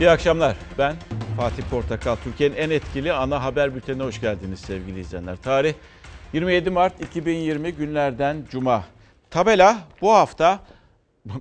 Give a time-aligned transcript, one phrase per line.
[0.00, 0.56] İyi akşamlar.
[0.78, 0.96] Ben
[1.36, 2.16] Fatih Portakal.
[2.16, 5.36] Türkiye'nin en etkili ana haber bültenine hoş geldiniz sevgili izleyenler.
[5.36, 5.74] Tarih
[6.32, 8.84] 27 Mart 2020 günlerden Cuma.
[9.30, 10.60] Tabela bu hafta,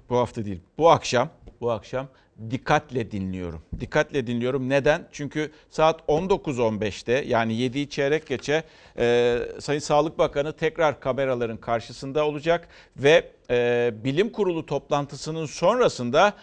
[0.10, 1.29] bu hafta değil, bu akşam,
[1.62, 2.08] bu akşam
[2.51, 3.62] dikkatle dinliyorum.
[3.79, 4.69] Dikkatle dinliyorum.
[4.69, 5.07] Neden?
[5.12, 8.63] Çünkü saat 19.15'te yani 7'yi çeyrek geçe
[8.97, 12.67] e, Sayın Sağlık Bakanı tekrar kameraların karşısında olacak
[12.97, 16.34] ve e, bilim kurulu toplantısının sonrasında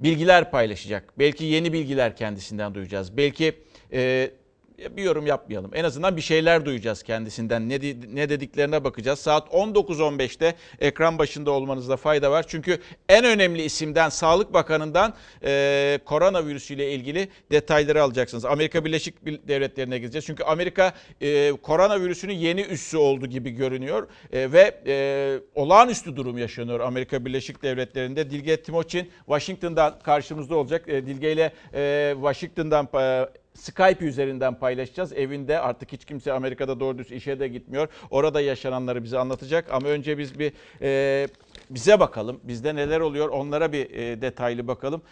[0.00, 1.12] bilgiler paylaşacak.
[1.18, 3.16] Belki yeni bilgiler kendisinden duyacağız.
[3.16, 3.54] Belki
[3.92, 4.30] e,
[4.78, 5.70] bir yorum yapmayalım.
[5.74, 7.68] En azından bir şeyler duyacağız kendisinden.
[7.68, 7.74] Ne,
[8.14, 9.18] ne dediklerine bakacağız.
[9.18, 12.44] Saat 19.15'te ekran başında olmanızda fayda var.
[12.48, 12.78] Çünkü
[13.08, 15.14] en önemli isimden, Sağlık Bakanı'ndan
[15.44, 18.44] e, koronavirüsüyle ilgili detayları alacaksınız.
[18.44, 20.26] Amerika Birleşik Devletleri'ne gideceğiz.
[20.26, 24.08] Çünkü Amerika e, koronavirüsünün yeni üssü oldu gibi görünüyor.
[24.32, 28.30] E, ve e, olağanüstü durum yaşanıyor Amerika Birleşik Devletleri'nde.
[28.30, 30.88] Dilge Timoçin Washington'dan karşımızda olacak.
[30.88, 32.88] E, Dilge ile e, Washington'dan...
[33.00, 35.12] E, Skype üzerinden paylaşacağız.
[35.12, 37.88] Evinde artık hiç kimse Amerika'da doğru düz işe de gitmiyor.
[38.10, 39.72] Orada yaşananları bize anlatacak.
[39.72, 40.52] Ama önce biz bir
[40.82, 41.28] e,
[41.70, 42.40] bize bakalım.
[42.42, 45.02] Bizde neler oluyor onlara bir e, detaylı bakalım.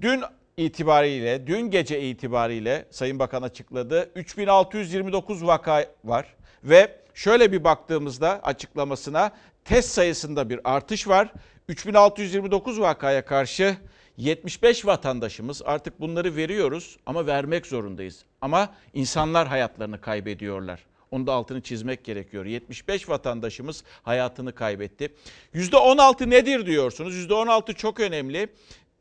[0.00, 0.22] Dün
[0.56, 4.10] itibariyle, dün gece itibariyle Sayın Bakan açıkladı.
[4.14, 9.32] 3629 vaka var ve şöyle bir baktığımızda açıklamasına
[9.64, 11.32] test sayısında bir artış var.
[11.68, 13.76] 3629 vakaya karşı
[14.20, 18.24] 75 vatandaşımız artık bunları veriyoruz ama vermek zorundayız.
[18.40, 20.80] Ama insanlar hayatlarını kaybediyorlar.
[21.10, 22.44] Onu da altını çizmek gerekiyor.
[22.44, 25.14] 75 vatandaşımız hayatını kaybetti.
[25.54, 27.14] %16 nedir diyorsunuz?
[27.14, 28.48] %16 çok önemli.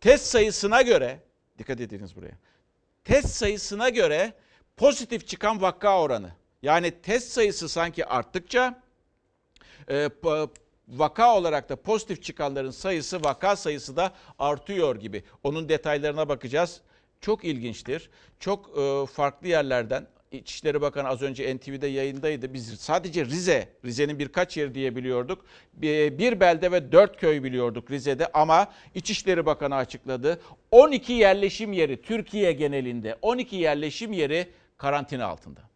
[0.01, 1.19] Test sayısına göre,
[1.57, 2.37] dikkat ediniz buraya.
[3.03, 4.33] Test sayısına göre
[4.77, 6.31] pozitif çıkan vaka oranı.
[6.61, 8.81] Yani test sayısı sanki arttıkça
[9.89, 10.09] e,
[10.89, 15.23] vaka olarak da pozitif çıkanların sayısı vaka sayısı da artıyor gibi.
[15.43, 16.81] Onun detaylarına bakacağız.
[17.21, 18.09] Çok ilginçtir.
[18.39, 22.53] Çok e, farklı yerlerden İçişleri Bakanı az önce NTV'de yayındaydı.
[22.53, 25.45] Biz sadece Rize, Rize'nin birkaç yeri diyebiliyorduk.
[25.73, 30.41] Bir belde ve dört köy biliyorduk Rize'de ama İçişleri Bakanı açıkladı.
[30.71, 35.68] 12 yerleşim yeri Türkiye genelinde 12 yerleşim yeri karantina altında.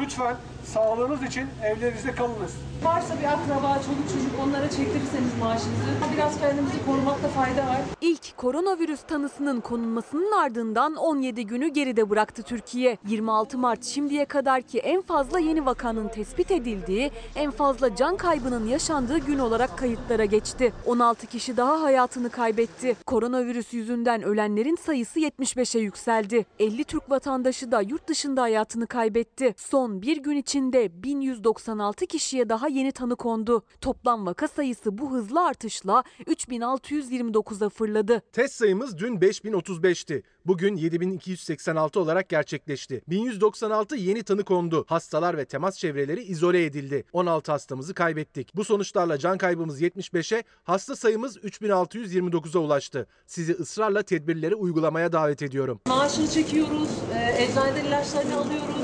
[0.00, 2.52] Lütfen sağlığınız için evlerinizde kalınız.
[2.84, 7.80] Varsa bir akraba, çoluk çocuk onlara çektirirseniz maaşınızı biraz kendimizi korumakta fayda var.
[8.00, 12.98] İlk koronavirüs tanısının konulmasının ardından 17 günü geride bıraktı Türkiye.
[13.06, 19.18] 26 Mart şimdiye kadarki en fazla yeni vakanın tespit edildiği, en fazla can kaybının yaşandığı
[19.18, 20.72] gün olarak kayıtlara geçti.
[20.86, 22.96] 16 kişi daha hayatını kaybetti.
[23.06, 26.46] Koronavirüs yüzünden ölenlerin sayısı 75'e yükseldi.
[26.58, 29.54] 50 Türk vatandaşı da yurt dışında hayatını kaybetti.
[29.74, 33.62] Son bir gün içinde 1196 kişiye daha yeni tanı kondu.
[33.80, 38.22] Toplam vaka sayısı bu hızlı artışla 3629'a fırladı.
[38.32, 40.22] Test sayımız dün 5035'ti.
[40.46, 43.02] Bugün 7286 olarak gerçekleşti.
[43.08, 44.84] 1196 yeni tanı kondu.
[44.88, 47.04] Hastalar ve temas çevreleri izole edildi.
[47.12, 48.56] 16 hastamızı kaybettik.
[48.56, 53.06] Bu sonuçlarla can kaybımız 75'e, hasta sayımız 3629'a ulaştı.
[53.26, 55.80] Sizi ısrarla tedbirleri uygulamaya davet ediyorum.
[55.86, 58.83] Maaşını çekiyoruz, e, eczaneden ilaçlarını alıyoruz,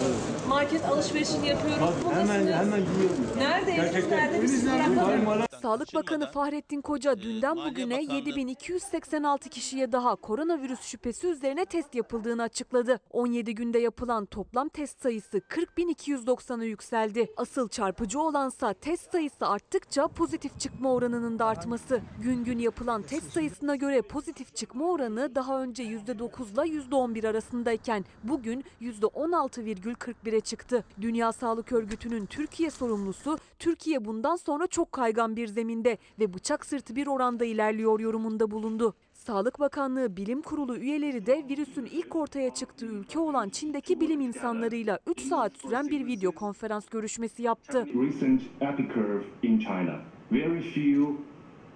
[0.50, 1.94] market alışverişini yapıyoruz.
[2.14, 3.16] Hemen hemen biliyorum.
[3.38, 3.70] Nerede?
[3.76, 4.32] Gerçekten.
[4.66, 5.46] Nerede?
[5.62, 11.94] Sağlık Bakanı Fahrettin Koca dünden Maliye bugüne Bakanlığı- 7286 kişiye daha koronavirüs şüphesi üzerine test
[11.94, 13.00] yapıldığını açıkladı.
[13.10, 17.26] 17 günde yapılan toplam test sayısı 40.290'a yükseldi.
[17.36, 22.00] Asıl çarpıcı olansa test sayısı arttıkça pozitif çıkma oranının da artması.
[22.22, 28.04] Gün gün yapılan test sayısına göre pozitif çıkma oranı daha önce %9 ile %11 arasındayken
[28.24, 30.84] bugün %16,41'e çıktı.
[31.00, 36.96] Dünya Sağlık Örgütü'nün Türkiye sorumlusu Türkiye bundan sonra çok kaygan bir zeminde ve bıçak sırtı
[36.96, 38.94] bir oranda ilerliyor yorumunda bulundu.
[39.12, 44.98] Sağlık Bakanlığı Bilim Kurulu üyeleri de virüsün ilk ortaya çıktığı ülke olan Çin'deki bilim insanlarıyla
[45.06, 47.86] 3 saat süren bir video konferans görüşmesi yaptı.
[50.32, 51.29] Very few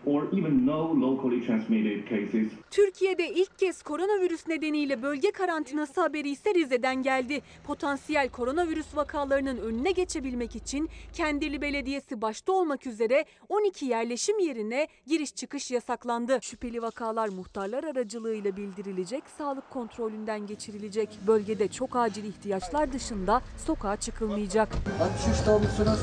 [0.06, 6.54] or even no locally transmitted cases Türkiye'de ilk kez koronavirüs nedeniyle bölge karantinası haberi ise
[6.54, 7.42] Rize'den geldi.
[7.64, 15.34] Potansiyel koronavirüs vakalarının önüne geçebilmek için Kendirli Belediyesi başta olmak üzere 12 yerleşim yerine giriş
[15.34, 16.38] çıkış yasaklandı.
[16.42, 21.08] Şüpheli vakalar muhtarlar aracılığıyla bildirilecek, sağlık kontrolünden geçirilecek.
[21.26, 24.68] Bölgede çok acil ihtiyaçlar dışında sokağa çıkılmayacak.
[25.00, 26.00] 63 tavuksunuz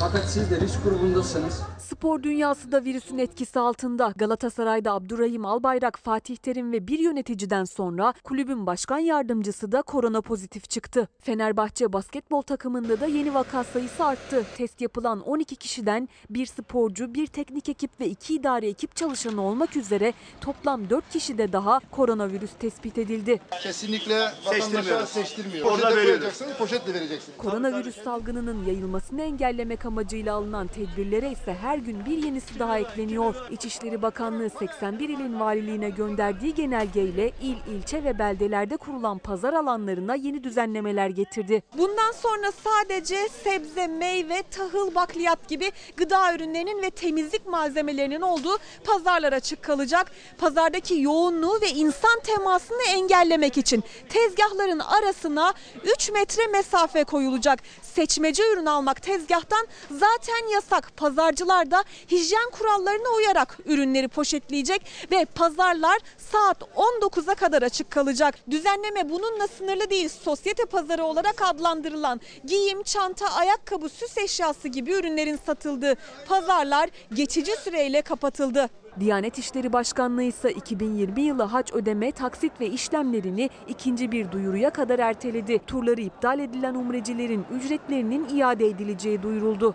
[0.00, 1.62] fakat siz de risk grubundasınız.
[1.78, 4.12] Spor dünyası da virüsün etkisi altında.
[4.16, 10.70] Galatasaray'da Abdurrahim Albayrak, Fatih Terim ve bir yöneticiden sonra kulübün başkan yardımcısı da korona pozitif
[10.70, 11.08] çıktı.
[11.20, 14.44] Fenerbahçe basketbol takımında da yeni vaka sayısı arttı.
[14.56, 19.76] Test yapılan 12 kişiden bir sporcu, bir teknik ekip ve iki idari ekip çalışanı olmak
[19.76, 23.40] üzere toplam 4 kişide daha koronavirüs tespit edildi.
[23.62, 25.66] Kesinlikle vatandaşa seçtirmiyor.
[25.66, 26.20] Orada Poşete veriyoruz.
[26.20, 27.32] koyacaksın, poşetle vereceksin.
[27.38, 33.21] Koronavirüs salgınının yayılmasını engellemek amacıyla alınan tedbirlere ise her gün bir yenisi daha ekleniyor.
[33.50, 40.44] İçişleri Bakanlığı 81 ilin valiliğine gönderdiği genelgeyle il, ilçe ve beldelerde kurulan pazar alanlarına yeni
[40.44, 41.62] düzenlemeler getirdi.
[41.78, 49.32] Bundan sonra sadece sebze, meyve, tahıl, bakliyat gibi gıda ürünlerinin ve temizlik malzemelerinin olduğu pazarlar
[49.32, 50.12] açık kalacak.
[50.38, 55.54] Pazardaki yoğunluğu ve insan temasını engellemek için tezgahların arasına
[55.84, 57.58] 3 metre mesafe koyulacak.
[57.82, 60.96] Seçmece ürün almak tezgahtan zaten yasak.
[60.96, 68.34] Pazarcılar da hijyen kurallarına uyarak ürünleri poşetleyecek ve pazarlar saat 19'a kadar açık kalacak.
[68.50, 70.08] Düzenleme bununla sınırlı değil.
[70.08, 75.94] Sosyete pazarı olarak adlandırılan giyim, çanta, ayakkabı, süs eşyası gibi ürünlerin satıldığı
[76.28, 78.68] pazarlar geçici süreyle kapatıldı.
[79.00, 84.98] Diyanet İşleri Başkanlığı ise 2020 yılı hac ödeme, taksit ve işlemlerini ikinci bir duyuruya kadar
[84.98, 85.60] erteledi.
[85.66, 89.74] Turları iptal edilen umrecilerin ücretlerinin iade edileceği duyuruldu.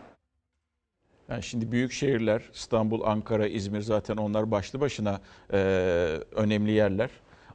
[1.29, 5.21] Yani şimdi büyük şehirler İstanbul, Ankara, İzmir zaten onlar başlı başına
[5.53, 5.57] e,
[6.31, 7.09] önemli yerler.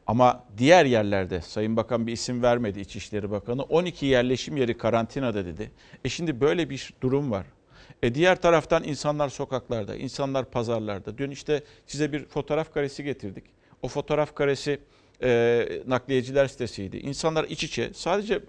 [0.07, 5.71] Ama diğer yerlerde Sayın Bakan bir isim vermedi İçişleri Bakanı 12 yerleşim yeri karantinada dedi.
[6.05, 7.47] E şimdi böyle bir durum var.
[8.03, 11.19] E diğer taraftan insanlar sokaklarda, insanlar pazarlarda.
[11.19, 13.45] Dün işte size bir fotoğraf karesi getirdik.
[13.83, 14.79] O fotoğraf karesi
[15.23, 16.97] e, nakliyeciler sitesiydi.
[16.97, 18.41] İnsanlar iç içe sadece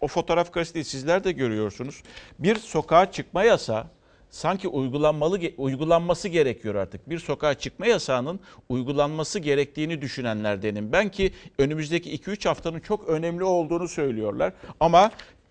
[0.00, 2.02] o fotoğraf karesi değil sizler de görüyorsunuz.
[2.38, 3.86] Bir sokağa çıkma yasağı
[4.30, 7.10] sanki uygulanmalı uygulanması gerekiyor artık.
[7.10, 10.92] Bir sokağa çıkma yasağının uygulanması gerektiğini düşünenlerdenim.
[10.92, 14.52] Ben ki önümüzdeki 2-3 haftanın çok önemli olduğunu söylüyorlar.
[14.80, 15.10] Ama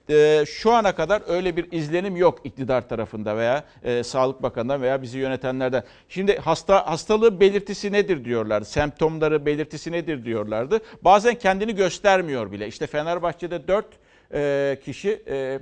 [0.10, 5.02] e, şu ana kadar öyle bir izlenim yok iktidar tarafında veya e, Sağlık Bakanı'ndan veya
[5.02, 5.84] bizi yönetenlerden.
[6.10, 8.66] Şimdi hasta hastalığın belirtisi nedir diyorlardı.
[8.66, 10.80] Semptomları belirtisi nedir diyorlardı.
[11.02, 12.68] Bazen kendini göstermiyor bile.
[12.68, 13.86] İşte Fenerbahçe'de 4
[14.34, 15.60] e, kişi e,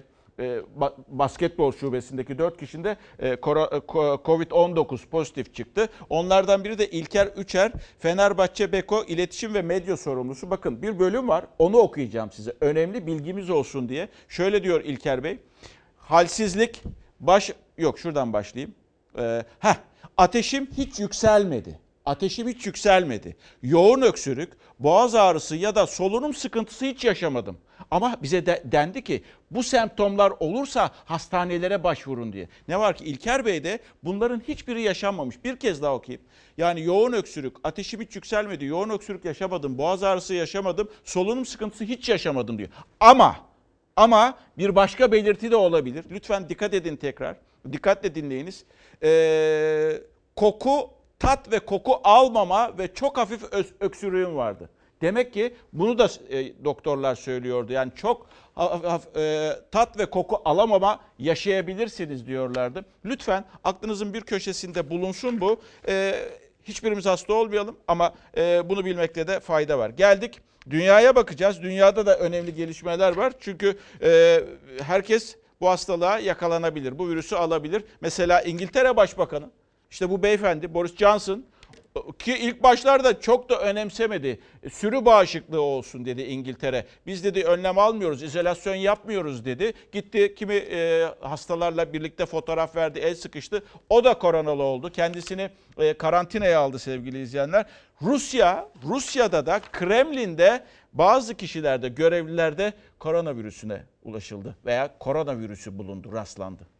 [1.07, 5.89] basketbol şubesindeki 4 kişinde e, Covid-19 pozitif çıktı.
[6.09, 10.49] Onlardan biri de İlker Üçer, Fenerbahçe Beko İletişim ve Medya Sorumlusu.
[10.49, 12.53] Bakın bir bölüm var, onu okuyacağım size.
[12.61, 14.09] Önemli bilgimiz olsun diye.
[14.27, 15.39] Şöyle diyor İlker Bey,
[15.97, 16.83] halsizlik,
[17.19, 17.51] baş...
[17.77, 18.75] Yok şuradan başlayayım.
[19.17, 19.75] Ee, heh,
[20.17, 21.82] ateşim hiç yükselmedi.
[22.05, 23.35] Ateşim hiç yükselmedi.
[23.61, 27.57] Yoğun öksürük, boğaz ağrısı ya da solunum sıkıntısı hiç yaşamadım.
[27.91, 32.47] Ama bize de, dendi ki bu semptomlar olursa hastanelere başvurun diye.
[32.67, 35.43] Ne var ki İlker Bey de bunların hiçbiri yaşanmamış.
[35.43, 36.25] Bir kez daha okuyayım.
[36.57, 42.09] Yani yoğun öksürük, ateşim hiç yükselmedi, yoğun öksürük yaşamadım, boğaz ağrısı yaşamadım, solunum sıkıntısı hiç
[42.09, 42.69] yaşamadım diyor.
[42.99, 43.35] Ama
[43.95, 46.05] ama bir başka belirti de olabilir.
[46.11, 47.35] Lütfen dikkat edin tekrar.
[47.71, 48.63] Dikkatle dinleyiniz.
[49.03, 50.01] Ee,
[50.35, 50.89] koku
[51.23, 53.43] tat ve koku almama ve çok hafif
[53.79, 54.69] öksürüğüm vardı.
[55.01, 57.73] Demek ki bunu da e, doktorlar söylüyordu.
[57.73, 58.27] Yani çok
[59.15, 62.85] e, tat ve koku alamama yaşayabilirsiniz diyorlardı.
[63.05, 65.61] Lütfen aklınızın bir köşesinde bulunsun bu.
[65.87, 66.15] E,
[66.63, 69.89] hiçbirimiz hasta olmayalım ama e, bunu bilmekte de fayda var.
[69.89, 71.61] Geldik dünyaya bakacağız.
[71.61, 73.33] Dünyada da önemli gelişmeler var.
[73.39, 74.41] Çünkü e,
[74.81, 76.99] herkes bu hastalığa yakalanabilir.
[76.99, 77.83] Bu virüsü alabilir.
[78.01, 79.49] Mesela İngiltere Başbakanı
[79.93, 81.45] işte bu beyefendi Boris Johnson
[82.19, 84.39] ki ilk başlarda çok da önemsemedi.
[84.71, 86.85] Sürü bağışıklığı olsun dedi İngiltere.
[87.07, 89.73] Biz dedi önlem almıyoruz, izolasyon yapmıyoruz dedi.
[89.91, 93.63] Gitti kimi e, hastalarla birlikte fotoğraf verdi, el sıkıştı.
[93.89, 94.91] O da koronalı oldu.
[94.91, 97.65] Kendisini e, karantinaya aldı sevgili izleyenler.
[98.01, 100.63] Rusya, Rusya'da da Kremlin'de
[100.93, 106.72] bazı kişilerde, görevlilerde koronavirüsüne ulaşıldı veya koronavirüsü bulundu, rastlandı.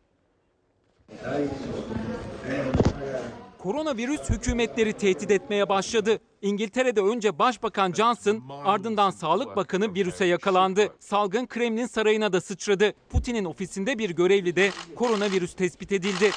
[3.59, 6.19] Koronavirüs hükümetleri tehdit etmeye başladı.
[6.41, 10.87] İngiltere'de önce Başbakan Johnson, ardından Sağlık Bakanı virüse yakalandı.
[10.99, 12.93] Salgın Kremlin sarayına da sıçradı.
[13.09, 16.31] Putin'in ofisinde bir görevli de koronavirüs tespit edildi.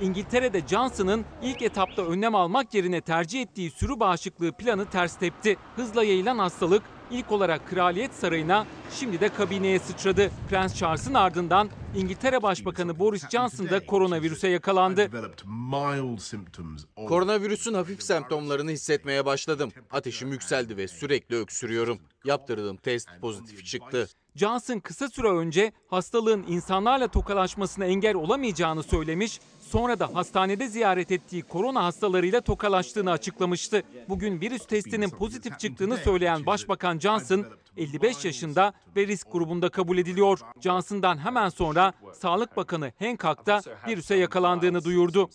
[0.00, 5.56] İngiltere'de Johnson'ın ilk etapta önlem almak yerine tercih ettiği sürü bağışıklığı planı ters tepti.
[5.76, 10.30] Hızla yayılan hastalık ilk olarak Kraliyet Sarayı'na şimdi de kabineye sıçradı.
[10.50, 15.10] Prens Charles'ın ardından İngiltere Başbakanı Boris Johnson da koronavirüse yakalandı.
[17.08, 19.72] Koronavirüsün hafif semptomlarını hissetmeye başladım.
[19.90, 21.98] Ateşim yükseldi ve sürekli öksürüyorum.
[22.24, 24.08] Yaptırdığım test pozitif çıktı.
[24.34, 31.42] Johnson kısa süre önce hastalığın insanlarla tokalaşmasına engel olamayacağını söylemiş, Sonra da hastanede ziyaret ettiği
[31.42, 33.82] korona hastalarıyla tokalaştığını açıklamıştı.
[34.08, 37.46] Bugün virüs testinin pozitif çıktığını söyleyen Başbakan Johnson
[37.76, 40.40] 55 yaşında ve risk grubunda kabul ediliyor.
[40.60, 45.30] Johnson'dan hemen sonra Sağlık Bakanı Hancock da virüse yakalandığını duyurdu.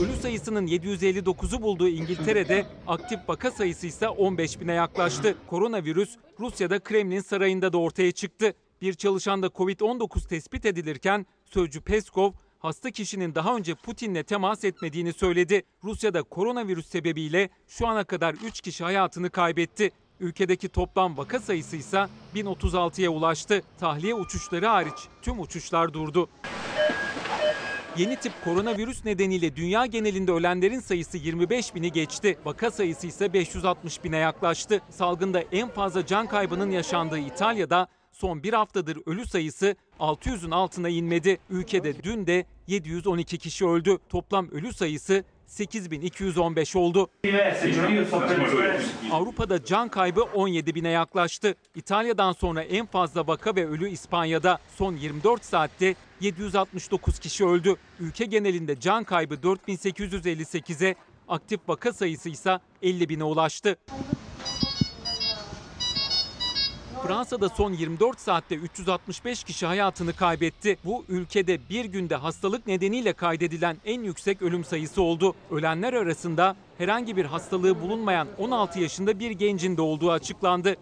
[0.00, 5.34] Ölü sayısının 759'u bulduğu İngiltere'de aktif vaka sayısı ise 15 bine yaklaştı.
[5.46, 8.54] Koronavirüs Rusya'da Kremlin sarayında da ortaya çıktı.
[8.82, 15.62] Bir çalışanda Covid-19 tespit edilirken sözcü Peskov hasta kişinin daha önce Putin'le temas etmediğini söyledi.
[15.84, 19.90] Rusya'da koronavirüs sebebiyle şu ana kadar 3 kişi hayatını kaybetti.
[20.20, 23.62] Ülkedeki toplam vaka sayısı ise 1036'ya ulaştı.
[23.80, 26.28] Tahliye uçuşları hariç tüm uçuşlar durdu.
[27.96, 32.38] Yeni tip koronavirüs nedeniyle dünya genelinde ölenlerin sayısı 25 bini geçti.
[32.44, 34.80] Vaka sayısı ise 560 bine yaklaştı.
[34.90, 37.88] Salgında en fazla can kaybının yaşandığı İtalya'da
[38.22, 41.38] son bir haftadır ölü sayısı 600'ün altına inmedi.
[41.50, 43.98] Ülkede dün de 712 kişi öldü.
[44.08, 47.10] Toplam ölü sayısı 8215 oldu.
[49.12, 51.54] Avrupa'da can kaybı 17 bine yaklaştı.
[51.74, 54.58] İtalya'dan sonra en fazla vaka ve ölü İspanya'da.
[54.76, 57.76] Son 24 saatte 769 kişi öldü.
[58.00, 60.94] Ülke genelinde can kaybı 4858'e,
[61.28, 63.76] aktif vaka sayısı ise 50 bine ulaştı.
[67.06, 70.78] Fransa'da son 24 saatte 365 kişi hayatını kaybetti.
[70.84, 75.34] Bu ülkede bir günde hastalık nedeniyle kaydedilen en yüksek ölüm sayısı oldu.
[75.50, 80.76] Ölenler arasında herhangi bir hastalığı bulunmayan 16 yaşında bir gencin de olduğu açıklandı.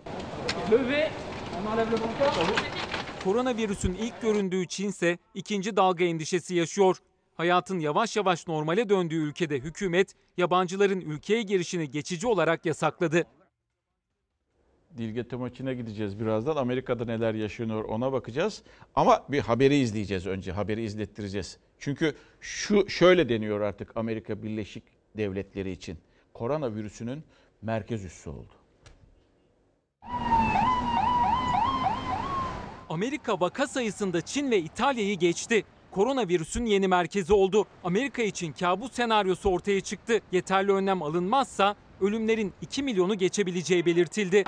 [3.24, 6.96] Koronavirüsün ilk göründüğü Çin ise ikinci dalga endişesi yaşıyor.
[7.34, 13.26] Hayatın yavaş yavaş normale döndüğü ülkede hükümet yabancıların ülkeye girişini geçici olarak yasakladı.
[14.97, 16.56] Dilgete maçına gideceğiz birazdan.
[16.56, 18.62] Amerika'da neler yaşanıyor ona bakacağız.
[18.94, 20.52] Ama bir haberi izleyeceğiz önce.
[20.52, 21.59] Haberi izlettireceğiz.
[21.78, 24.85] Çünkü şu şöyle deniyor artık Amerika Birleşik
[25.16, 25.99] Devletleri için.
[26.35, 27.25] Koronavirüsünün
[27.62, 28.54] merkez üssü oldu.
[32.88, 35.64] Amerika vaka sayısında Çin ve İtalya'yı geçti.
[35.90, 37.66] Koronavirüsün yeni merkezi oldu.
[37.85, 40.20] Amerika için kabus senaryosu ortaya çıktı.
[40.32, 44.45] Yeterli önlem alınmazsa ölümlerin 2 milyonu geçebileceği belirtildi.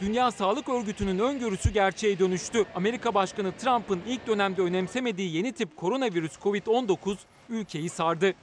[0.00, 2.64] Dünya Sağlık Örgütü'nün öngörüsü gerçeğe dönüştü.
[2.74, 7.16] Amerika Başkanı Trump'ın ilk dönemde önemsemediği yeni tip koronavirüs Covid-19
[7.48, 8.34] ülkeyi sardı.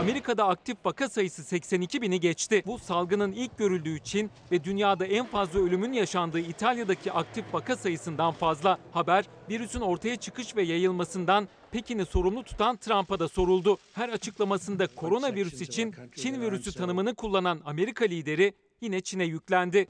[0.00, 2.62] Amerika'da aktif vaka sayısı 82 bini geçti.
[2.66, 8.32] Bu salgının ilk görüldüğü Çin ve dünyada en fazla ölümün yaşandığı İtalya'daki aktif vaka sayısından
[8.32, 8.78] fazla.
[8.92, 13.78] Haber virüsün ortaya çıkış ve yayılmasından Pekin'i sorumlu tutan Trump'a da soruldu.
[13.94, 19.86] Her açıklamasında koronavirüs için Çin virüsü tanımını kullanan Amerika lideri yine Çin'e yüklendi.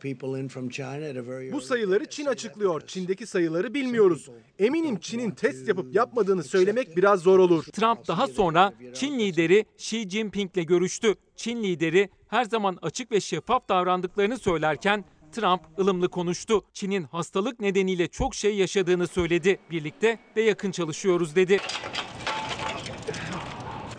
[1.52, 2.80] Bu sayıları Çin açıklıyor.
[2.86, 4.30] Çin'deki sayıları bilmiyoruz.
[4.58, 7.64] Eminim Çin'in test yapıp yapmadığını söylemek biraz zor olur.
[7.64, 11.14] Trump daha sonra Çin lideri Xi Jinping'le görüştü.
[11.36, 15.04] Çin lideri her zaman açık ve şeffaf davrandıklarını söylerken
[15.36, 16.64] Trump ılımlı konuştu.
[16.72, 19.58] Çin'in hastalık nedeniyle çok şey yaşadığını söyledi.
[19.70, 21.58] Birlikte ve yakın çalışıyoruz dedi.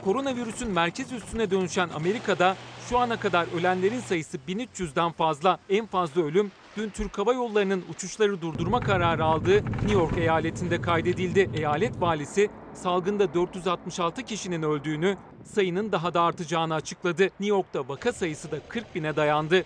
[0.04, 2.56] Koronavirüsün merkez üstüne dönüşen Amerika'da
[2.90, 5.60] şu ana kadar ölenlerin sayısı 1300'den fazla.
[5.70, 11.50] En fazla ölüm dün Türk Hava Yolları'nın uçuşları durdurma kararı aldığı New York eyaletinde kaydedildi.
[11.58, 17.24] Eyalet valisi salgında 466 kişinin öldüğünü, sayının daha da artacağını açıkladı.
[17.24, 19.66] New York'ta vaka sayısı da 40 bine dayandı.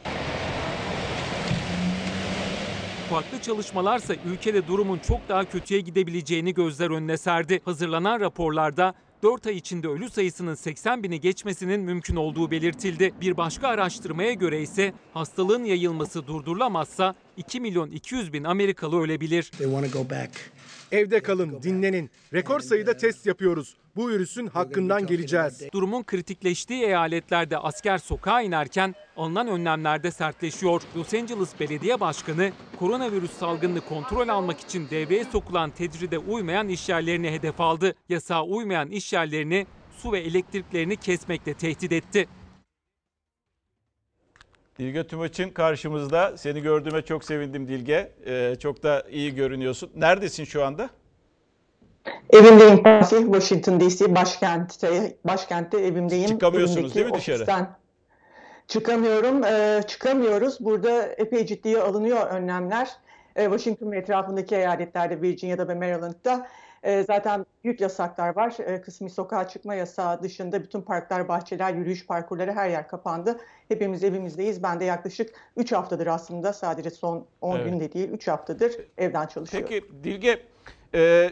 [3.12, 7.62] Farklı çalışmalarsa ülkede durumun çok daha kötüye gidebileceğini gözler önüne serdi.
[7.66, 13.14] Hazırlanan raporlarda 4 ay içinde ölü sayısının 80 bini geçmesinin mümkün olduğu belirtildi.
[13.22, 19.52] Bir başka araştırmaya göre ise hastalığın yayılması durdurulamazsa 2 milyon 200 bin Amerikalı ölebilir.
[20.92, 22.10] Evde kalın, dinlenin.
[22.34, 23.76] Rekor sayıda test yapıyoruz.
[23.96, 25.62] Bu virüsün hakkından geleceğiz.
[25.74, 30.82] Durumun kritikleştiği eyaletlerde asker sokağa inerken alınan önlemlerde sertleşiyor.
[30.96, 37.62] Los Angeles Belediye Başkanı koronavirüs salgınını kontrol almak için devreye sokulan tecride uymayan işyerlerini hedef
[37.62, 37.96] aldı.
[38.10, 39.68] Yasağa uymayan işyerlerini
[39.98, 42.28] su ve elektriklerini kesmekle tehdit etti.
[44.82, 46.38] Dilge Tümaç'ın karşımızda.
[46.38, 48.12] Seni gördüğüme çok sevindim Dilge.
[48.26, 49.92] Ee, çok da iyi görünüyorsun.
[49.96, 50.90] Neredesin şu anda?
[52.30, 56.28] Evimdeyim Fatih, Washington DC başkentte, başkentte evimdeyim.
[56.28, 57.36] Çıkamıyorsunuz Evimdeki değil mi dışarı?
[57.36, 57.70] ofisten.
[58.68, 60.58] Çıkamıyorum, ee, çıkamıyoruz.
[60.60, 62.90] Burada epey ciddiye alınıyor önlemler.
[63.36, 66.48] E, Washington ve etrafındaki eyaletlerde, Virginia'da ve Maryland'da
[66.84, 68.56] e, zaten büyük yasaklar var.
[68.60, 73.40] E, kısmi sokağa çıkma yasağı dışında bütün parklar, bahçeler, yürüyüş parkurları her yer kapandı.
[73.68, 74.64] Hepimiz evimizdeyiz.
[74.64, 77.66] Ben de yaklaşık 3 haftadır aslında sadece son 10 Evet.
[77.66, 79.70] günde değil 3 haftadır evden çalışıyorum.
[79.70, 80.44] Peki Dilge,
[80.94, 81.32] e,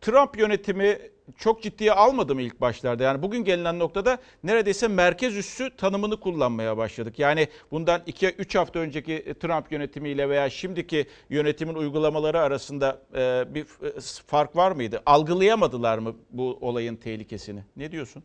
[0.00, 0.98] Trump yönetimi
[1.38, 3.02] çok ciddiye almadı mı ilk başlarda?
[3.02, 7.18] Yani bugün gelinen noktada neredeyse merkez üssü tanımını kullanmaya başladık.
[7.18, 14.00] Yani bundan 2-3 hafta önceki Trump yönetimiyle veya şimdiki yönetimin uygulamaları arasında e, bir e,
[14.26, 15.02] fark var mıydı?
[15.06, 17.64] Algılayamadılar mı bu olayın tehlikesini?
[17.76, 18.22] Ne diyorsun?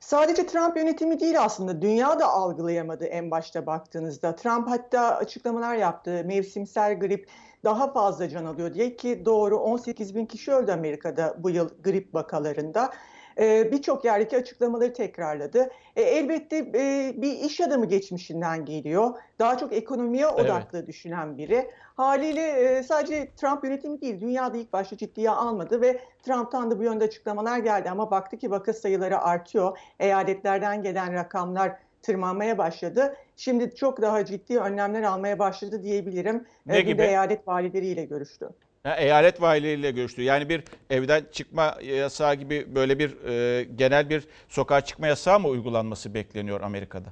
[0.00, 4.36] Sadece Trump yönetimi değil aslında dünya da algılayamadı en başta baktığınızda.
[4.36, 6.22] Trump hatta açıklamalar yaptı.
[6.24, 7.28] Mevsimsel grip
[7.64, 12.14] daha fazla can alıyor diye ki doğru 18 bin kişi öldü Amerika'da bu yıl grip
[12.14, 12.90] vakalarında.
[13.38, 15.70] Ee, Birçok yerdeki açıklamaları tekrarladı.
[15.96, 19.10] E, elbette e, bir iş adamı geçmişinden geliyor.
[19.38, 21.70] Daha çok ekonomiye odaklı düşünen biri.
[21.96, 26.82] Haliyle e, sadece Trump yönetimi değil, dünyada ilk başta ciddiye almadı ve Trump'tan da bu
[26.82, 29.78] yönde açıklamalar geldi ama baktı ki vaka sayıları artıyor.
[29.98, 31.76] Eyaletlerden gelen rakamlar
[32.10, 33.16] tırmanmaya başladı.
[33.36, 36.44] Şimdi çok daha ciddi önlemler almaya başladı diyebilirim.
[36.66, 37.02] Ne E, de gibi?
[37.02, 38.48] eyalet valileriyle görüştü.
[38.82, 40.22] Ha, eyalet valileriyle görüştü.
[40.22, 45.48] Yani bir evden çıkma yasağı gibi böyle bir e, genel bir sokağa çıkma yasağı mı
[45.48, 47.08] uygulanması bekleniyor Amerika'da?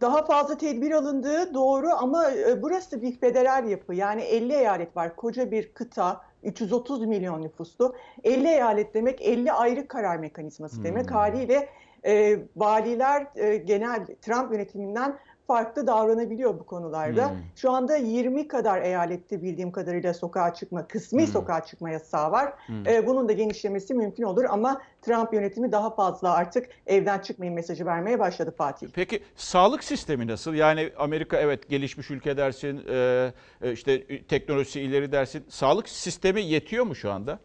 [0.00, 3.94] Daha fazla tedbir alındığı doğru ama e, burası bir federal yapı.
[3.94, 5.16] Yani 50 eyalet var.
[5.16, 7.94] Koca bir kıta, 330 milyon nüfuslu.
[8.24, 11.10] 50 eyalet demek 50 ayrı karar mekanizması demek.
[11.10, 11.68] Haliyle
[12.06, 17.30] e, valiler e, genel Trump yönetiminden farklı davranabiliyor bu konularda.
[17.30, 17.36] Hmm.
[17.56, 21.32] Şu anda 20 kadar eyalette bildiğim kadarıyla sokağa çıkma, kısmi Hmm.
[21.32, 22.52] sokağa çıkma yasağı var.
[22.66, 22.86] Hmm.
[22.88, 27.86] E, bunun da genişlemesi mümkün olur ama Trump yönetimi daha fazla artık evden çıkmayın mesajı
[27.86, 28.88] vermeye başladı Fatih.
[28.94, 30.54] Peki sağlık sistemi nasıl?
[30.54, 35.44] Yani Amerika evet gelişmiş ülke dersin, e, e, işte teknolojisi ileri dersin.
[35.48, 37.38] Sağlık sistemi yetiyor mu şu anda?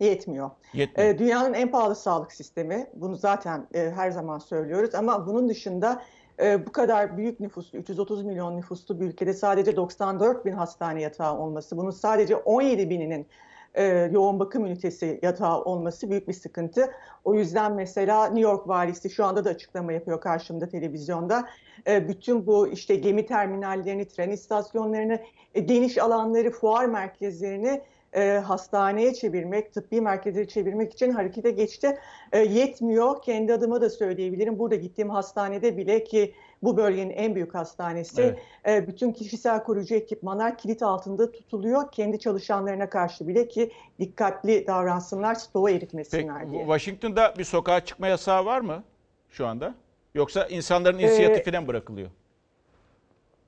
[0.00, 0.50] Yetmiyor.
[0.72, 1.10] Yetmiyor.
[1.10, 2.86] Ee, dünyanın en pahalı sağlık sistemi.
[2.94, 6.02] Bunu zaten e, her zaman söylüyoruz ama bunun dışında
[6.40, 11.38] e, bu kadar büyük nüfuslu, 330 milyon nüfuslu bir ülkede sadece 94 bin hastane yatağı
[11.38, 13.26] olması, bunun sadece 17 bininin
[13.74, 16.90] e, yoğun bakım ünitesi yatağı olması büyük bir sıkıntı.
[17.24, 21.48] O yüzden mesela New York valisi şu anda da açıklama yapıyor karşımda televizyonda.
[21.86, 25.20] E, bütün bu işte gemi terminallerini, tren istasyonlarını,
[25.54, 31.98] e, geniş alanları, fuar merkezlerini e, hastaneye çevirmek, tıbbi merkezleri çevirmek için harekete geçti.
[32.32, 33.22] E, yetmiyor.
[33.22, 34.58] Kendi adıma da söyleyebilirim.
[34.58, 38.38] Burada gittiğim hastanede bile ki bu bölgenin en büyük hastanesi Evet.
[38.68, 41.92] e, bütün kişisel koruyucu ekipmanlar kilit altında tutuluyor.
[41.92, 46.60] Kendi çalışanlarına karşı bile ki dikkatli davransınlar, stoğu Peki eritmesinler diye.
[46.60, 48.82] Washington'da bir sokağa çıkma yasağı var mı
[49.30, 49.74] şu anda?
[50.14, 52.10] Yoksa insanların Ee, inisiyatifine mi bırakılıyor?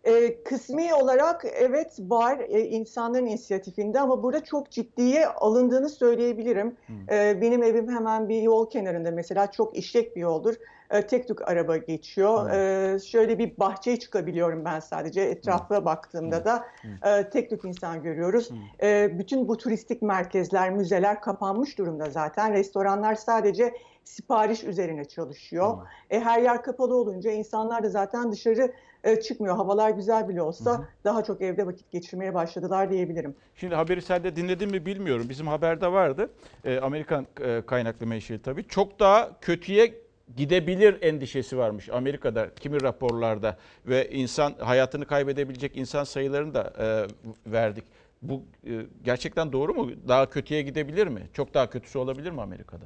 [0.04, 6.76] E, kısmi olarak evet var e, insanların inisiyatifinde ama burada çok ciddiye alındığını söyleyebilirim.
[7.10, 10.54] E, benim evim hemen bir yol kenarında mesela çok işlek bir yoldur.
[10.90, 12.50] E, tek tük araba geçiyor.
[12.50, 16.64] E, şöyle bir bahçeye çıkabiliyorum ben sadece etrafa baktığımda da
[17.06, 18.50] e, tek tük insan görüyoruz.
[18.82, 22.52] E, bütün bu turistik merkezler, müzeler kapanmış durumda zaten.
[22.52, 25.76] Restoranlar sadece sipariş üzerine çalışıyor.
[26.10, 28.72] E, her yer kapalı olunca insanlar da zaten dışarı
[29.04, 29.56] e, çıkmıyor.
[29.56, 33.34] Havalar güzel bile olsa daha çok evde vakit geçirmeye başladılar diyebilirim.
[33.54, 35.26] Şimdi haberi sen de dinledin mi bilmiyorum.
[35.28, 36.30] Bizim haberde vardı.
[36.64, 38.68] Ee, Amerikan e, kaynaklı menşeli tabii.
[38.68, 39.94] Çok daha kötüye
[40.36, 46.86] gidebilir endişesi varmış Amerika'da kimi raporlarda ve insan hayatını kaybedebilecek insan sayılarını da e,
[47.52, 47.84] verdik.
[48.22, 49.90] Bu e, gerçekten doğru mu?
[50.08, 51.28] Daha kötüye gidebilir mi?
[51.32, 52.84] Çok daha kötüsü olabilir mi Amerika'da?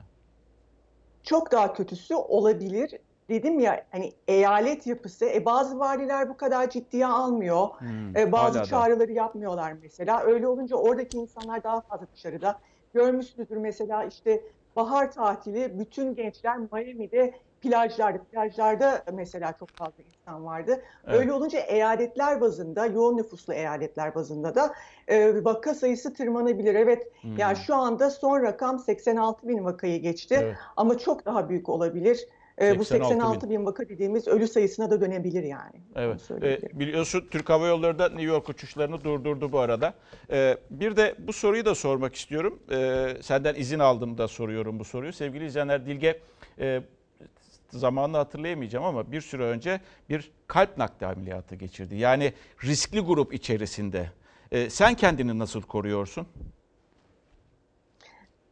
[1.25, 2.95] Çok daha kötüsü olabilir.
[3.31, 7.69] Dedim ya hani eyalet yapısı, e, bazı valiler bu kadar ciddiye almıyor.
[7.79, 8.85] Hmm, E, bazı hala da.
[8.85, 10.21] çağrıları yapmıyorlar mesela.
[10.23, 12.61] Öyle olunca oradaki insanlar daha fazla dışarıda.
[12.95, 14.45] Görmüşsünüzdür mesela işte
[14.77, 17.35] bahar tatili bütün gençler Miami'de
[17.69, 20.83] plajlarda, plajlarda mesela çok fazla insan vardı.
[21.07, 21.21] Evet.
[21.21, 24.75] Öyle olunca eyaletler bazında, yoğun nüfuslu eyaletler bazında da
[25.09, 26.75] e, vaka sayısı tırmanabilir.
[26.75, 27.37] Evet, Hmm.
[27.39, 30.57] yani şu anda son rakam 86 bin vakayı geçti Evet.
[30.77, 32.29] ama çok daha büyük olabilir.
[32.61, 33.21] E, bu 86 bin.
[33.21, 35.81] 86 bin vaka dediğimiz ölü sayısına da dönebilir yani.
[35.97, 36.31] Evet.
[36.43, 39.95] Ee, biliyorsun Türk Hava Yolları da New York uçuşlarını durdurdu bu arada.
[40.31, 42.63] Ee, bir de bu soruyu da sormak istiyorum.
[42.71, 45.13] Ee, senden izin aldım da soruyorum bu soruyu.
[45.13, 46.21] Sevgili izleyenler Dilge
[46.61, 46.81] e,
[47.79, 51.97] zamanını hatırlayamayacağım ama bir süre önce bir kalp nakli ameliyatı geçirdi.
[51.97, 52.33] Yani
[52.65, 54.11] riskli grup içerisinde.
[54.53, 56.27] Ee, sen kendini nasıl koruyorsun?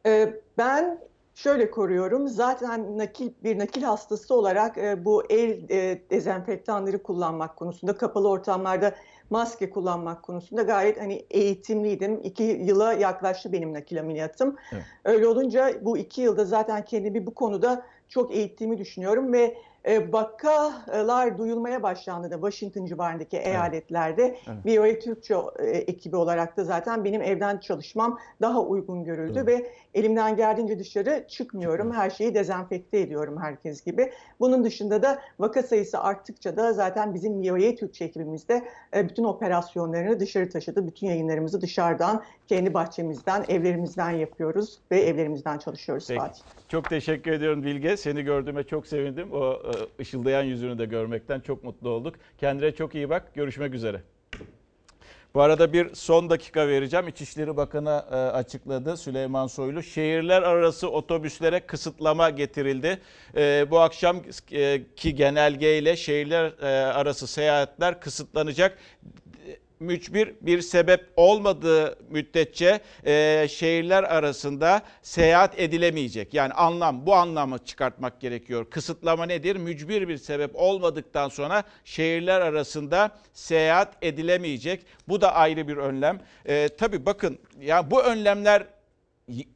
[0.07, 0.99] Ee, Ben
[1.35, 2.29] Şöyle koruyorum.
[2.29, 8.95] Zaten nakil bir nakil hastası olarak e, bu el e, dezenfektanları kullanmak konusunda, kapalı ortamlarda
[9.31, 12.21] maske kullanmak konusunda gayet hani eğitimliydim.
[12.25, 14.57] İki yıla yaklaştı benim nakil ameliyatım.
[14.73, 14.85] Evet.
[15.05, 21.39] Öyle olunca bu iki yılda zaten kendimi bu konuda çok eğittiğimi düşünüyorum ve e, vakalar
[21.39, 24.67] duyulmaya başlandığında Washington civarındaki eyaletlerde Evet.
[24.67, 29.47] VOA Türkçe e, ekibi olarak da zaten benim evden çalışmam daha uygun görüldü Doğru.
[29.47, 31.93] ve elimden geldiğince dışarı çıkmıyorum.
[31.93, 34.13] Her şeyi dezenfekte ediyorum herkes gibi.
[34.41, 40.21] Bunun dışında da vaka sayısı arttıkça da zaten bizim VOA Türkçe ekibimizde e, bütün operasyonlarını
[40.21, 40.87] dışarı taşıdı.
[40.87, 46.21] Bütün yayınlarımızı dışarıdan, kendi bahçemizden, evlerimizden yapıyoruz ve evlerimizden çalışıyoruz Peki.
[46.21, 46.43] Fatih.
[46.69, 47.97] Çok teşekkür ediyorum Bilge.
[47.97, 49.33] Seni gördüğüme çok sevindim.
[49.33, 52.15] O e, ışıldayan yüzünü de görmekten çok mutlu olduk.
[52.39, 53.35] Kendine çok iyi bak.
[53.35, 54.03] Görüşmek üzere.
[55.35, 57.09] Bu arada bir son dakika vereceğim.
[57.09, 59.83] İçişleri Bakanı e, açıkladı Süleyman Soylu.
[59.83, 63.01] Şehirler arası otobüslere kısıtlama getirildi.
[63.37, 68.79] E, Bu akşamki genelgeyle şehirler e, arası seyahatler kısıtlanacak
[69.83, 76.35] mücbir bir sebep olmadığı müddetçe e, şehirler arasında seyahat edilemeyecek.
[76.35, 78.71] Yani anlam bu anlamı çıkartmak gerekiyor.
[78.71, 79.57] Kısıtlama nedir?
[79.57, 84.87] Mücbir bir sebep olmadıktan sonra şehirler arasında seyahat edilemeyecek.
[85.09, 86.21] Bu da ayrı bir önlem.
[86.47, 88.67] E, tabii bakın ya bu önlemler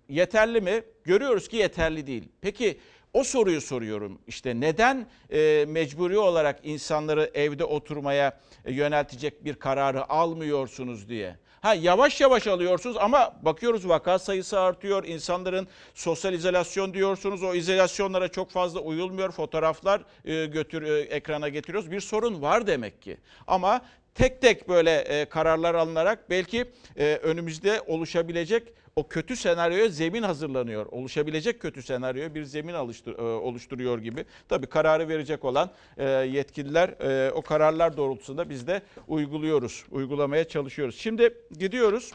[0.08, 0.82] yeterli mi?
[1.04, 2.28] Görüyoruz ki yeterli değil.
[2.40, 2.78] Peki
[3.16, 4.18] o soruyu soruyorum.
[4.26, 11.36] İşte neden e, mecburi olarak insanları evde oturmaya e, yöneltecek bir kararı almıyorsunuz diye.
[11.60, 15.04] Ha yavaş yavaş alıyorsunuz ama bakıyoruz vaka sayısı artıyor.
[15.04, 17.42] İnsanların sosyal izolasyon diyorsunuz.
[17.42, 19.30] O izolasyonlara çok fazla uyulmuyor.
[19.32, 21.90] Fotoğraflar e, götür e, ekrana getiriyoruz.
[21.90, 23.16] Bir sorun var demek ki.
[23.46, 23.80] Ama
[24.14, 26.64] tek tek böyle e, kararlar alınarak belki
[26.96, 30.86] e, önümüzde oluşabilecek o kötü senaryoya zemin hazırlanıyor.
[30.86, 34.24] Oluşabilecek kötü senaryoya bir zemin e, oluşturuyor gibi.
[34.48, 40.96] Tabii kararı verecek olan e, yetkililer e, o kararlar doğrultusunda biz de uyguluyoruz, uygulamaya çalışıyoruz.
[40.98, 42.12] Şimdi gidiyoruz,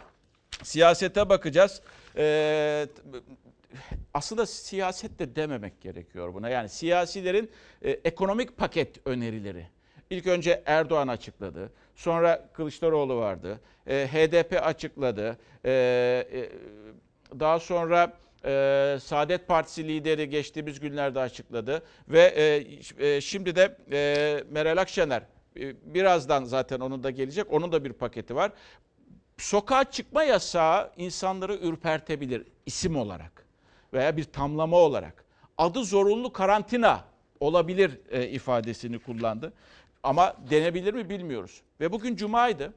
[0.64, 1.82] siyasete bakacağız.
[4.14, 6.50] Aslında siyaset de dememek gerekiyor buna.
[6.50, 9.68] Yani siyasilerin ekonomik paket önerileri.
[10.10, 11.72] İlk önce Erdoğan açıkladı.
[11.96, 13.60] Sonra Kılıçdaroğlu vardı.
[13.88, 15.38] E, HDP açıkladı.
[15.66, 15.72] E,
[16.34, 16.50] e,
[17.40, 18.14] daha sonra
[18.46, 21.84] e, Saadet Partisi lideri geçtiğimiz günlerde açıkladı.
[22.08, 25.24] Ve e, e, şimdi de e, Meral Akşener
[25.60, 27.54] e, birazdan zaten onun da gelecek.
[27.54, 28.52] Onun da bir paketi var.
[29.38, 33.46] Sokağa çıkma yasağı insanları ürpertebilir isim olarak
[33.94, 35.26] veya bir tamlama olarak.
[35.58, 37.04] Adı zorunlu karantina
[37.40, 39.54] olabilir e, ifadesini kullandı.
[40.04, 41.62] Ama denebilir mi bilmiyoruz.
[41.80, 42.74] Ve bugün cumaydı.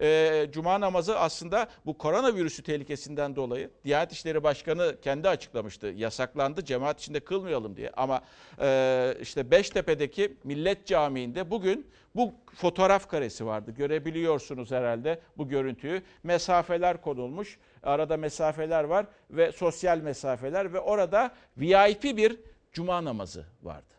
[0.00, 5.86] E, Cuma namazı aslında bu koronavirüsü tehlikesinden dolayı Diyanet İşleri Başkanı kendi açıklamıştı.
[5.86, 7.90] Yasaklandı cemaat içinde kılmayalım diye.
[7.96, 8.22] Ama
[8.60, 13.70] e, işte Beştepe'deki Millet Camii'nde bugün bu fotoğraf karesi vardı.
[13.70, 16.02] Görebiliyorsunuz herhalde bu görüntüyü.
[16.22, 17.58] Mesafeler konulmuş.
[17.82, 22.36] Arada mesafeler var ve sosyal mesafeler ve orada VIP bir
[22.72, 23.94] cuma namazı vardı.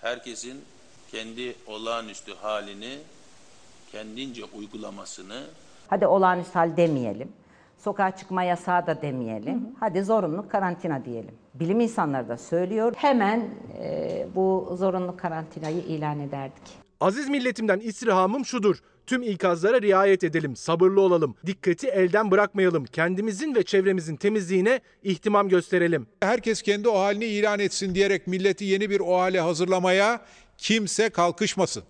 [0.00, 0.64] herkesin
[1.12, 2.98] kendi olağanüstü halini
[3.92, 5.42] kendince uygulamasını
[5.88, 7.28] Hadi olağanüstü hal demeyelim.
[7.78, 9.68] Sokağa çıkma yasağı da demeyelim.
[9.80, 11.34] Hadi zorunlu karantina diyelim.
[11.54, 12.92] Bilim insanları da söylüyor.
[12.96, 13.48] Hemen
[13.82, 16.62] e, bu zorunlu karantinayı ilan ederdik.
[17.00, 18.76] Aziz milletimden istirhamım şudur.
[19.06, 26.06] Tüm ikazlara riayet edelim, sabırlı olalım, dikkati elden bırakmayalım, kendimizin ve çevremizin temizliğine ihtimam gösterelim.
[26.20, 30.20] Herkes kendi o halini ilan etsin diyerek milleti yeni bir o hale hazırlamaya
[30.60, 31.82] kimse kalkışmasın.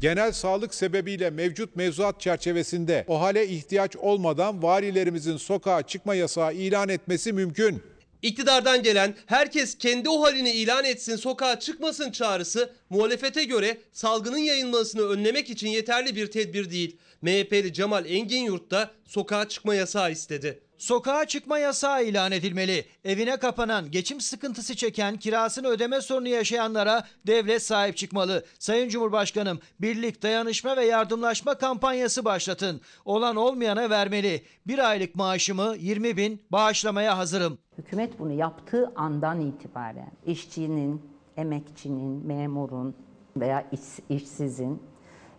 [0.00, 6.88] Genel sağlık sebebiyle mevcut mevzuat çerçevesinde o hale ihtiyaç olmadan valilerimizin sokağa çıkma yasağı ilan
[6.88, 7.82] etmesi mümkün.
[8.22, 15.02] İktidardan gelen herkes kendi o halini ilan etsin sokağa çıkmasın çağrısı muhalefete göre salgının yayılmasını
[15.02, 16.96] önlemek için yeterli bir tedbir değil.
[17.22, 20.60] MHP'li Cemal Engin da sokağa çıkma yasağı istedi.
[20.78, 22.84] Sokağa çıkma yasağı ilan edilmeli.
[23.04, 28.44] Evine kapanan, geçim sıkıntısı çeken, kirasını ödeme sorunu yaşayanlara devlet sahip çıkmalı.
[28.58, 32.80] Sayın Cumhurbaşkanım, birlik, dayanışma ve yardımlaşma kampanyası başlatın.
[33.04, 34.44] Olan olmayana vermeli.
[34.66, 37.58] Bir aylık maaşımı 20 bin bağışlamaya hazırım.
[37.78, 41.02] Hükümet bunu yaptığı andan itibaren işçinin,
[41.36, 42.94] emekçinin, memurun
[43.36, 44.82] veya iş- işsizin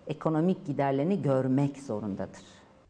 [0.08, 2.42] ekonomik giderlerini görmek zorundadır.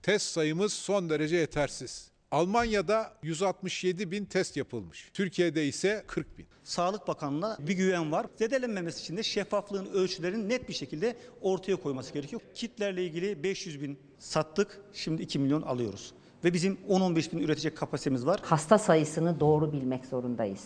[0.03, 2.09] Test sayımız son derece yetersiz.
[2.31, 5.09] Almanya'da 167 bin test yapılmış.
[5.13, 6.45] Türkiye'de ise 40 bin.
[6.63, 8.25] Sağlık Bakanlığı'na bir güven var.
[8.35, 12.41] Zedelenmemesi için de şeffaflığın ölçülerini net bir şekilde ortaya koyması gerekiyor.
[12.55, 16.13] Kitlerle ilgili 500 bin sattık, şimdi 2 milyon alıyoruz.
[16.43, 18.39] ve bizim 10-15 bin üretecek kapasitemiz var.
[18.43, 20.63] Hasta sayısını doğru bilmek zorundayız.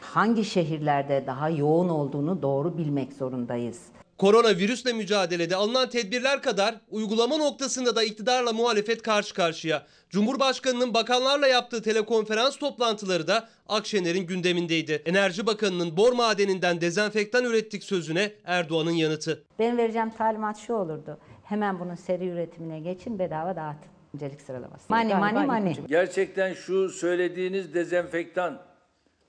[0.00, 3.78] Hangi şehirlerde daha yoğun olduğunu doğru bilmek zorundayız.
[4.18, 9.86] Koronavirüsle mücadelede alınan tedbirler kadar uygulama noktasında da iktidarla muhalefet karşı karşıya.
[10.10, 15.02] Cumhurbaşkanının bakanlarla yaptığı telekonferans toplantıları da Akşener'in gündemindeydi.
[15.06, 19.44] Enerji Bakanı'nın bor madeninden dezenfektan ürettik sözüne Erdoğan'ın yanıtı.
[19.58, 21.18] Benim vereceğim talimat şu olurdu.
[21.44, 23.88] Hemen bunun seri üretimine geçin bedava dağıtın.
[24.14, 24.84] Öncelik sıralaması.
[24.88, 25.76] Mani mani mani.
[25.88, 28.62] Gerçekten şu söylediğiniz dezenfektan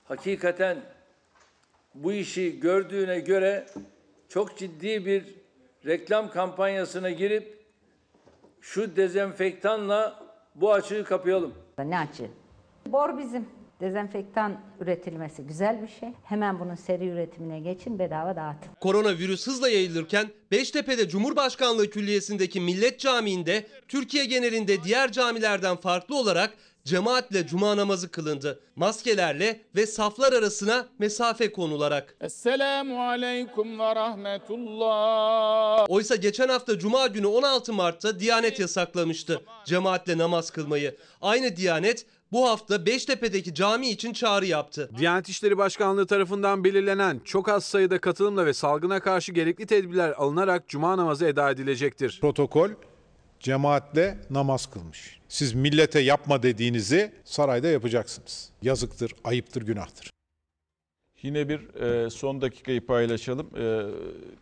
[0.04, 0.78] hakikaten
[1.94, 3.66] bu işi gördüğüne göre
[4.28, 5.24] çok ciddi bir
[5.86, 7.64] reklam kampanyasına girip
[8.60, 11.54] şu dezenfektanla bu açığı kapayalım.
[11.78, 12.26] Ne açı?
[12.86, 13.48] Bor bizim.
[13.80, 16.08] Dezenfektan üretilmesi güzel bir şey.
[16.24, 18.70] Hemen bunun seri üretimine geçin bedava dağıtın.
[18.80, 27.46] Koronavirüs hızla yayılırken Beştepe'de Cumhurbaşkanlığı Külliyesi'ndeki Millet Camii'nde Türkiye genelinde diğer camilerden farklı olarak cemaatle
[27.46, 28.60] cuma namazı kılındı.
[28.76, 32.16] Maskelerle ve saflar arasına mesafe konularak.
[32.20, 35.86] Esselamu aleyküm ve rahmetullah.
[35.88, 40.96] Oysa geçen hafta Cuma günü 16 Mart'ta Diyanet yasaklamıştı cemaatle namaz kılmayı.
[41.20, 44.90] Aynı Diyanet bu hafta Beştepe'deki cami için çağrı yaptı.
[44.98, 50.68] Diyanet İşleri Başkanlığı tarafından belirlenen çok az sayıda katılımla ve salgına karşı gerekli tedbirler alınarak
[50.68, 52.18] cuma namazı eda edilecektir.
[52.20, 52.70] Protokol
[53.40, 55.20] cemaatle namaz kılmış.
[55.28, 58.50] Siz millete yapma dediğinizi sarayda yapacaksınız.
[58.62, 60.10] Yazıktır, ayıptır, günahtır.
[61.22, 63.50] Yine bir e, son dakikayı paylaşalım.
[63.58, 63.82] E,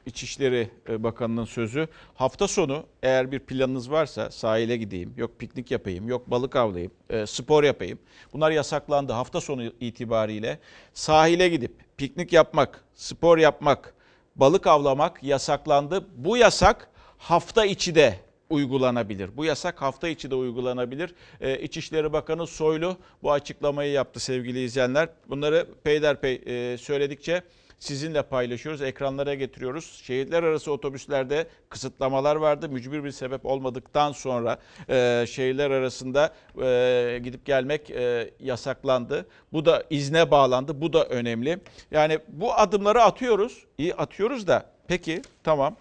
[0.06, 1.88] İçişleri e, Bakanı'nın sözü.
[2.14, 6.92] Hafta sonu eğer bir planınız varsa sahile gideyim, yok piknik yapayım, yok balık avlayayım,
[7.26, 7.98] spor yapayım.
[8.32, 10.58] Bunlar yasaklandı hafta sonu itibariyle.
[10.94, 13.94] Sahile gidip piknik yapmak, spor yapmak,
[14.36, 16.06] balık avlamak yasaklandı.
[16.16, 19.36] Bu yasak hafta içi de uygulanabilir.
[19.36, 21.14] Bu yasak hafta içi de uygulanabilir.
[21.40, 25.08] Ee, İçişleri Bakanı Soylu bu açıklamayı yaptı sevgili izleyenler.
[25.28, 27.42] Bunları peyderpey e, söyledikçe
[27.78, 30.00] sizinle paylaşıyoruz, ekranlara getiriyoruz.
[30.04, 32.68] Şehirler arası otobüslerde kısıtlamalar vardı.
[32.68, 34.58] Mücbir bir sebep olmadıktan sonra
[34.88, 39.26] e, şehirler arasında e, gidip gelmek e, yasaklandı.
[39.52, 40.80] Bu da izne bağlandı.
[40.80, 41.58] Bu da önemli.
[41.90, 43.64] Yani bu adımları atıyoruz.
[43.78, 45.76] İyi atıyoruz da peki tamam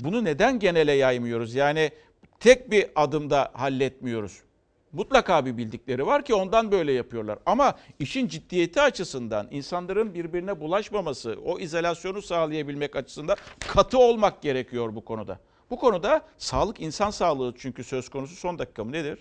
[0.00, 1.54] bunu neden genele yaymıyoruz?
[1.54, 1.90] Yani
[2.40, 4.38] tek bir adımda halletmiyoruz.
[4.92, 7.38] Mutlaka bir bildikleri var ki ondan böyle yapıyorlar.
[7.46, 13.36] Ama işin ciddiyeti açısından insanların birbirine bulaşmaması, o izolasyonu sağlayabilmek açısından
[13.68, 15.38] katı olmak gerekiyor bu konuda.
[15.70, 19.18] Bu konuda sağlık insan sağlığı çünkü söz konusu son dakika mı nedir?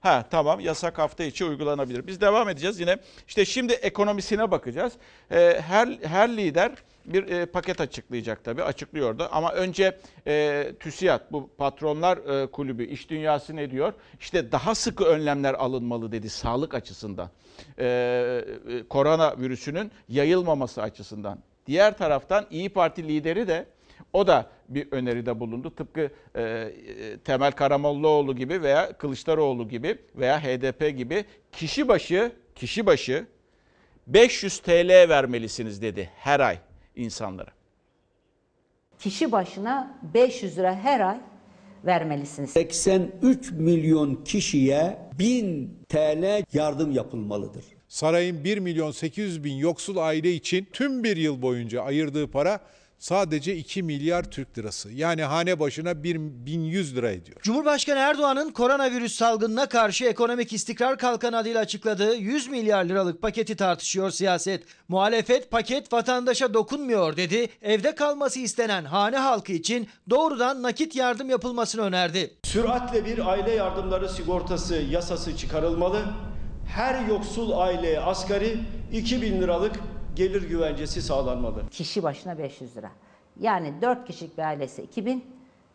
[0.00, 2.06] Ha tamam yasak hafta içi uygulanabilir.
[2.06, 2.96] Biz devam edeceğiz yine.
[3.28, 4.92] İşte şimdi ekonomisine bakacağız.
[5.30, 6.72] Ee, her her lider
[7.12, 8.62] bir e, paket açıklayacak tabii.
[8.62, 13.92] Açıklıyordu ama önce e, TÜSİAD bu patronlar e, kulübü iş dünyası ne diyor?
[14.20, 17.30] İşte daha sıkı önlemler alınmalı dedi sağlık açısından.
[17.78, 21.38] E, e, korona virüsünün yayılmaması açısından.
[21.66, 23.66] Diğer taraftan İyi Parti lideri de
[24.12, 25.74] o da bir öneride bulundu.
[25.74, 26.70] Tıpkı e,
[27.24, 33.26] Temel Karamollaoğlu gibi veya Kılıçdaroğlu gibi veya HDP gibi kişi başı kişi başı
[34.06, 36.58] 500 TL vermelisiniz dedi her ay
[36.98, 37.50] insanlara.
[38.98, 41.20] Kişi başına 500 lira her ay
[41.84, 42.50] vermelisiniz.
[42.50, 47.64] 83 milyon kişiye 1000 TL yardım yapılmalıdır.
[47.88, 52.60] Sarayın 1 milyon 800 bin yoksul aile için tüm bir yıl boyunca ayırdığı para
[52.98, 54.92] sadece 2 milyar Türk lirası.
[54.92, 57.40] Yani hane başına 1100 lira ediyor.
[57.42, 64.10] Cumhurbaşkanı Erdoğan'ın koronavirüs salgınına karşı ekonomik istikrar kalkanı adıyla açıkladığı 100 milyar liralık paketi tartışıyor
[64.10, 64.64] siyaset.
[64.88, 67.48] Muhalefet paket vatandaşa dokunmuyor dedi.
[67.62, 72.34] Evde kalması istenen hane halkı için doğrudan nakit yardım yapılmasını önerdi.
[72.44, 76.04] Süratle bir aile yardımları sigortası yasası çıkarılmalı.
[76.74, 78.58] Her yoksul aileye asgari
[78.92, 79.80] 2000 liralık
[80.18, 81.68] gelir güvencesi sağlanmalı.
[81.70, 82.90] Kişi başına 500 lira.
[83.40, 85.24] Yani 4 kişilik bir ailesi 2000,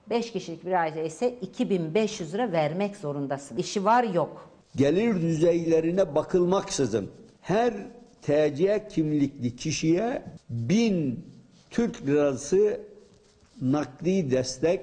[0.10, 3.58] 5 kişilik bir aile ise 2500 lira vermek zorundasın.
[3.58, 4.50] İşi var yok.
[4.76, 7.74] Gelir düzeylerine bakılmaksızın her
[8.22, 11.26] TC kimlikli kişiye 1000
[11.70, 12.82] Türk lirası
[13.62, 14.82] nakdi destek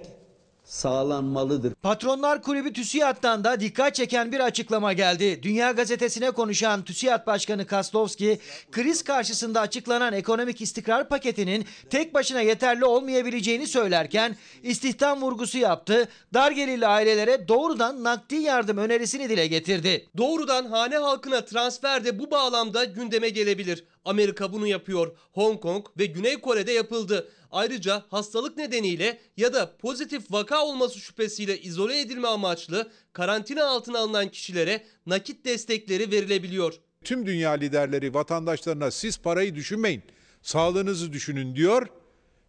[0.70, 1.74] sağlanmalıdır.
[1.74, 5.42] Patronlar Kulübü TÜSİAD'dan da dikkat çeken bir açıklama geldi.
[5.42, 8.38] Dünya Gazetesi'ne konuşan TÜSİAD Başkanı Kaslovski,
[8.72, 16.08] kriz karşısında açıklanan ekonomik istikrar paketinin tek başına yeterli olmayabileceğini söylerken istihdam vurgusu yaptı.
[16.34, 20.08] Dar gelirli ailelere doğrudan nakdi yardım önerisini dile getirdi.
[20.16, 23.84] Doğrudan hane halkına transfer de bu bağlamda gündeme gelebilir.
[24.04, 25.16] Amerika bunu yapıyor.
[25.32, 27.28] Hong Kong ve Güney Kore'de yapıldı.
[27.50, 34.28] Ayrıca hastalık nedeniyle ya da pozitif vaka olması şüphesiyle izole edilme amaçlı karantina altına alınan
[34.28, 36.74] kişilere nakit destekleri verilebiliyor.
[37.04, 40.02] Tüm dünya liderleri vatandaşlarına siz parayı düşünmeyin,
[40.42, 41.86] sağlığınızı düşünün diyor.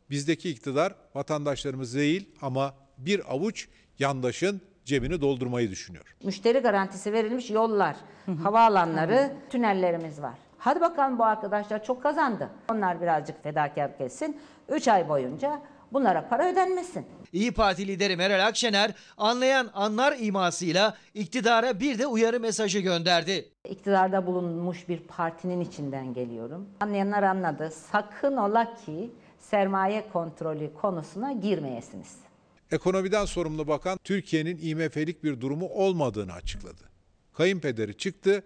[0.09, 3.67] Bizdeki iktidar vatandaşlarımız değil ama bir avuç
[3.99, 6.15] yandaşın cebini doldurmayı düşünüyor.
[6.23, 7.95] Müşteri garantisi verilmiş yollar,
[8.43, 10.33] havaalanları, tünellerimiz var.
[10.57, 12.49] Hadi bakalım bu arkadaşlar çok kazandı.
[12.71, 14.37] Onlar birazcık fedakarlık etsin.
[14.71, 15.61] 3 ay boyunca
[15.93, 17.05] bunlara para ödenmesin.
[17.33, 23.49] İyi Parti lideri Meral Akşener anlayan anlar imasıyla iktidara bir de uyarı mesajı gönderdi.
[23.69, 26.69] İktidarda bulunmuş bir partinin içinden geliyorum.
[26.79, 27.71] Anlayanlar anladı.
[27.91, 32.15] Sakın ola ki sermaye kontrolü konusuna girmeyesiniz.
[32.71, 36.81] Ekonomiden sorumlu bakan Türkiye'nin IMF'lik bir durumu olmadığını açıkladı.
[37.33, 38.43] Kayınpederi çıktı,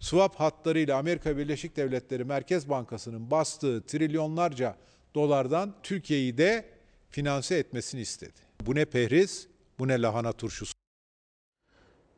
[0.00, 4.76] swap hatlarıyla Amerika Birleşik Devletleri Merkez Bankası'nın bastığı trilyonlarca
[5.14, 6.64] dolardan Türkiye'yi de
[7.10, 8.38] finanse etmesini istedi.
[8.66, 10.72] Bu ne pehriz, bu ne lahana turşusu.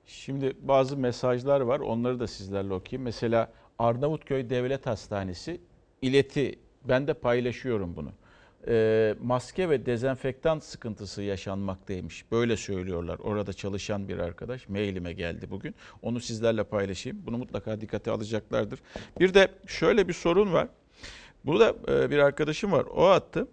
[0.07, 1.81] Şimdi bazı mesajlar var.
[1.81, 3.05] Onları da sizlerle okuyayım.
[3.05, 5.61] Mesela Arnavutköy Devlet Hastanesi
[6.03, 6.59] ileti.
[6.85, 8.13] Ben de paylaşıyorum bunu.
[8.69, 12.31] Ee, maske ve dezenfektan sıkıntısı yaşanmaktaymış.
[12.33, 13.19] Böyle söylüyorlar.
[13.19, 15.75] Orada çalışan bir arkadaş mailime geldi bugün.
[16.03, 17.27] Onu sizlerle paylaşayım.
[17.27, 18.81] Bunu mutlaka dikkate alacaklardır.
[19.21, 20.69] Bir de şöyle bir sorun var.
[21.45, 22.85] Burada e, bir arkadaşım var.
[22.85, 23.49] O attı.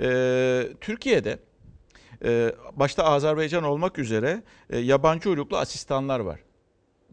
[0.00, 1.38] Ee, Türkiye'de
[2.24, 6.40] e, başta Azerbaycan olmak üzere e, yabancı uyruklu asistanlar var.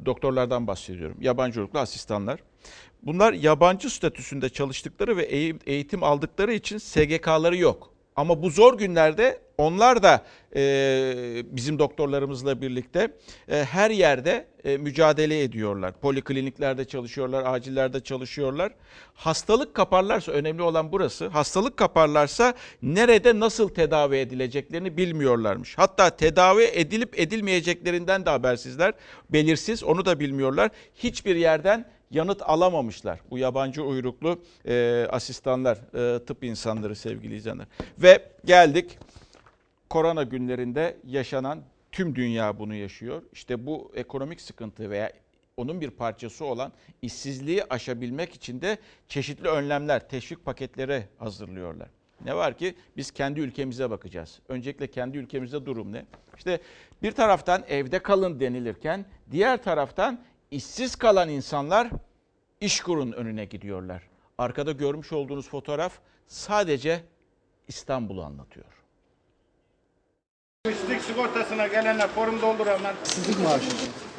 [0.06, 1.18] Doktorlardan bahsediyorum.
[1.22, 2.40] Yabancı uyruklu asistanlar.
[3.04, 5.24] Bunlar yabancı statüsünde çalıştıkları ve
[5.66, 7.93] eğitim aldıkları için SGK'ları yok.
[8.16, 10.62] Ama bu zor günlerde onlar da e,
[11.46, 13.14] bizim doktorlarımızla birlikte
[13.48, 15.94] e, her yerde e, mücadele ediyorlar.
[16.02, 18.72] Polikliniklerde çalışıyorlar, acillerde çalışıyorlar.
[19.14, 21.28] Hastalık kaparlarsa önemli olan burası.
[21.28, 25.78] Hastalık kaparlarsa nerede nasıl tedavi edileceklerini bilmiyorlarmış.
[25.78, 28.94] Hatta tedavi edilip edilmeyeceklerinden de habersizler.
[29.30, 30.72] Belirsiz onu da bilmiyorlar.
[30.96, 33.20] Hiçbir yerden yanıt alamamışlar.
[33.30, 35.78] Bu yabancı uyruklu e, asistanlar,
[36.16, 37.68] e, tıp insanları sevgili izleyenler.
[37.98, 38.98] Ve geldik
[39.90, 43.22] korona günlerinde yaşanan tüm dünya bunu yaşıyor.
[43.34, 45.12] İşte bu ekonomik sıkıntı veya
[45.58, 46.72] onun bir parçası olan
[47.02, 51.88] işsizliği aşabilmek için de çeşitli önlemler, teşvik paketleri hazırlıyorlar.
[52.26, 54.40] Ne var ki biz kendi ülkemize bakacağız.
[54.48, 56.06] Öncelikle kendi ülkemizde durum ne?
[56.38, 56.60] İşte
[57.02, 60.20] bir taraftan evde kalın denilirken diğer taraftan
[60.54, 61.90] işsiz kalan insanlar
[62.62, 64.04] İşkur'un önüne gidiyorlar.
[64.38, 65.94] Arkada görmüş olduğunuz fotoğraf
[66.28, 67.04] sadece
[67.68, 68.66] İstanbul'u anlatıyor.
[70.70, 72.96] İşsizlik sigortasına gelenler forum dolduranlar.
[73.06, 73.66] İşsizlik maaşı.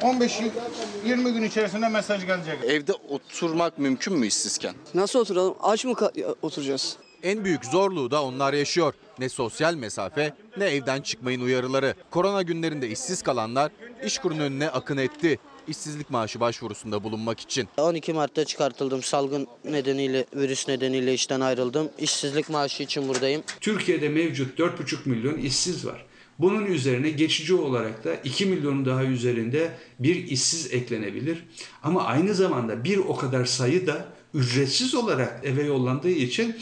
[0.01, 2.65] 15-20 gün içerisinde mesaj gelecek.
[2.65, 4.75] Evde oturmak mümkün mü işsizken?
[4.95, 5.55] Nasıl oturalım?
[5.63, 5.95] Aç mı
[6.43, 6.97] oturacağız?
[7.23, 8.95] En büyük zorluğu da onlar yaşıyor.
[9.19, 11.95] Ne sosyal mesafe ne evden çıkmayın uyarıları.
[12.11, 13.73] Korona günlerinde işsiz kalanlar
[14.05, 15.39] işkurun önüne akın etti.
[15.69, 17.69] İşsizlik maaşı başvurusunda bulunmak için.
[17.77, 19.03] 12 Mart'ta çıkartıldım.
[19.03, 21.89] Salgın nedeniyle, virüs nedeniyle işten ayrıldım.
[21.99, 23.43] İşsizlik maaşı için buradayım.
[23.61, 26.07] Türkiye'de mevcut 4,5 milyon işsiz var.
[26.39, 31.45] Bunun üzerine geçici olarak da 2 milyonun daha üzerinde bir işsiz eklenebilir.
[31.83, 36.57] Ama aynı zamanda bir o kadar sayı da ücretsiz olarak eve yollandığı için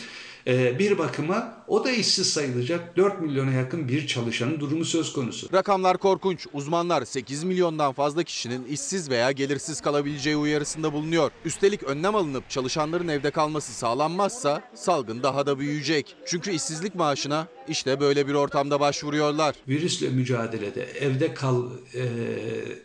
[0.47, 5.49] bir bakıma o da işsiz sayılacak 4 milyona yakın bir çalışanın durumu söz konusu.
[5.53, 6.47] Rakamlar korkunç.
[6.53, 11.31] Uzmanlar 8 milyondan fazla kişinin işsiz veya gelirsiz kalabileceği uyarısında bulunuyor.
[11.45, 16.17] Üstelik önlem alınıp çalışanların evde kalması sağlanmazsa salgın daha da büyüyecek.
[16.27, 19.55] Çünkü işsizlik maaşına işte böyle bir ortamda başvuruyorlar.
[19.69, 22.03] Virüsle mücadelede evde kal e,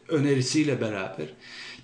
[0.08, 1.28] önerisiyle beraber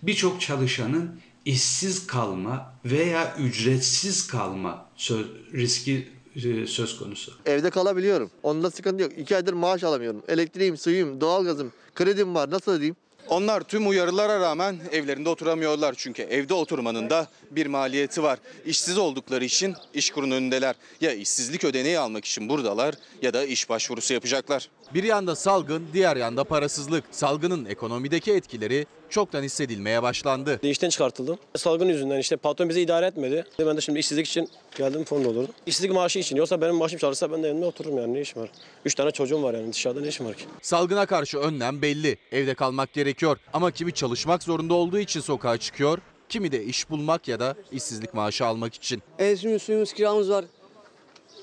[0.04, 7.34] birçok çalışanın işsiz kalma veya ücretsiz kalma söz, riski e, söz konusu.
[7.46, 8.32] Evde kalabiliyorum.
[8.44, 9.12] Onda sıkıntı yok.
[9.18, 10.24] İki aydır maaş alamıyorum.
[10.28, 12.52] Elektriğim, suyum, doğalgazım, kredim var.
[12.52, 12.96] Nasıl ödeyeyim?
[13.30, 18.40] Onlar tüm uyarılara rağmen evlerinde oturamıyorlar çünkü evde oturmanın da bir maliyeti var.
[18.66, 20.76] İşsiz oldukları için işkurun önündeler.
[21.02, 24.70] Ya işsizlik ödeneği almak için buradalar ya da iş başvurusu yapacaklar.
[24.94, 27.04] Bir yanda salgın, diğer yanda parasızlık.
[27.12, 30.60] Salgının ekonomideki etkileri çoktan hissedilmeye başlandı.
[30.64, 31.38] İşten çıkartıldım.
[31.56, 33.46] Salgın yüzünden işte patron bizi idare etmedi.
[33.60, 35.54] Ben de şimdi işsizlik için geldim fon doldurdum.
[35.66, 36.36] İşsizlik maaşı için.
[36.36, 38.50] Yoksa benim maaşım çalışsa ben de evimde otururum yani ne işim var.
[38.86, 40.46] Üç tane çocuğum var yani dışarıda ne işim var ki?
[40.62, 42.18] Salgına karşı önlem belli.
[42.32, 43.38] Evde kalmak gerekiyor.
[43.54, 46.00] Ama kimi çalışmak zorunda olduğu için sokağa çıkıyor,
[46.30, 49.02] kimi de iş bulmak ya da işsizlik maaşı almak için.
[49.20, 50.46] Evimiz, suyumuz, kiramız var.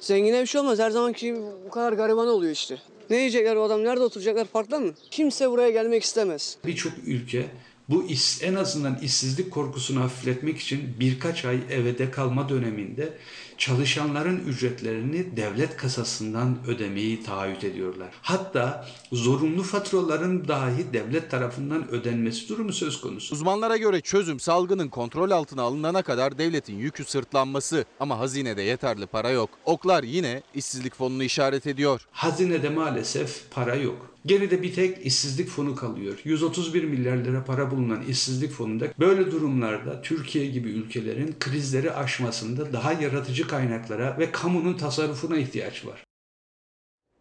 [0.00, 0.78] Zengine bir şey olmaz.
[0.78, 2.78] Her zamanki bu kadar gariban oluyor işte.
[3.10, 3.84] Ne yiyecekler o adam?
[3.84, 4.46] Nerede oturacaklar?
[4.46, 4.92] Parkta mı?
[5.10, 6.56] Kimse buraya gelmek istemez.
[6.64, 7.46] Birçok ülke
[7.88, 13.12] Bu iş, en azından işsizlik korkusunu hafifletmek için birkaç ay evde kalma döneminde
[13.60, 18.08] çalışanların ücretlerini devlet kasasından ödemeyi taahhüt ediyorlar.
[18.22, 23.34] Hatta zorunlu faturaların dahi devlet tarafından ödenmesi durumu söz konusu.
[23.34, 29.30] Uzmanlara göre çözüm salgının kontrol altına alınana kadar devletin yükü sırtlanması ama hazinede yeterli para
[29.30, 29.50] yok.
[29.64, 32.06] Oklar yine işsizlik fonunu işaret ediyor.
[32.12, 34.10] Hazinede maalesef para yok.
[34.26, 36.20] Geride bir tek işsizlik fonu kalıyor.
[36.24, 42.92] 131 milyar lira para bulunan işsizlik fonunda böyle durumlarda Türkiye gibi ülkelerin krizleri aşmasında daha
[42.92, 46.04] yaratıcı kaynaklara ve kamunun tasarrufuna ihtiyaç var.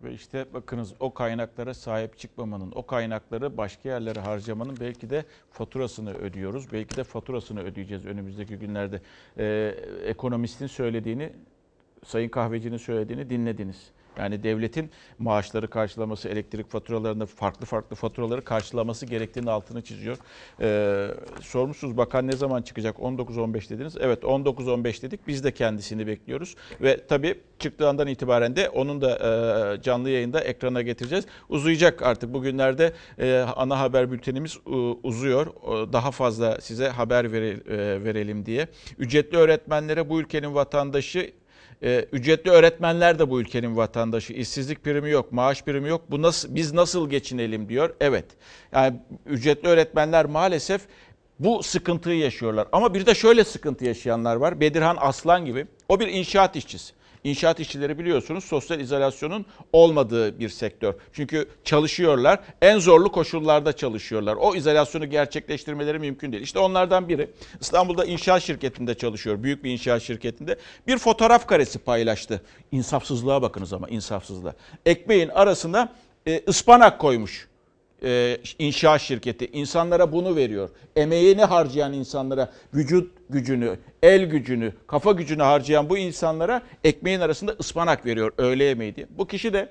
[0.04, 6.14] Ve işte bakınız o kaynaklara sahip çıkmamanın, o kaynakları başka yerlere harcamanın belki de faturasını
[6.14, 6.72] ödüyoruz.
[6.74, 9.02] Belki de faturasını ödeyeceğiz önümüzdeki günlerde.
[9.38, 9.76] Ee,
[10.06, 11.34] ekonomistin söylediğini,
[12.06, 13.92] Sayın Kahveci'nin söylediğini dinlediniz.
[14.20, 14.90] Yani devletin
[15.20, 20.18] maaşları karşılaması, elektrik faturalarında farklı farklı faturaları karşılaması gerektiğini altını çiziyor.
[20.62, 21.08] Ee,
[21.42, 22.96] sormuşsunuz bakan ne zaman çıkacak?
[22.98, 23.96] 19-15 dediniz.
[24.00, 25.28] Evet 19-15 dedik.
[25.28, 26.56] Biz de kendisini bekliyoruz.
[26.82, 29.10] Ve tabii çıktığı andan itibaren de onun da
[29.78, 31.26] e, canlı yayında ekrana getireceğiz.
[31.50, 34.70] Uzayacak artık bugünlerde e, ana haber bültenimiz e,
[35.04, 35.48] uzuyor.
[35.48, 38.68] O, Daha fazla size haber vere- e, verelim diye.
[39.00, 41.32] Ücretli öğretmenlere bu ülkenin vatandaşı
[41.84, 44.34] ee, ücretli öğretmenler de bu ülkenin vatandaşı.
[44.34, 46.02] İşsizlik primi yok, maaş primi yok.
[46.12, 47.96] Bu nasıl biz nasıl geçinelim diyor.
[48.00, 48.26] Evet.
[48.72, 50.82] Yani ücretli öğretmenler maalesef
[51.40, 52.68] bu sıkıntıyı yaşıyorlar.
[52.72, 54.60] Ama bir de şöyle sıkıntı yaşayanlar var.
[54.60, 55.68] Bedirhan Aslan gibi.
[55.90, 56.94] O bir inşaat işçisi.
[57.24, 60.94] İnşaat işçileri biliyorsunuz sosyal izolasyonun olmadığı bir sektör.
[61.14, 62.40] Çünkü çalışıyorlar.
[62.62, 64.36] En zorlu koşullarda çalışıyorlar.
[64.36, 66.44] O izolasyonu gerçekleştirmeleri mümkün değil.
[66.44, 67.30] İşte onlardan biri
[67.62, 69.44] İstanbul'da inşaat şirketinde çalışıyor.
[69.44, 70.58] Büyük bir inşaat şirketinde.
[70.88, 72.42] Bir fotoğraf karesi paylaştı.
[72.72, 74.54] İnsafsızlığa bakınız ama insafsızlığa.
[74.86, 75.94] Ekmeğin arasına
[76.28, 77.50] e, ıspanak koymuş
[78.04, 80.70] e, inşaat şirketi insanlara bunu veriyor.
[80.96, 88.06] Emeğini harcayan insanlara, vücut gücünü, el gücünü, kafa gücünü harcayan bu insanlara ekmeğin arasında ıspanak
[88.06, 89.08] veriyor öğle yemeği diye.
[89.18, 89.70] Bu kişi de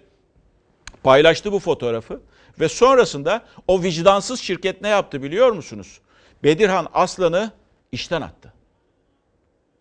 [1.02, 2.20] paylaştı bu fotoğrafı
[2.60, 6.00] ve sonrasında o vicdansız şirket ne yaptı biliyor musunuz?
[6.44, 7.50] Bedirhan Aslan'ı
[7.92, 8.52] işten attı.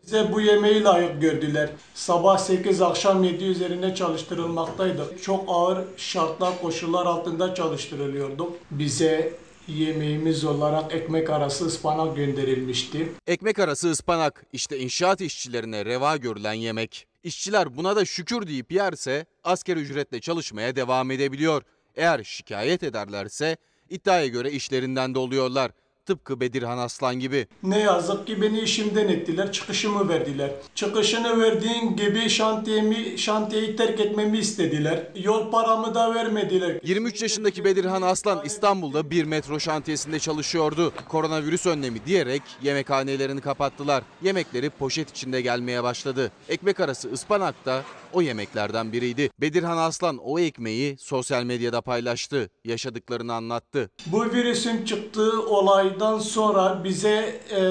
[0.08, 1.70] Bize bu yemeği layık gördüler.
[1.93, 5.18] Sabah 8 akşam 7 üzerine çalıştırılmaktaydı.
[5.22, 8.58] Çok ağır şartlar koşullar altında çalıştırılıyorduk.
[8.72, 9.34] Bize
[9.68, 13.12] yemeğimiz olarak ekmek arası ıspanak gönderilmişti.
[13.28, 17.08] Ekmek arası ıspanak işte inşaat işçilerine reva görülen yemek.
[17.24, 21.64] İşçiler buna da şükür deyip yerse asker ücretle çalışmaya devam edebiliyor.
[21.95, 23.58] Eğer şikayet ederlerse
[23.89, 25.72] iddiaya göre işlerinden de oluyorlar.
[26.08, 27.47] Tıpkı Bedirhan Aslan gibi.
[27.64, 30.51] Ne yazık ki beni işimden ettiler, çıkışımı verdiler.
[30.76, 35.08] Çıkışını verdiğin gibi şantiyemi, şantiyeyi terk etmemi istediler.
[35.16, 36.80] Yol paramı da vermediler.
[36.84, 40.93] 23 yaşındaki Bedirhan Aslan İstanbul'da bir metro şantiyesinde çalışıyordu.
[41.08, 44.03] Koronavirüs önlemi diyerek yemekhanelerini kapattılar.
[44.22, 46.32] Yemekleri poşet içinde gelmeye başladı.
[46.49, 47.84] Ekmek arası ıspanak da
[48.14, 49.30] o yemeklerden biriydi.
[49.41, 52.49] Bedirhan Aslan o ekmeği sosyal medyada paylaştı.
[52.66, 53.89] Yaşadıklarını anlattı.
[54.05, 57.62] Bu virüsün çıktığı olaydan sonra bize e,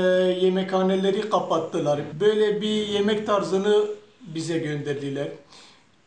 [0.44, 2.00] yemekhaneleri kapattılar.
[2.20, 3.84] Böyle bir yemek tarzını
[4.20, 5.28] bize gönderdiler.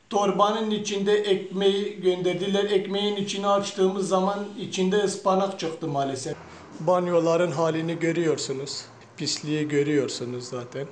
[0.09, 2.63] Torbanın içinde ekmeği gönderdiler.
[2.63, 6.35] Ekmeğin içini açtığımız zaman içinde ıspanak çıktı maalesef.
[6.79, 8.85] Banyoların halini görüyorsunuz.
[9.17, 10.87] Pisliği görüyorsunuz zaten.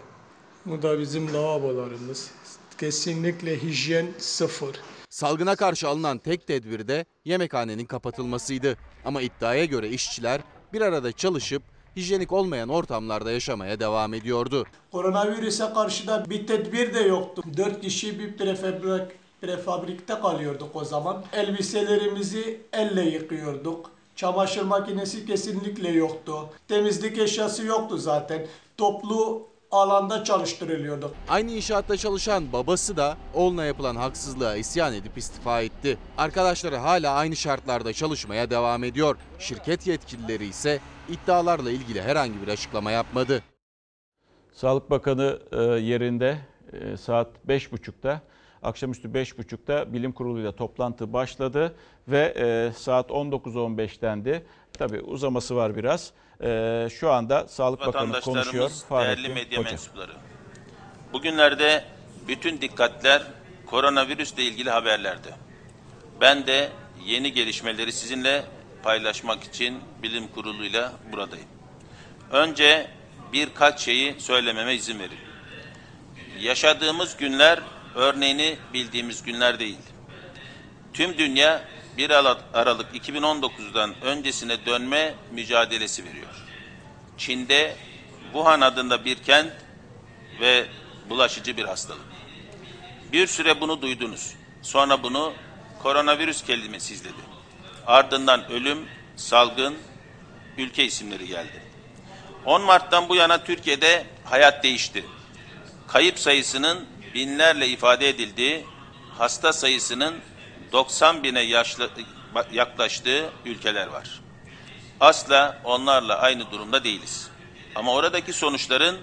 [0.66, 2.32] Bu da bizim lavabolarımız.
[2.78, 4.76] Kesinlikle hijyen sıfır.
[5.10, 8.78] Salgına karşı alınan tek tedbir de yemekhanenin kapatılmasıydı.
[9.06, 10.42] Ama iddiaya göre işçiler
[10.74, 11.64] bir arada çalışıp
[11.96, 14.66] hijyenik olmayan ortamlarda yaşamaya devam ediyordu.
[14.92, 17.44] Koronavirüse karşı da bir tedbir de yoktu.
[17.58, 19.12] Dört kişi bir prefabrik,
[19.42, 21.24] prefabrikte kalıyorduk o zaman.
[21.34, 23.92] Elbiselerimizi elle yıkıyorduk.
[24.16, 26.50] Çamaşır makinesi kesinlikle yoktu.
[26.68, 28.48] Temizlik eşyası yoktu zaten.
[28.78, 31.12] Toplu alanda çalıştırılıyorduk.
[31.30, 35.98] Aynı inşaatta çalışan babası da oğluna yapılan haksızlığa isyan edip istifa etti.
[36.18, 39.18] Arkadaşları hala aynı şartlarda çalışmaya devam ediyor.
[39.40, 43.44] Şirket yetkilileri ise iddialarla ilgili herhangi bir açıklama yapmadı.
[44.54, 46.38] Sağlık Bakanı e, yerinde
[46.74, 48.22] e, saat 5.30'da
[48.64, 51.76] akşamüstü 5.30'da bilim kuruluyla toplantı başladı
[52.08, 54.42] ve e, saat 19.15'tendi.
[54.78, 56.12] Tabii uzaması var biraz.
[56.44, 58.70] E, Şu anda Sağlık Bakanı konuşuyor.
[58.90, 59.70] Fahrettin değerli medya Koca.
[59.70, 60.12] mensupları.
[61.14, 61.84] Bugünlerde
[62.28, 63.24] bütün dikkatler
[63.66, 65.30] koronavirüsle ilgili haberlerde.
[66.22, 66.70] Ben de
[67.06, 68.44] yeni gelişmeleri sizinle
[68.84, 71.48] paylaşmak için bilim kuruluyla buradayım.
[72.32, 72.88] Önce
[73.34, 75.18] birkaç şeyi söylememe izin verin.
[76.40, 77.60] Yaşadığımız günler
[77.96, 79.78] örneğini bildiğimiz günler değil.
[80.94, 81.62] Tüm dünya
[81.98, 86.28] 1 Ara- Aralık 2019'dan öncesine dönme mücadelesi veriyor.
[87.18, 87.76] Çin'de
[88.24, 89.52] Wuhan adında bir kent
[90.40, 90.66] ve
[91.10, 92.06] bulaşıcı bir hastalık.
[93.12, 94.34] Bir süre bunu duydunuz.
[94.62, 95.34] Sonra bunu
[95.84, 97.22] koronavirüs kelimesi izledi.
[97.88, 98.86] Ardından ölüm,
[99.16, 99.76] salgın,
[100.58, 101.62] ülke isimleri geldi.
[102.46, 105.06] 10 Mart'tan bu yana Türkiye'de hayat değişti.
[105.88, 108.66] Kayıp sayısının binlerle ifade edildiği,
[109.18, 110.16] hasta sayısının
[110.72, 111.90] 90 bine yaşlı,
[112.52, 114.22] yaklaştığı ülkeler var.
[115.00, 117.30] Asla onlarla aynı durumda değiliz.
[117.76, 118.98] Ama oradaki sonuçların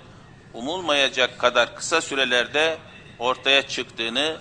[0.54, 2.78] umulmayacak kadar kısa sürelerde
[3.18, 4.36] ortaya çıktığını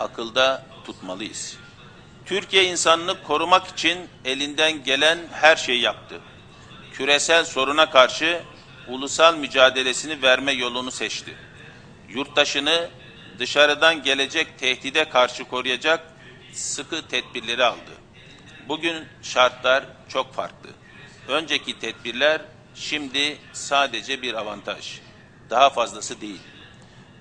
[0.00, 1.56] akılda tutmalıyız.
[2.26, 6.20] Türkiye insanını korumak için elinden gelen her şeyi yaptı.
[6.92, 8.40] Küresel soruna karşı
[8.88, 11.34] ulusal mücadelesini verme yolunu seçti.
[12.08, 12.88] Yurttaşını
[13.38, 16.15] dışarıdan gelecek tehdide karşı koruyacak
[16.56, 17.92] sıkı tedbirleri aldı.
[18.68, 20.70] Bugün şartlar çok farklı.
[21.28, 22.40] Önceki tedbirler
[22.74, 25.00] şimdi sadece bir avantaj.
[25.50, 26.40] Daha fazlası değil.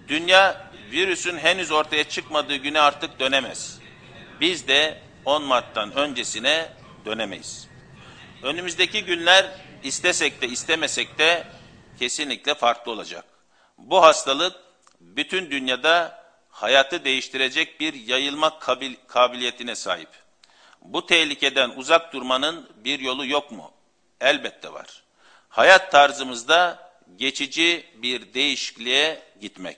[0.08, 3.80] Dünya virüsün henüz ortaya çıkmadığı güne artık dönemez.
[4.42, 6.70] Biz de 10 Mart'tan öncesine
[7.06, 7.68] dönemeyiz.
[8.44, 9.46] Önümüzdeki günler
[9.84, 11.48] istesek de istemesek de
[12.00, 13.26] kesinlikle farklı olacak.
[13.78, 14.56] Bu hastalık
[15.00, 16.25] bütün dünyada
[16.56, 20.10] hayatı değiştirecek bir yayılma kabil, kabiliyetine sahip.
[20.82, 23.72] Bu tehlikeden uzak durmanın bir yolu yok mu?
[24.22, 25.04] Elbette var.
[25.50, 29.78] Hayat tarzımızda geçici bir değişikliğe gitmek.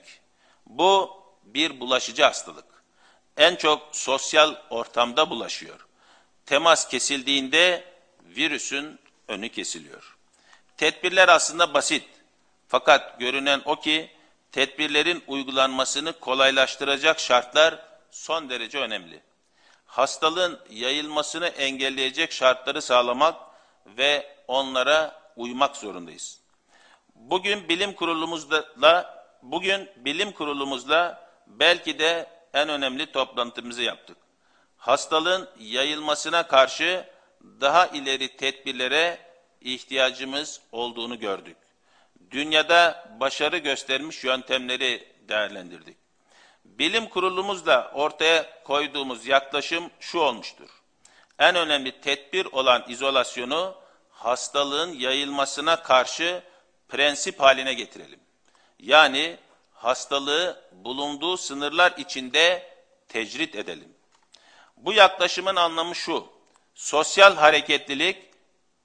[0.66, 2.84] Bu bir bulaşıcı hastalık.
[3.36, 5.86] En çok sosyal ortamda bulaşıyor.
[6.46, 7.84] Temas kesildiğinde
[8.24, 8.98] virüsün
[9.28, 10.16] önü kesiliyor.
[10.76, 12.04] Tedbirler aslında basit.
[12.68, 14.17] Fakat görünen o ki
[14.58, 17.78] tedbirlerin uygulanmasını kolaylaştıracak şartlar
[18.10, 19.20] son derece önemli.
[19.86, 23.36] Hastalığın yayılmasını engelleyecek şartları sağlamak
[23.86, 26.40] ve onlara uymak zorundayız.
[27.14, 34.16] Bugün bilim kurulumuzla bugün bilim kurulumuzla belki de en önemli toplantımızı yaptık.
[34.76, 37.04] Hastalığın yayılmasına karşı
[37.60, 39.18] daha ileri tedbirlere
[39.60, 41.56] ihtiyacımız olduğunu gördük.
[42.30, 45.96] Dünyada başarı göstermiş yöntemleri değerlendirdik.
[46.64, 50.68] Bilim kurulumuzla ortaya koyduğumuz yaklaşım şu olmuştur.
[51.38, 53.74] En önemli tedbir olan izolasyonu
[54.10, 56.42] hastalığın yayılmasına karşı
[56.88, 58.20] prensip haline getirelim.
[58.78, 59.36] Yani
[59.72, 62.72] hastalığı bulunduğu sınırlar içinde
[63.08, 63.94] tecrit edelim.
[64.76, 66.26] Bu yaklaşımın anlamı şu.
[66.74, 68.16] Sosyal hareketlilik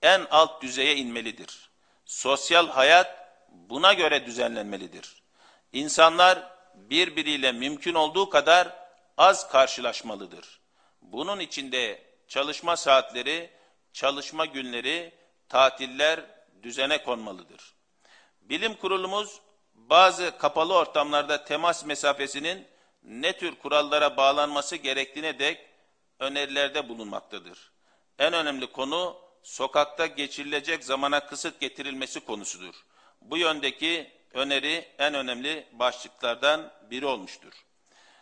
[0.02, 1.70] en alt düzeye inmelidir.
[2.06, 3.23] Sosyal hayat
[3.54, 5.24] buna göre düzenlenmelidir.
[5.74, 8.84] İnsanlar birbiriyle mümkün olduğu kadar
[9.18, 10.60] az karşılaşmalıdır.
[11.02, 13.50] Bunun içinde çalışma saatleri,
[13.94, 15.14] çalışma günleri,
[15.50, 16.20] tatiller
[16.64, 17.74] düzene konmalıdır.
[18.42, 19.42] Bilim kurulumuz
[19.74, 22.68] bazı kapalı ortamlarda temas mesafesinin
[23.04, 25.70] ne tür kurallara bağlanması gerektiğine dek
[26.20, 27.72] önerilerde bulunmaktadır.
[28.20, 32.76] En önemli konu sokakta geçirilecek zamana kısıt getirilmesi konusudur.
[33.24, 37.54] Bu yöndeki öneri en önemli başlıklardan biri olmuştur.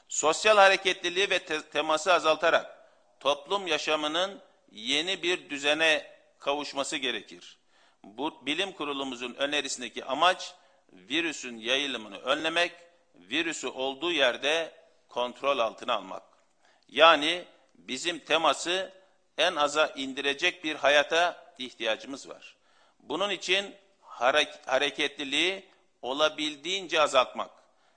[0.08, 2.90] Sosyal hareketliliği ve te teması azaltarak
[3.20, 4.42] toplum yaşamının
[4.72, 7.58] yeni bir düzene kavuşması gerekir.
[8.04, 10.54] Bu bilim kurulumuzun önerisindeki amaç
[10.94, 12.72] virüsün yayılımını önlemek,
[13.16, 14.72] virüsü olduğu yerde
[15.10, 16.24] kontrol altına almak.
[16.88, 17.46] Yani
[17.76, 18.94] bizim teması
[19.38, 22.56] en aza indirecek bir hayata ihtiyacımız var.
[23.00, 23.76] Bunun için
[24.66, 25.66] hareketliliği
[26.02, 27.52] olabildiğince azaltmak.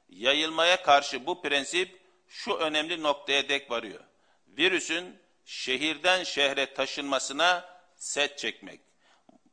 [0.09, 4.01] Yayılmaya karşı bu prensip şu önemli noktaya dek varıyor.
[4.49, 8.81] Virüsün şehirden şehre taşınmasına set çekmek.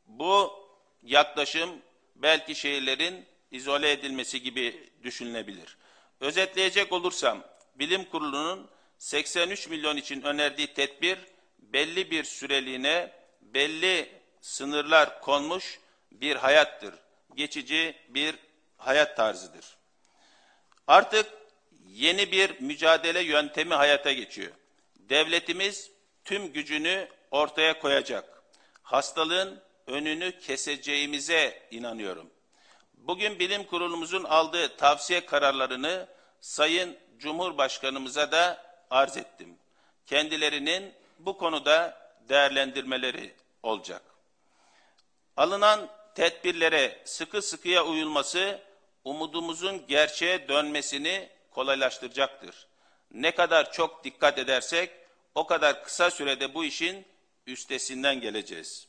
[0.05, 0.53] Bu
[1.03, 1.69] yaklaşım
[2.15, 5.77] belki şehirlerin izole edilmesi gibi düşünülebilir.
[6.19, 7.43] Özetleyecek olursam
[7.75, 11.17] bilim kurulunun 83 milyon için önerdiği tedbir
[11.59, 13.11] belli bir süreliğine
[13.41, 14.09] belli
[14.41, 15.79] sınırlar konmuş
[16.11, 16.95] bir hayattır.
[17.35, 18.35] Geçici bir
[18.77, 19.77] hayat tarzıdır.
[20.87, 21.33] Artık
[21.87, 24.51] yeni bir mücadele yöntemi hayata geçiyor.
[24.95, 25.91] Devletimiz
[26.25, 28.43] tüm gücünü ortaya koyacak.
[28.83, 32.29] Hastalığın önünü keseceğimize inanıyorum.
[32.93, 36.07] Bugün bilim kurulumuzun aldığı tavsiye kararlarını
[36.41, 39.57] Sayın Cumhurbaşkanımıza da arz ettim.
[40.05, 44.01] Kendilerinin bu konuda değerlendirmeleri olacak.
[45.37, 48.61] Alınan tedbirlere sıkı sıkıya uyulması
[49.03, 52.67] umudumuzun gerçeğe dönmesini kolaylaştıracaktır.
[53.11, 54.91] Ne kadar çok dikkat edersek
[55.35, 57.05] o kadar kısa sürede bu işin
[57.47, 58.87] üstesinden geleceğiz.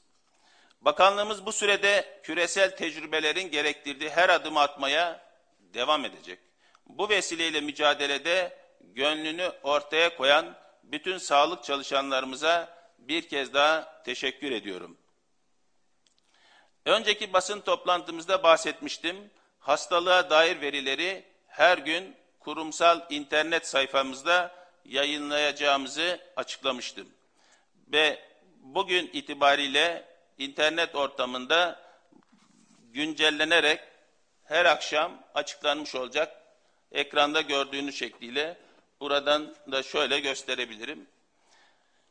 [0.80, 5.20] Bakanlığımız bu sürede küresel tecrübelerin gerektirdiği her adımı atmaya
[5.60, 6.38] devam edecek.
[6.86, 14.98] Bu vesileyle mücadelede gönlünü ortaya koyan bütün sağlık çalışanlarımıza bir kez daha teşekkür ediyorum.
[16.84, 19.30] Önceki basın toplantımızda bahsetmiştim.
[19.60, 24.54] Hastalığa dair verileri her gün kurumsal internet sayfamızda
[24.84, 27.08] yayınlayacağımızı açıklamıştım.
[27.92, 28.20] Ve
[28.60, 30.04] bugün itibariyle
[30.38, 31.80] internet ortamında
[32.92, 33.80] güncellenerek
[34.44, 36.36] her akşam açıklanmış olacak.
[36.92, 38.58] Ekranda gördüğünüz şekliyle
[39.00, 41.06] buradan da şöyle gösterebilirim.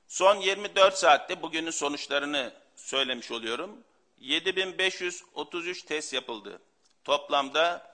[0.07, 3.83] Son 24 saatte bugünün sonuçlarını söylemiş oluyorum.
[4.21, 6.61] 7533 test yapıldı.
[7.03, 7.91] Toplamda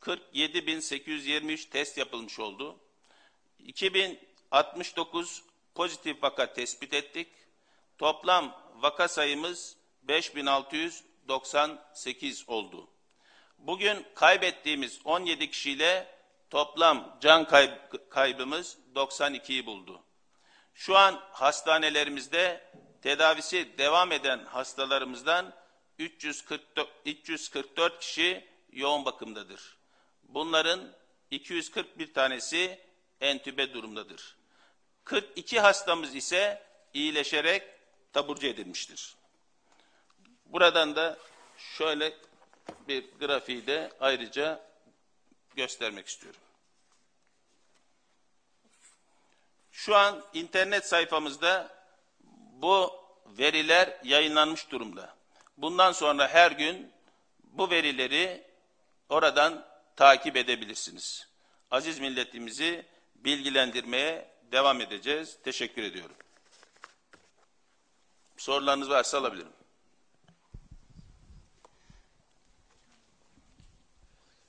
[0.00, 2.80] 47.823 test yapılmış oldu.
[3.58, 5.42] 2069
[5.74, 7.28] pozitif vaka tespit ettik.
[7.98, 12.88] Toplam vaka sayımız 5698 oldu.
[13.58, 16.18] Bugün kaybettiğimiz 17 kişiyle
[16.50, 20.02] toplam can kayb- kaybımız 92'yi buldu.
[20.74, 25.61] Şu an hastanelerimizde tedavisi devam eden hastalarımızdan
[26.02, 29.76] 344, 344 kişi yoğun bakımdadır.
[30.22, 30.92] Bunların
[31.30, 32.80] 241 tanesi
[33.20, 34.36] entübe durumdadır.
[35.04, 36.62] 42 hastamız ise
[36.94, 37.62] iyileşerek
[38.12, 39.14] taburcu edilmiştir.
[40.46, 41.18] Buradan da
[41.76, 42.12] şöyle
[42.88, 44.72] bir grafiği de ayrıca
[45.56, 46.40] göstermek istiyorum.
[49.72, 51.84] Şu an internet sayfamızda
[52.52, 55.21] bu veriler yayınlanmış durumda.
[55.62, 56.90] Bundan sonra her gün
[57.52, 58.42] bu verileri
[59.08, 59.64] oradan
[59.96, 61.26] takip edebilirsiniz.
[61.70, 62.84] Aziz milletimizi
[63.14, 65.36] bilgilendirmeye devam edeceğiz.
[65.44, 66.16] Teşekkür ediyorum.
[68.36, 69.52] Sorularınız varsa alabilirim.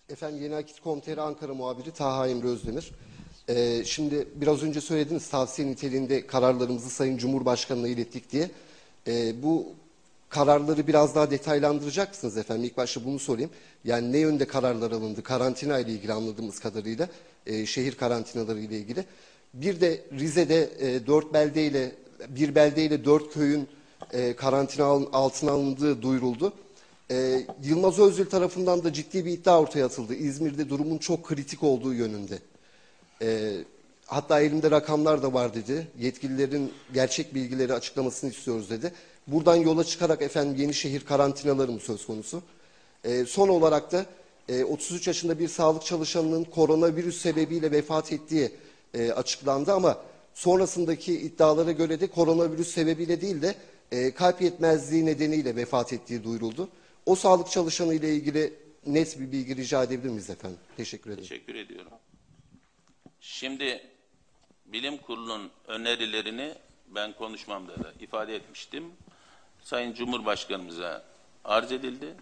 [0.09, 2.91] Efendim Yeni Akit Komiteri Ankara muhabiri Taha Emre Özdemir.
[3.47, 8.51] Ee, şimdi biraz önce söylediniz tavsiye niteliğinde kararlarımızı Sayın Cumhurbaşkanı'na ilettik diye.
[9.07, 9.76] Ee, bu
[10.34, 12.63] kararları biraz daha detaylandıracak mısınız efendim?
[12.63, 13.49] İlk başta bunu sorayım.
[13.86, 15.23] Yani ne yönde kararlar alındı?
[15.23, 17.07] Karantina ile ilgili anladığımız kadarıyla,
[17.45, 19.05] e, şehir karantinaları ile ilgili.
[19.53, 21.91] Bir de Rize'de e, dört beldeyle,
[22.29, 23.67] bir beldeyle dört köyün
[24.13, 26.53] e, karantina al- altına alındığı duyuruldu.
[27.11, 30.13] Ee, Yılmaz Özdil tarafından da ciddi bir iddia ortaya atıldı.
[30.15, 32.39] İzmir'de durumun çok kritik olduğu yönünde.
[33.21, 33.51] Ee,
[34.05, 35.88] hatta elimde rakamlar da var dedi.
[35.99, 38.91] Yetkililerin gerçek bilgileri açıklamasını istiyoruz dedi.
[39.28, 42.41] Buradan yola çıkarak efendim Yenişehir karantinaları mı söz konusu?
[43.03, 44.05] Ee, son olarak da
[44.49, 48.51] e, 33 yaşında bir sağlık çalışanının koronavirüs sebebiyle vefat ettiği
[48.93, 49.97] e, açıklandı ama
[50.34, 53.55] sonrasındaki iddialara göre de koronavirüs sebebiyle değil de
[53.91, 56.69] e, kalp yetmezliği nedeniyle vefat ettiği duyuruldu.
[57.05, 58.53] O sağlık çalışanı ile ilgili
[58.86, 60.59] net bir bilgi rica edebilir miyiz efendim?
[60.78, 61.30] Teşekkür ederim.
[61.30, 61.91] Teşekkür ediyorum.
[63.19, 63.82] Şimdi
[64.65, 66.55] bilim kurulunun önerilerini
[66.88, 68.84] ben konuşmamda da ifade etmiştim.
[69.64, 71.03] Sayın Cumhurbaşkanımıza
[71.45, 72.16] arz edildi.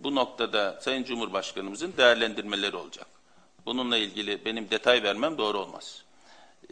[0.00, 3.06] Bu noktada Sayın Cumhurbaşkanımızın değerlendirmeleri olacak.
[3.66, 6.04] Bununla ilgili benim detay vermem doğru olmaz.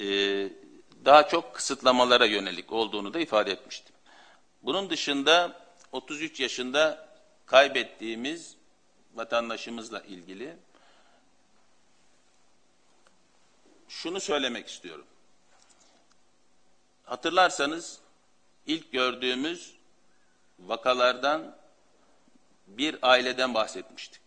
[0.01, 0.49] Ee,
[1.05, 3.95] daha çok kısıtlamalara yönelik olduğunu da ifade etmiştim.
[4.63, 5.61] Bunun dışında
[5.93, 7.09] 33 yaşında
[7.47, 8.57] kaybettiğimiz
[9.15, 10.57] vatandaşımızla ilgili
[13.89, 15.07] şunu söylemek istiyorum.
[17.05, 18.01] Hatırlarsanız
[18.67, 19.76] ilk gördüğümüz
[20.59, 21.57] vakalardan
[22.67, 24.23] bir aileden bahsetmiştik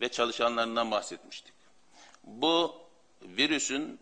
[0.00, 1.54] ve çalışanlarından bahsetmiştik.
[2.24, 2.74] Bu
[3.22, 4.00] virüsün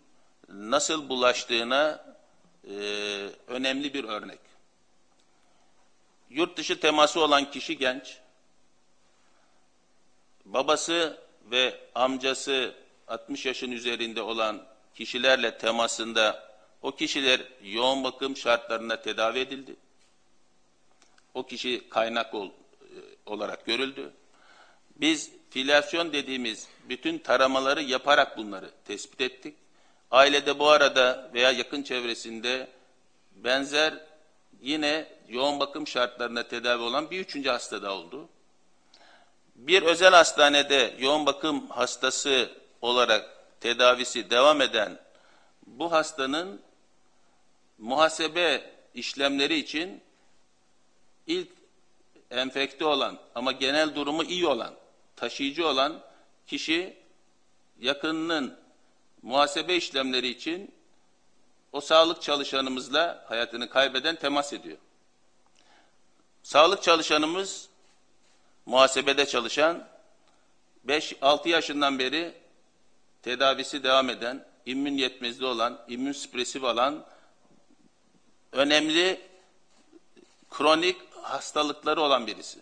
[0.49, 2.05] nasıl bulaştığına
[2.65, 2.75] e,
[3.47, 4.39] önemli bir örnek.
[6.31, 8.19] Yurt dışı teması olan kişi genç,
[10.45, 11.21] babası
[11.51, 12.75] ve amcası
[13.09, 19.77] 60 yaşın üzerinde olan kişilerle temasında o kişiler yoğun bakım şartlarında tedavi edildi.
[21.37, 22.51] O kişi kaynak ol, e,
[23.27, 24.13] olarak görüldü.
[24.97, 29.55] Biz filyasyon dediğimiz bütün taramaları yaparak bunları tespit ettik.
[30.11, 32.69] Ailede bu arada veya yakın çevresinde
[33.35, 33.95] benzer
[34.61, 38.29] yine yoğun bakım şartlarında tedavi olan bir üçüncü hasta da oldu.
[39.55, 42.51] Bir özel hastanede yoğun bakım hastası
[42.83, 43.31] olarak
[43.61, 44.99] tedavisi devam eden
[45.67, 46.61] bu hastanın
[47.79, 50.06] muhasebe işlemleri için
[51.27, 51.49] ilk
[52.31, 54.75] enfekte olan ama genel durumu iyi olan,
[55.17, 56.03] taşıyıcı olan
[56.47, 56.97] kişi
[57.81, 58.59] yakınının
[59.23, 60.75] muhasebe işlemleri için
[61.73, 64.79] o sağlık çalışanımızla hayatını kaybeden temas ediyor.
[66.43, 67.69] Sağlık çalışanımız
[68.67, 69.89] muhasebede çalışan
[70.87, 72.35] 5-6 yaşından beri
[73.23, 77.05] tedavisi devam eden, immün yetmezliği olan, immün süpresif olan
[78.53, 79.21] önemli
[80.51, 82.59] kronik hastalıkları olan birisi.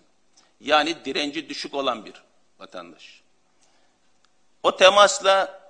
[0.61, 2.23] Yani direnci düşük olan bir
[2.59, 3.23] vatandaş.
[4.63, 5.61] O temasla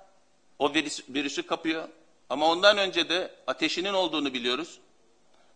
[0.59, 1.89] o virüs, virüsü kapıyor.
[2.29, 4.79] Ama ondan önce de ateşinin olduğunu biliyoruz.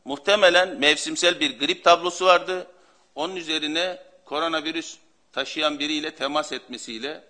[0.05, 2.67] Muhtemelen mevsimsel bir grip tablosu vardı.
[3.15, 4.97] Onun üzerine koronavirüs
[5.31, 7.23] taşıyan biriyle temas etmesiyle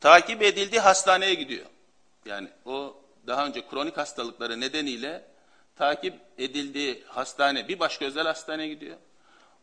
[0.00, 1.66] takip edildiği hastaneye gidiyor.
[2.24, 5.24] Yani o daha önce kronik hastalıkları nedeniyle
[5.76, 8.96] takip edildiği hastane bir başka özel hastaneye gidiyor.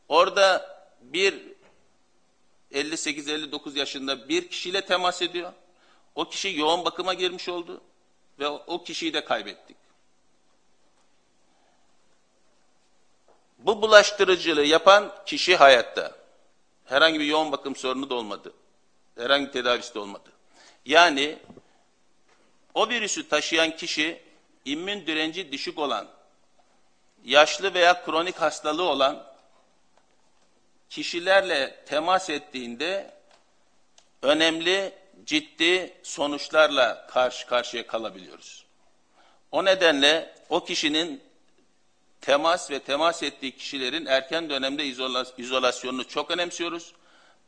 [0.08, 1.54] Orada bir
[2.72, 5.54] 58-59 yaşında bir kişiyle temas ediyor.
[6.16, 7.82] O kişi yoğun bakıma girmiş oldu
[8.40, 9.78] ve o kişiyi de kaybettik.
[13.58, 16.16] Bu bulaştırıcılığı yapan kişi hayatta.
[16.86, 18.54] Herhangi bir yoğun bakım sorunu da olmadı.
[19.18, 20.30] Herhangi bir tedavisi de olmadı.
[20.86, 21.40] Yani
[22.74, 24.22] o virüsü taşıyan kişi
[24.66, 26.08] immün direnci düşük olan,
[27.24, 29.24] yaşlı veya kronik hastalığı olan
[30.90, 33.12] kişilerle temas ettiğinde
[34.22, 34.94] önemli
[35.26, 38.66] ciddi sonuçlarla karşı karşıya kalabiliyoruz.
[39.52, 41.24] O nedenle o kişinin
[42.22, 46.94] temas ve temas ettiği kişilerin erken dönemde izola, izolasyonunu çok önemsiyoruz.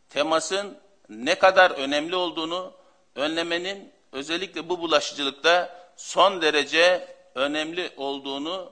[0.10, 0.78] Temasın
[1.10, 2.74] ne kadar önemli olduğunu
[3.16, 8.72] önlemenin özellikle bu bulaşıcılıkta son derece önemli olduğunu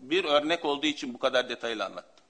[0.00, 2.24] bir örnek olduğu için bu kadar detaylı anlattım.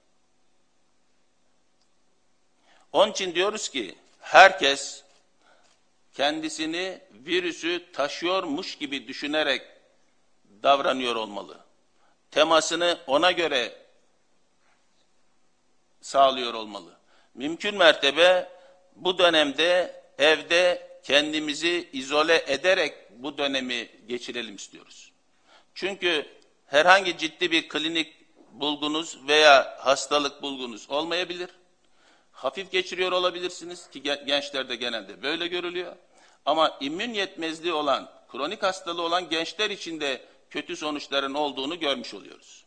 [2.91, 5.03] Onun için diyoruz ki herkes
[6.13, 9.61] kendisini virüsü taşıyormuş gibi düşünerek
[10.63, 11.57] davranıyor olmalı.
[12.31, 13.77] Temasını ona göre
[16.01, 16.97] sağlıyor olmalı.
[17.33, 18.49] Mümkün mertebe
[18.95, 25.11] bu dönemde evde kendimizi izole ederek bu dönemi geçirelim istiyoruz.
[25.75, 26.27] Çünkü
[26.65, 28.15] herhangi ciddi bir klinik
[28.51, 31.49] bulgunuz veya hastalık bulgunuz olmayabilir.
[32.31, 35.95] Hafif geçiriyor olabilirsiniz ki gençlerde genelde böyle görülüyor.
[36.45, 42.65] Ama immün yetmezliği olan, kronik hastalığı olan gençler için de kötü sonuçların olduğunu görmüş oluyoruz.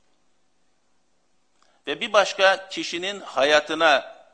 [1.86, 4.24] Ve bir başka kişinin hayatına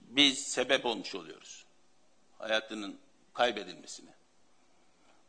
[0.00, 1.64] biz sebep olmuş oluyoruz.
[2.38, 2.98] Hayatının
[3.34, 4.13] kaybedilmesine.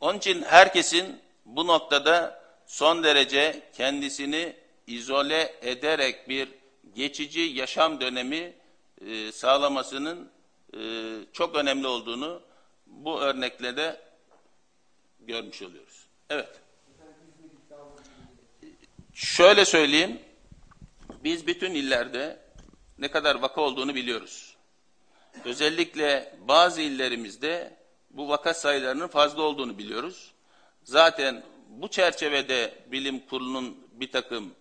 [0.06, 4.56] Onun için herkesin bu noktada son derece kendisini
[4.88, 6.50] izole ederek bir
[6.96, 8.54] geçici yaşam dönemi
[9.08, 10.30] e, sağlamasının
[10.74, 10.80] e,
[11.34, 12.42] çok önemli olduğunu
[12.88, 14.02] bu örnekle de
[15.20, 16.06] görmüş oluyoruz.
[16.30, 16.50] Evet.
[19.14, 20.20] Şöyle söyleyeyim,
[21.24, 22.40] biz bütün illerde
[23.00, 24.56] ne kadar vaka olduğunu biliyoruz.
[25.46, 27.85] Özellikle bazı illerimizde
[28.16, 30.32] bu vaka sayılarının fazla olduğunu biliyoruz.
[30.84, 34.54] Zaten bu çerçevede bilim kurulunun bir takım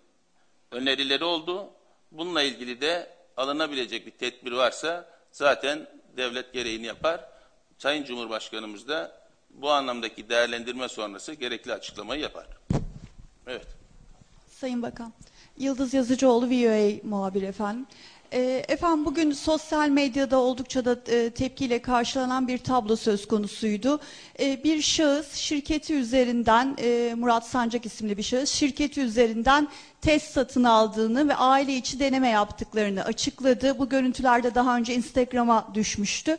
[0.71, 1.71] önerileri oldu.
[2.13, 5.87] Bununla ilgili de alınabilecek bir tedbir varsa zaten
[6.17, 7.21] devlet gereğini yapar.
[7.79, 12.47] Sayın Cumhurbaşkanımız da bu anlamdaki değerlendirme sonrası gerekli açıklamayı yapar.
[13.47, 13.67] Evet.
[14.51, 15.13] Sayın Bakan,
[15.59, 17.87] Yıldız Yazıcıoğlu VOA muhabir efendim.
[18.33, 24.01] E, efendim bugün sosyal medyada oldukça da e, tepkiyle karşılanan bir tablo söz konusuydu.
[24.41, 29.69] E, bir şahıs şirketi üzerinden, e, Murat Sancak isimli bir şahıs şirketi üzerinden
[30.01, 33.79] test satın aldığını ve aile içi deneme yaptıklarını açıkladı.
[33.79, 36.39] Bu görüntülerde daha önce Instagram'a düşmüştü.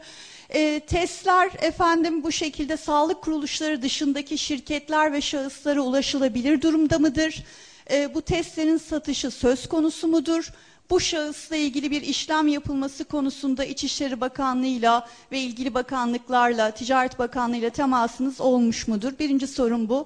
[0.49, 7.43] E, testler efendim bu şekilde sağlık kuruluşları dışındaki şirketler ve şahıslara ulaşılabilir durumda mıdır?
[7.91, 10.51] E, bu testlerin satışı söz konusu mudur?
[10.89, 18.41] Bu şahısla ilgili bir işlem yapılması konusunda İçişleri Bakanlığı'yla ve ilgili bakanlıklarla, Ticaret Bakanlığı'yla temasınız
[18.41, 19.13] olmuş mudur?
[19.19, 20.05] Birinci sorum bu.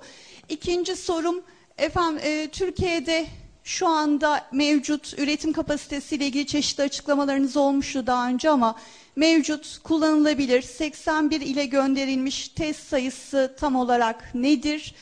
[0.49, 1.41] İkinci sorum,
[1.77, 3.25] efendim e, Türkiye'de
[3.63, 8.75] şu anda mevcut üretim kapasitesiyle ilgili çeşitli açıklamalarınız olmuştu daha önce ama
[9.15, 14.95] mevcut kullanılabilir 81 ile gönderilmiş test sayısı tam olarak nedir?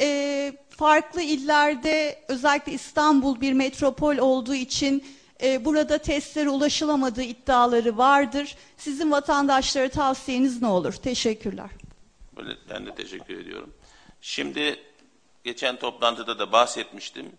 [0.00, 5.04] E, farklı illerde özellikle İstanbul bir metropol olduğu için
[5.44, 8.56] e, burada testlere ulaşılamadığı iddiaları vardır.
[8.76, 10.92] Sizin vatandaşlara tavsiyeniz ne olur?
[10.92, 11.70] Teşekkürler.
[12.36, 13.74] Böyle, ben de teşekkür ediyorum.
[14.20, 14.80] Şimdi
[15.44, 17.32] geçen toplantıda da bahsetmiştim.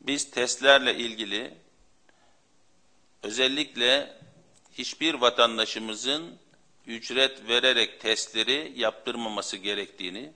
[0.00, 1.54] Biz testlerle ilgili
[3.22, 4.16] özellikle
[4.72, 6.38] hiçbir vatandaşımızın
[6.86, 10.32] ücret vererek testleri yaptırmaması gerektiğini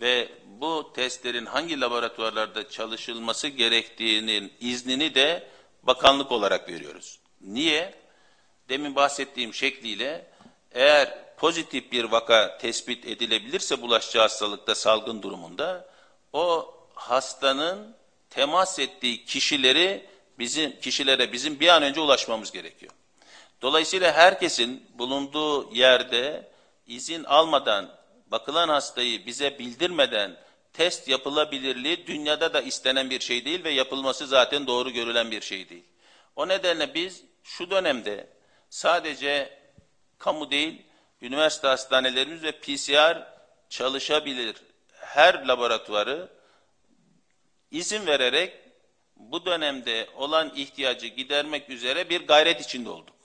[0.00, 5.55] ve bu testlerin hangi laboratuvarlarda çalışılması gerektiğinin iznini de
[5.86, 7.18] bakanlık olarak veriyoruz.
[7.40, 7.94] Niye?
[8.68, 10.26] Demin bahsettiğim şekliyle
[10.72, 15.88] eğer pozitif bir vaka tespit edilebilirse bulaşıcı hastalıkta salgın durumunda
[16.32, 17.96] o hastanın
[18.30, 20.06] temas ettiği kişileri
[20.38, 22.92] bizim kişilere bizim bir an önce ulaşmamız gerekiyor.
[23.62, 26.50] Dolayısıyla herkesin bulunduğu yerde
[26.86, 27.90] izin almadan
[28.30, 30.36] bakılan hastayı bize bildirmeden
[30.76, 35.68] test yapılabilirliği dünyada da istenen bir şey değil ve yapılması zaten doğru görülen bir şey
[35.68, 35.84] değil.
[36.36, 38.28] O nedenle biz şu dönemde
[38.70, 39.58] sadece
[40.18, 40.82] kamu değil,
[41.20, 43.28] üniversite hastanelerimiz ve PCR
[43.68, 44.56] çalışabilir
[44.92, 46.28] her laboratuvarı
[47.70, 48.54] izin vererek
[49.16, 53.16] bu dönemde olan ihtiyacı gidermek üzere bir gayret içinde olduk.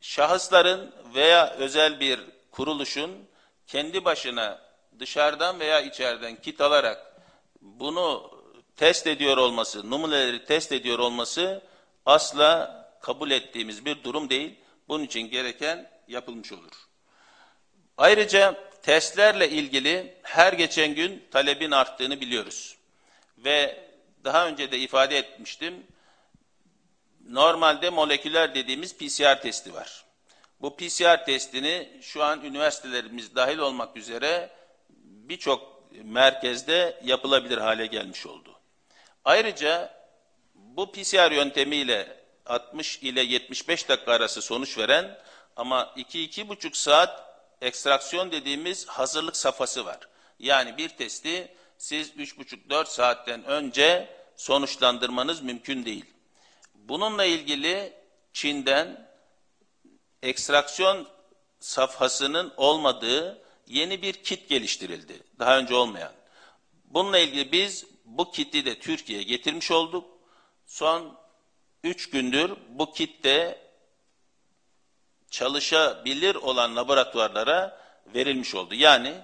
[0.00, 2.20] Şahısların veya özel bir
[2.50, 3.28] kuruluşun
[3.66, 4.63] kendi başına
[5.00, 7.20] dışarıdan veya içeriden kit alarak
[7.60, 8.30] bunu
[8.76, 11.62] test ediyor olması, numuneleri test ediyor olması
[12.06, 14.54] asla kabul ettiğimiz bir durum değil.
[14.88, 16.72] Bunun için gereken yapılmış olur.
[17.96, 22.76] Ayrıca testlerle ilgili her geçen gün talebin arttığını biliyoruz.
[23.38, 23.84] Ve
[24.24, 25.86] daha önce de ifade etmiştim.
[27.28, 30.04] Normalde moleküler dediğimiz PCR testi var.
[30.60, 34.50] Bu PCR testini şu an üniversitelerimiz dahil olmak üzere
[35.28, 38.60] birçok merkezde yapılabilir hale gelmiş oldu.
[39.24, 39.94] Ayrıca
[40.54, 45.18] bu PCR yöntemiyle 60 ile 75 dakika arası sonuç veren
[45.56, 47.24] ama 2-2,5 saat
[47.60, 49.98] ekstraksiyon dediğimiz hazırlık safhası var.
[50.38, 56.04] Yani bir testi siz 3,5-4 saatten önce sonuçlandırmanız mümkün değil.
[56.74, 57.92] Bununla ilgili
[58.32, 59.08] Çin'den
[60.22, 61.08] ekstraksiyon
[61.60, 65.22] safhasının olmadığı yeni bir kit geliştirildi.
[65.38, 66.12] Daha önce olmayan.
[66.84, 70.04] Bununla ilgili biz bu kiti de Türkiye'ye getirmiş olduk.
[70.66, 71.18] Son
[71.84, 73.58] 3 gündür bu kit de
[75.30, 77.80] çalışabilir olan laboratuvarlara
[78.14, 78.74] verilmiş oldu.
[78.74, 79.14] Yani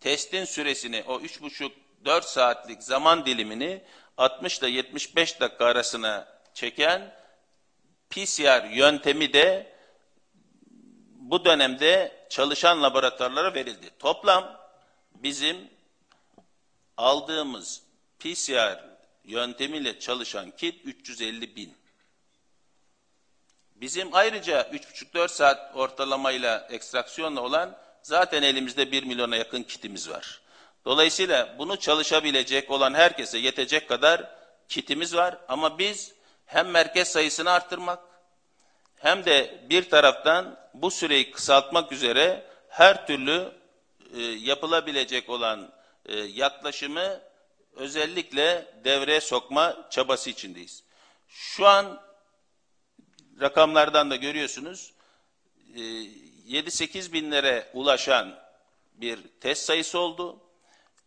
[0.00, 3.82] testin süresini o 3,5-4 saatlik zaman dilimini
[4.16, 7.14] 60 ile 75 dakika arasına çeken
[8.10, 9.72] PCR yöntemi de
[11.10, 13.90] bu dönemde çalışan laboratuvarlara verildi.
[13.98, 14.60] Toplam
[15.14, 15.56] bizim
[16.96, 17.82] aldığımız
[18.18, 18.84] PCR
[19.24, 21.74] yöntemiyle çalışan kit 350 bin.
[23.76, 30.40] Bizim ayrıca 3,5-4 saat ortalamayla ekstraksiyonla olan zaten elimizde 1 milyona yakın kitimiz var.
[30.84, 35.38] Dolayısıyla bunu çalışabilecek olan herkese yetecek kadar kitimiz var.
[35.48, 36.14] Ama biz
[36.46, 37.98] hem merkez sayısını arttırmak
[38.96, 43.52] hem de bir taraftan bu süreyi kısaltmak üzere her türlü
[44.14, 45.72] e, yapılabilecek olan
[46.06, 47.20] e, yaklaşımı
[47.72, 50.84] özellikle devreye sokma çabası içindeyiz.
[51.28, 52.00] Şu an
[53.40, 54.92] rakamlardan da görüyorsunuz
[55.74, 58.38] 7-8 binlere ulaşan
[58.94, 60.40] bir test sayısı oldu.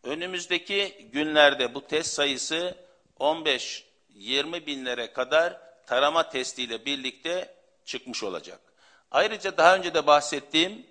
[0.04, 2.78] Önümüzdeki günlerde bu test sayısı
[3.20, 7.56] 15-20 binlere kadar tarama testiyle birlikte
[7.86, 8.71] çıkmış olacak.
[9.12, 10.86] Ayrıca daha önce de bahsettiğim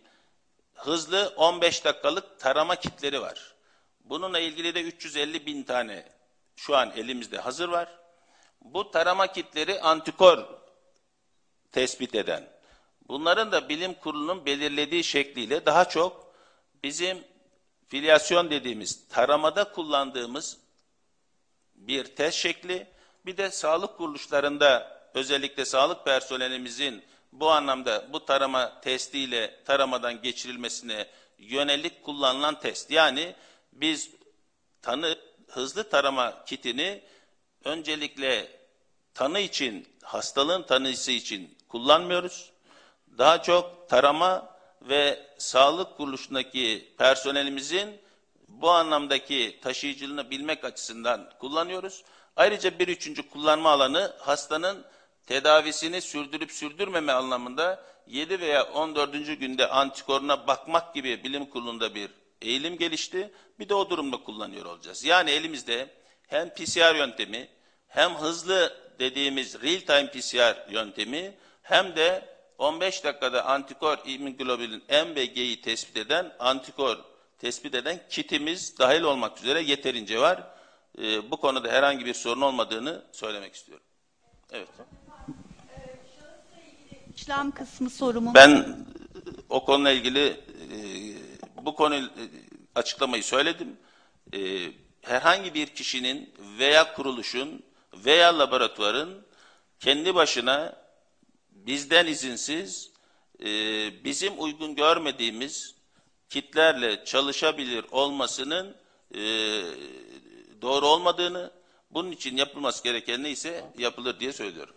[0.75, 3.55] hızlı 15 dakikalık tarama kitleri var.
[4.05, 6.09] Bununla ilgili de 350 bin tane
[6.57, 7.89] şu an elimizde hazır var.
[8.61, 10.45] Bu tarama kitleri antikor
[11.73, 12.49] tespit eden.
[13.09, 16.35] Bunların da bilim kurulunun belirlediği şekliyle daha çok
[16.83, 17.25] bizim
[17.89, 20.59] filyasyon dediğimiz taramada kullandığımız
[21.75, 22.87] bir test şekli
[23.27, 31.07] bir de sağlık kuruluşlarında özellikle sağlık personelimizin bu anlamda bu tarama testiyle taramadan geçirilmesine
[31.39, 32.91] yönelik kullanılan test.
[32.91, 33.35] Yani
[33.72, 34.11] biz
[34.83, 35.18] tanı
[35.49, 37.03] hızlı tarama kitini
[37.64, 38.61] öncelikle
[39.14, 42.51] tanı için, hastalığın tanısı için kullanmıyoruz.
[43.18, 48.01] Daha çok tarama ve sağlık kuruluşundaki personelimizin
[48.49, 52.05] bu anlamdaki taşıyıcılığını bilmek açısından kullanıyoruz.
[52.37, 54.85] Ayrıca bir üçüncü kullanma alanı hastanın
[55.31, 59.12] tedavisini sürdürüp sürdürmeme anlamında 7 veya 14.
[59.12, 62.11] günde antikoruna bakmak gibi bilim kurulunda bir
[62.43, 63.33] eğilim gelişti.
[63.59, 65.05] Bir de o durumda kullanıyor olacağız.
[65.05, 65.91] Yani elimizde
[66.26, 67.49] hem PCR yöntemi
[67.89, 72.28] hem hızlı dediğimiz real time PCR yöntemi hem de
[72.59, 76.97] 15 dakikada antikor immunoglobulin M ve G'yi tespit eden antikor
[77.39, 80.43] tespit eden kitimiz dahil olmak üzere yeterince var.
[80.99, 83.87] Ee, bu konuda herhangi bir sorun olmadığını söylemek istiyorum.
[84.53, 84.68] Evet.
[87.21, 88.35] İşlem kısmı sorumun.
[88.35, 88.77] Ben
[89.49, 90.79] o konuyla ilgili e,
[91.66, 92.11] bu konu
[92.75, 93.77] açıklamayı söyledim.
[94.35, 97.62] Ee, herhangi bir kişinin veya kuruluşun
[97.95, 99.23] veya laboratuvarın
[99.81, 100.77] kendi başına
[101.51, 102.91] bizden izinsiz
[103.41, 103.47] e,
[104.05, 105.75] bizim uygun görmediğimiz
[106.29, 108.77] kitlerle çalışabilir olmasının
[109.14, 109.21] e,
[110.62, 111.51] doğru olmadığını,
[111.91, 114.75] bunun için yapılması gereken neyse yapılır diye söylüyorum.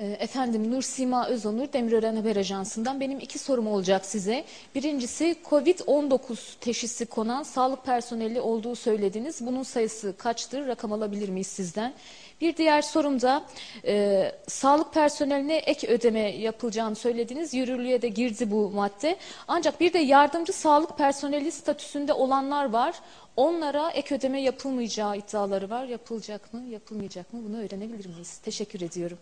[0.00, 4.44] Ee, Efendim Nur Sima Özonur Demirören Haber Ajansı'ndan benim iki sorum olacak size.
[4.74, 9.46] Birincisi Covid-19 teşhisi konan sağlık personeli olduğu söylediniz.
[9.46, 10.66] Bunun sayısı kaçtır?
[10.66, 11.94] Rakam alabilir miyiz sizden?
[12.40, 13.44] Bir diğer sorum da
[13.84, 17.54] e, sağlık personeline ek ödeme yapılacağını söylediniz.
[17.54, 19.16] Yürürlüğe de girdi bu madde.
[19.48, 22.94] Ancak bir de yardımcı sağlık personeli statüsünde olanlar var.
[23.36, 25.84] Onlara ek ödeme yapılmayacağı iddiaları var.
[25.84, 27.40] Yapılacak mı, yapılmayacak mı?
[27.48, 28.38] Bunu öğrenebilir miyiz?
[28.38, 29.18] Teşekkür ediyorum.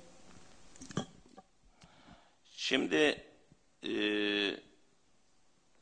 [2.69, 3.25] Şimdi
[3.89, 3.93] e,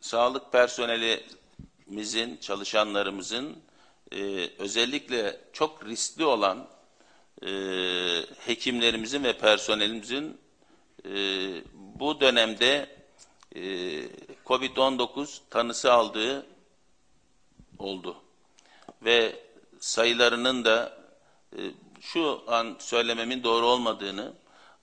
[0.01, 3.59] sağlık personelimizin, çalışanlarımızın
[4.13, 6.69] e, özellikle çok riskli olan
[7.43, 7.49] e,
[8.39, 10.41] hekimlerimizin ve personelimizin
[11.05, 11.15] e,
[11.75, 12.97] bu dönemde
[13.55, 13.61] e,
[14.47, 16.47] COVID-19 tanısı aldığı
[17.79, 18.17] oldu.
[19.03, 19.37] Ve
[19.81, 20.99] sayılarının da
[21.57, 21.61] e,
[22.01, 24.33] şu an söylememin doğru olmadığını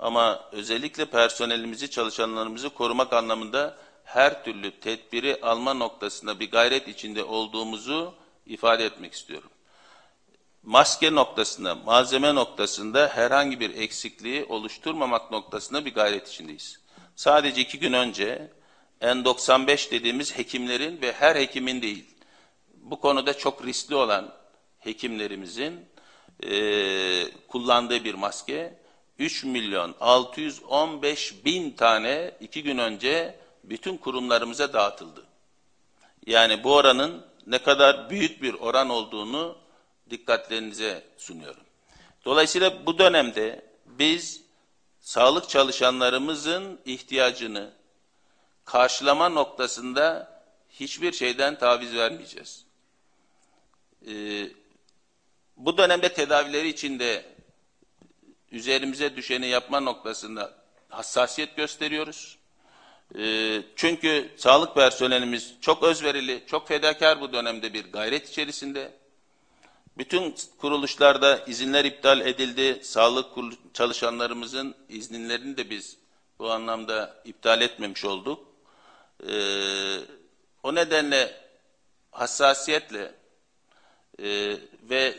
[0.03, 8.13] ama özellikle personelimizi, çalışanlarımızı korumak anlamında her türlü tedbiri alma noktasında bir gayret içinde olduğumuzu
[8.45, 9.49] ifade etmek istiyorum.
[10.63, 16.79] Maske noktasında, malzeme noktasında herhangi bir eksikliği oluşturmamak noktasında bir gayret içindeyiz.
[17.15, 18.51] Sadece iki gün önce
[19.01, 22.05] N95 dediğimiz hekimlerin ve her hekimin değil,
[22.73, 24.33] bu konuda çok riskli olan
[24.79, 25.85] hekimlerimizin
[26.43, 26.51] e,
[27.47, 28.82] kullandığı bir maske
[29.19, 35.23] 3 milyon 615 bin tane iki gün önce bütün kurumlarımıza dağıtıldı.
[36.25, 39.57] Yani bu oranın ne kadar büyük bir oran olduğunu
[40.09, 41.63] dikkatlerinize sunuyorum.
[42.25, 44.41] Dolayısıyla bu dönemde biz
[44.99, 47.71] sağlık çalışanlarımızın ihtiyacını
[48.65, 50.33] karşılama noktasında
[50.69, 52.65] hiçbir şeyden taviz vermeyeceğiz.
[54.07, 54.47] Ee,
[55.57, 57.32] bu dönemde tedavileri içinde
[58.53, 60.53] üzerimize düşeni yapma noktasında
[60.89, 62.37] hassasiyet gösteriyoruz.
[63.17, 68.91] Ee, çünkü sağlık personelimiz çok özverili, çok fedakar bu dönemde bir gayret içerisinde.
[69.97, 72.79] Bütün kuruluşlarda izinler iptal edildi.
[72.83, 73.25] Sağlık
[73.73, 75.97] çalışanlarımızın izinlerini de biz
[76.39, 78.47] bu anlamda iptal etmemiş olduk.
[79.29, 79.97] Ee,
[80.63, 81.41] o nedenle
[82.11, 83.15] hassasiyetle
[84.19, 84.57] e,
[84.89, 85.15] ve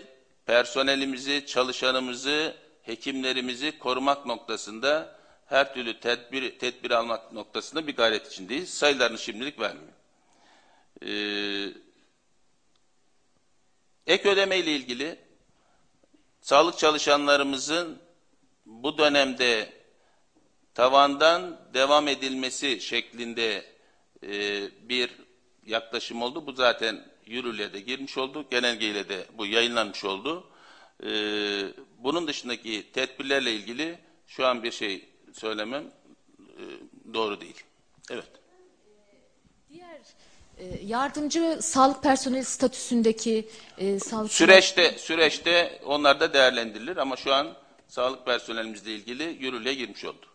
[0.47, 8.75] personelimizi, çalışanımızı, hekimlerimizi korumak noktasında her türlü tedbir, tedbir almak noktasında bir gayret içindeyiz.
[8.75, 9.95] Sayılarını şimdilik vermiyorum.
[11.03, 11.73] Ee,
[14.07, 15.19] ek ödeme ile ilgili
[16.41, 17.99] sağlık çalışanlarımızın
[18.67, 19.73] bu dönemde
[20.75, 23.65] tavandan devam edilmesi şeklinde
[24.23, 25.11] e, bir
[25.67, 26.47] yaklaşım oldu.
[26.47, 28.47] Bu zaten yürürlüğe de girmiş oldu.
[28.51, 30.51] Genelgeyle de bu yayınlanmış oldu.
[31.03, 31.11] E,
[32.05, 35.85] bunun dışındaki tedbirlerle ilgili şu an bir şey söylemem
[36.39, 36.63] e,
[37.15, 37.65] doğru değil.
[38.11, 38.29] Evet.
[40.59, 43.49] E, Yardımcı sağlık personeli statüsündeki
[43.79, 47.49] e, sağlık Süreçte süreçte onlar da değerlendirilir ama şu an
[47.89, 50.27] sağlık personelimizle ilgili yürürlüğe girmiş oldu.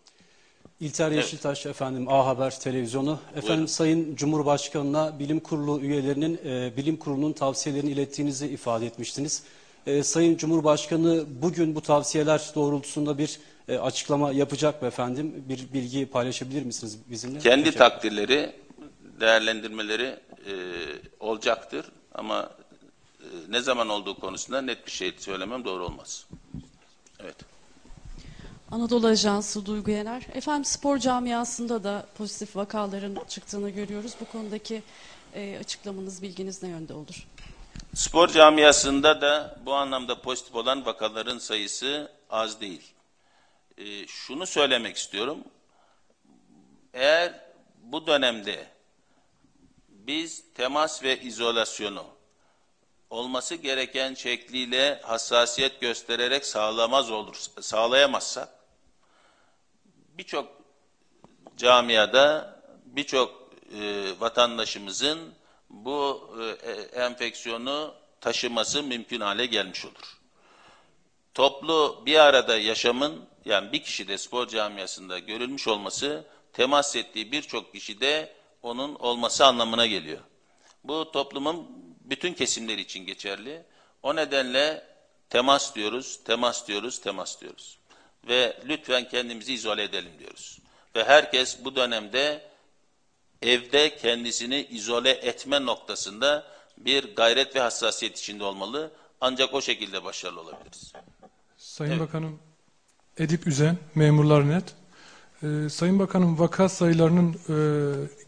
[0.80, 1.18] İlter Evet.
[1.18, 3.20] Yeşiltaş efendim A Haber televizyonu.
[3.32, 3.66] Efendim Buyurun.
[3.66, 9.44] Sayın Cumhurbaşkanı'na bilim kurulu üyelerinin e, bilim kurulunun tavsiyelerini ilettiğinizi ifade etmiştiniz.
[9.88, 15.44] E, Sayın Cumhurbaşkanı bugün bu tavsiyeler doğrultusunda bir e, açıklama yapacak mı efendim?
[15.50, 17.40] Bir bilgi paylaşabilir misiniz bizimle?
[17.40, 18.56] Kendi Teşekkür- takdirleri,
[19.20, 20.04] değerlendirmeleri
[20.48, 20.54] e,
[21.20, 22.50] olacaktır ama
[23.20, 26.26] e, ne zaman olduğu konusunda net bir şey söylemem doğru olmaz.
[27.20, 27.36] Evet.
[28.72, 30.28] Anadolu Ajansı Duygu Yener.
[30.34, 34.12] Efendim spor camiasında da pozitif vakaların çıktığını görüyoruz.
[34.22, 34.84] Bu konudaki
[35.36, 37.28] e, açıklamanız, bilginiz ne yönde olur?
[37.94, 42.94] Spor camiasında da bu anlamda pozitif olan vakaların sayısı az değil.
[43.78, 45.38] Ee, şunu söylemek istiyorum.
[46.94, 47.40] Eğer
[47.84, 48.68] bu dönemde
[49.90, 52.06] biz temas ve izolasyonu
[53.10, 58.50] olması gereken şekliyle hassasiyet göstererek sağlamaz olur, sağlayamazsak
[60.18, 60.48] birçok
[61.58, 65.39] camiada birçok e, vatandaşımızın
[65.70, 70.18] bu e, e, enfeksiyonu taşıması mümkün hale gelmiş olur.
[71.34, 78.34] Toplu bir arada yaşamın yani bir kişide spor camiasında görülmüş olması temas ettiği birçok kişide
[78.64, 80.20] onun olması anlamına geliyor.
[80.84, 81.68] Bu toplumun
[82.02, 83.64] bütün kesimleri için geçerli.
[84.04, 84.84] O nedenle
[85.30, 87.78] temas diyoruz, temas diyoruz, temas diyoruz.
[88.28, 90.60] Ve lütfen kendimizi izole edelim diyoruz.
[90.96, 92.50] Ve herkes bu dönemde
[93.42, 96.44] evde kendisini izole etme noktasında
[96.78, 98.92] bir gayret ve hassasiyet içinde olmalı.
[99.22, 100.94] Ancak o şekilde başarılı olabiliriz.
[101.58, 102.02] Sayın Evet.
[102.02, 102.40] Bakanım,
[103.18, 104.64] Edip Üzen, Memurlar Net.
[105.44, 107.56] Ee, Sayın Bakanım, vaka sayılarının e,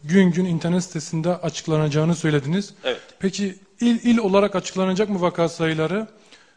[0.04, 2.74] gün gün internet sitesinde açıklanacağını söylediniz.
[2.84, 3.00] Evet.
[3.18, 6.06] Peki il il olarak açıklanacak mı vaka sayıları?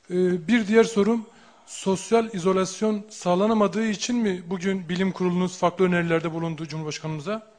[0.10, 1.26] Ee, bir diğer sorum,
[1.66, 7.55] sosyal izolasyon sağlanamadığı için mi bugün bilim kurulunuz farklı önerilerde bulundu Cumhurbaşkanımıza?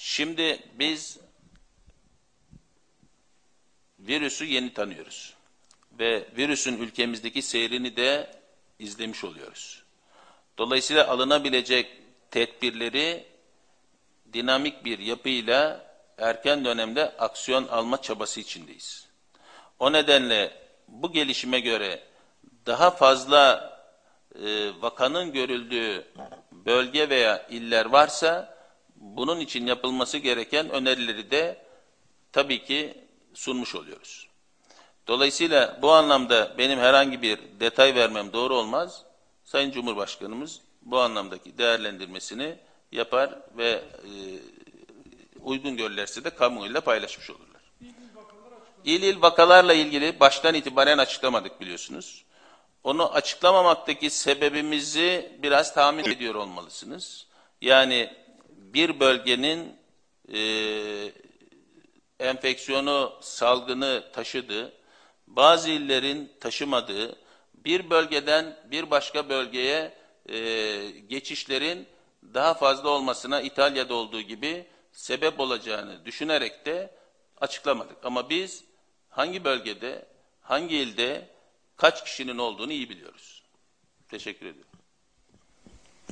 [0.00, 1.18] Şimdi biz
[3.98, 5.34] virüsü yeni tanıyoruz.
[5.98, 8.30] Ve virüsün ülkemizdeki seyrini de
[8.78, 9.82] izlemiş oluyoruz.
[10.58, 11.90] Dolayısıyla alınabilecek
[12.30, 13.26] tedbirleri
[14.32, 15.86] dinamik bir yapıyla
[16.18, 19.08] erken dönemde aksiyon alma çabası içindeyiz.
[19.78, 20.52] O nedenle
[20.88, 22.02] bu gelişime göre
[22.66, 23.72] daha fazla
[24.34, 26.06] e, vakanın görüldüğü
[26.52, 28.57] bölge veya iller varsa
[29.00, 31.64] bunun için yapılması gereken önerileri de
[32.32, 34.28] tabii ki sunmuş oluyoruz.
[35.06, 39.04] Dolayısıyla bu anlamda benim herhangi bir detay vermem doğru olmaz.
[39.44, 42.56] Sayın Cumhurbaşkanımız bu anlamdaki değerlendirmesini
[42.92, 44.10] yapar ve e,
[45.42, 47.62] uygun görürlerse de kamuoyuyla paylaşmış olurlar.
[48.84, 52.24] İl il vakalarla ilgili baştan itibaren açıklamadık biliyorsunuz.
[52.84, 57.26] Onu açıklamamaktaki sebebimizi biraz tahmin ediyor olmalısınız.
[57.60, 58.10] Yani
[58.74, 59.76] bir bölgenin
[60.32, 60.40] e,
[62.20, 64.72] enfeksiyonu, salgını taşıdığı,
[65.26, 67.16] bazı illerin taşımadığı,
[67.54, 69.94] bir bölgeden bir başka bölgeye
[70.28, 70.36] e,
[70.90, 71.86] geçişlerin
[72.34, 76.94] daha fazla olmasına İtalya'da olduğu gibi sebep olacağını düşünerek de
[77.40, 77.96] açıklamadık.
[78.04, 78.64] Ama biz
[79.08, 80.06] hangi bölgede,
[80.40, 81.28] hangi ilde
[81.76, 83.42] kaç kişinin olduğunu iyi biliyoruz.
[84.08, 84.72] Teşekkür ediyorum.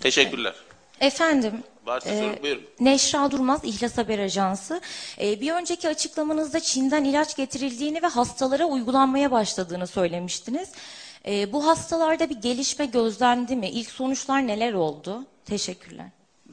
[0.01, 0.55] Teşekkürler.
[1.01, 2.63] Efendim, Varsa e, soru buyurun.
[2.81, 4.81] Neşra Durmaz, İhlas Haber Ajansı.
[5.21, 10.73] E, bir önceki açıklamanızda Çin'den ilaç getirildiğini ve hastalara uygulanmaya başladığını söylemiştiniz.
[11.27, 13.69] E, bu hastalarda bir gelişme gözlendi mi?
[13.69, 15.25] İlk sonuçlar neler oldu?
[15.45, 16.07] Teşekkürler.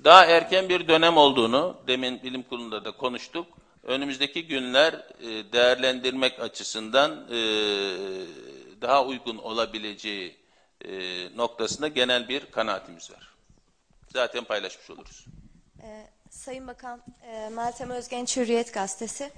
[0.04, 3.48] Daha erken bir dönem olduğunu demin bilim kurulunda da konuştuk.
[3.84, 7.38] Önümüzdeki günler e, değerlendirmek açısından e,
[8.82, 10.36] daha uygun olabileceği
[10.86, 10.92] e,
[11.38, 13.33] noktasında genel bir kanaatimiz var.
[14.14, 15.26] Zaten paylaşmış oluruz.
[15.84, 19.32] Ee, Sayın Bakan, e, Meltem Özgenç Hürriyet Gazetesi.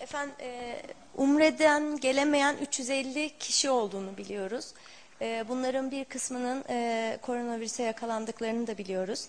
[0.00, 0.82] Efendim, e,
[1.16, 4.72] Umre'den gelemeyen 350 kişi olduğunu biliyoruz.
[5.20, 9.28] E, bunların bir kısmının e, koronavirüse yakalandıklarını da biliyoruz.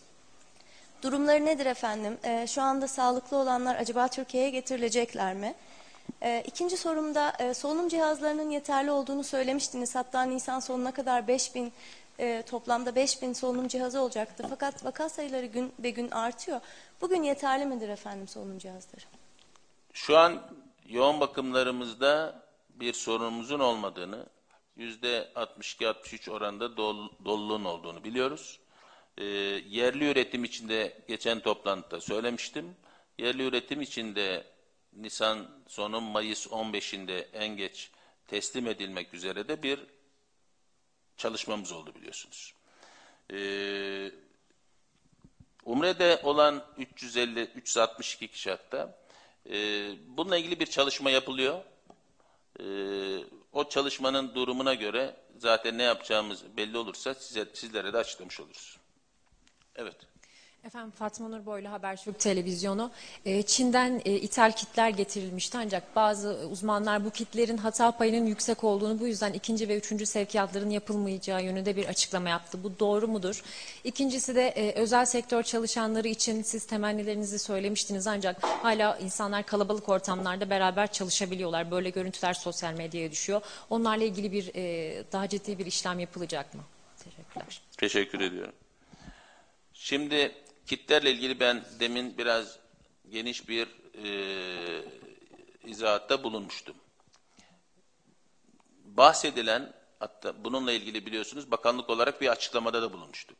[1.01, 2.18] Durumları nedir efendim?
[2.24, 5.55] E, şu anda sağlıklı olanlar acaba Türkiye'ye getirilecekler mi?
[6.22, 9.95] E, ikinci sorumda e, solunum cihazlarının yeterli olduğunu söylemiştiniz.
[9.95, 11.74] Hatta Nisan sonuna kadar 5000
[12.20, 14.45] e, toplamda 5000 solunum cihazı olacaktı.
[14.49, 16.61] Fakat vaka sayıları gün be gün artıyor.
[17.01, 19.01] Bugün yeterli midir efendim solunum cihazları?
[19.93, 20.41] Şu an
[20.88, 24.26] yoğun bakımlarımızda bir sorunumuzun olmadığını,
[24.76, 28.59] yüzde 62-63 oranda dol, doluluğun olduğunu biliyoruz.
[29.17, 32.76] Ee, yerli üretim içinde geçen toplantıda söylemiştim.
[33.17, 34.43] Yerli üretim içinde
[34.93, 37.91] Nisan sonu Mayıs 15'inde en geç
[38.28, 39.80] teslim edilmek üzere de bir
[41.20, 42.53] çalışmamız oldu biliyorsunuz.
[43.34, 44.11] Ee,
[45.65, 48.97] Umre'de olan 350 362 kişi hatta
[49.49, 49.55] e,
[50.07, 51.61] bununla ilgili bir çalışma yapılıyor.
[52.59, 52.65] E,
[53.53, 58.78] o çalışmanın durumuna göre zaten ne yapacağımız belli olursa size, sizlere de açıklamış oluruz.
[59.76, 60.09] Evet.
[60.66, 62.91] Efendim Fatma Nur Boylu Habertürk Televizyonu.
[63.26, 68.99] Ee, Çin'den e, ithal kitler getirilmişti ancak bazı uzmanlar bu kitlerin hata payının yüksek olduğunu
[68.99, 72.64] bu yüzden ikinci ve üçüncü sevkiyatların yapılmayacağı yönünde bir açıklama yaptı.
[72.64, 73.43] Bu doğru mudur?
[73.84, 80.49] İkincisi de e, özel sektör çalışanları için siz temennilerinizi söylemiştiniz ancak hala insanlar kalabalık ortamlarda
[80.49, 81.72] beraber çalışabiliyorlar.
[81.72, 83.41] Böyle görüntüler sosyal medyaya düşüyor.
[83.70, 86.62] Onlarla ilgili bir e, daha ciddi bir işlem yapılacak mı?
[87.04, 87.62] Teşekkürler.
[87.78, 88.54] Teşekkür ediyorum.
[89.74, 90.32] Şimdi
[90.70, 92.59] kitlerle ilgili ben demin biraz
[93.09, 93.67] geniş bir
[94.04, 94.86] e,
[95.63, 96.75] izahatta bulunmuştum.
[98.83, 103.37] Bahsedilen, hatta bununla ilgili biliyorsunuz bakanlık olarak bir açıklamada da bulunmuştuk.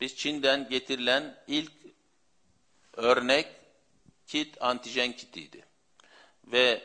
[0.00, 1.72] Biz Çin'den getirilen ilk
[2.92, 3.46] örnek
[4.26, 5.64] kit antijen kitiydi.
[6.44, 6.82] Ve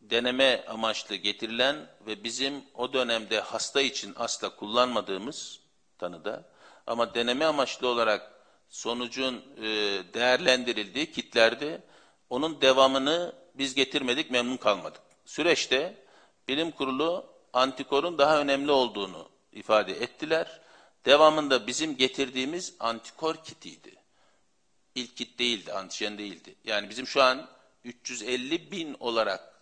[0.00, 5.60] deneme amaçlı getirilen ve bizim o dönemde hasta için asla kullanmadığımız
[5.98, 6.50] tanıda
[6.86, 8.35] ama deneme amaçlı olarak
[8.68, 9.62] sonucun e,
[10.14, 11.82] değerlendirildiği kitlerdi.
[12.30, 15.02] Onun devamını biz getirmedik, memnun kalmadık.
[15.24, 15.94] Süreçte
[16.48, 20.60] bilim kurulu antikorun daha önemli olduğunu ifade ettiler.
[21.04, 23.94] Devamında bizim getirdiğimiz antikor kitiydi.
[24.94, 26.54] İlk kit değildi, antijen değildi.
[26.64, 27.48] Yani bizim şu an
[27.84, 29.54] 350 bin olarak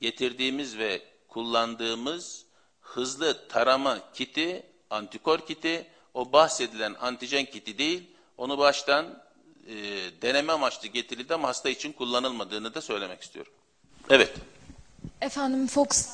[0.00, 2.46] getirdiğimiz ve kullandığımız
[2.80, 8.11] hızlı tarama kiti, antikor kiti, o bahsedilen antijen kiti değil,
[8.42, 9.06] onu baştan
[9.68, 9.74] e,
[10.22, 13.52] deneme amaçlı getirildi ama hasta için kullanılmadığını da söylemek istiyorum.
[14.10, 14.34] Evet.
[15.20, 16.08] Efendim Fox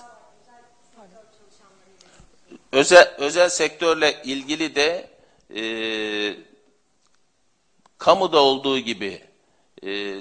[2.73, 5.11] Özel, özel sektörle ilgili de
[5.55, 5.63] e,
[7.99, 9.23] kamuda olduğu gibi
[9.87, 10.21] e,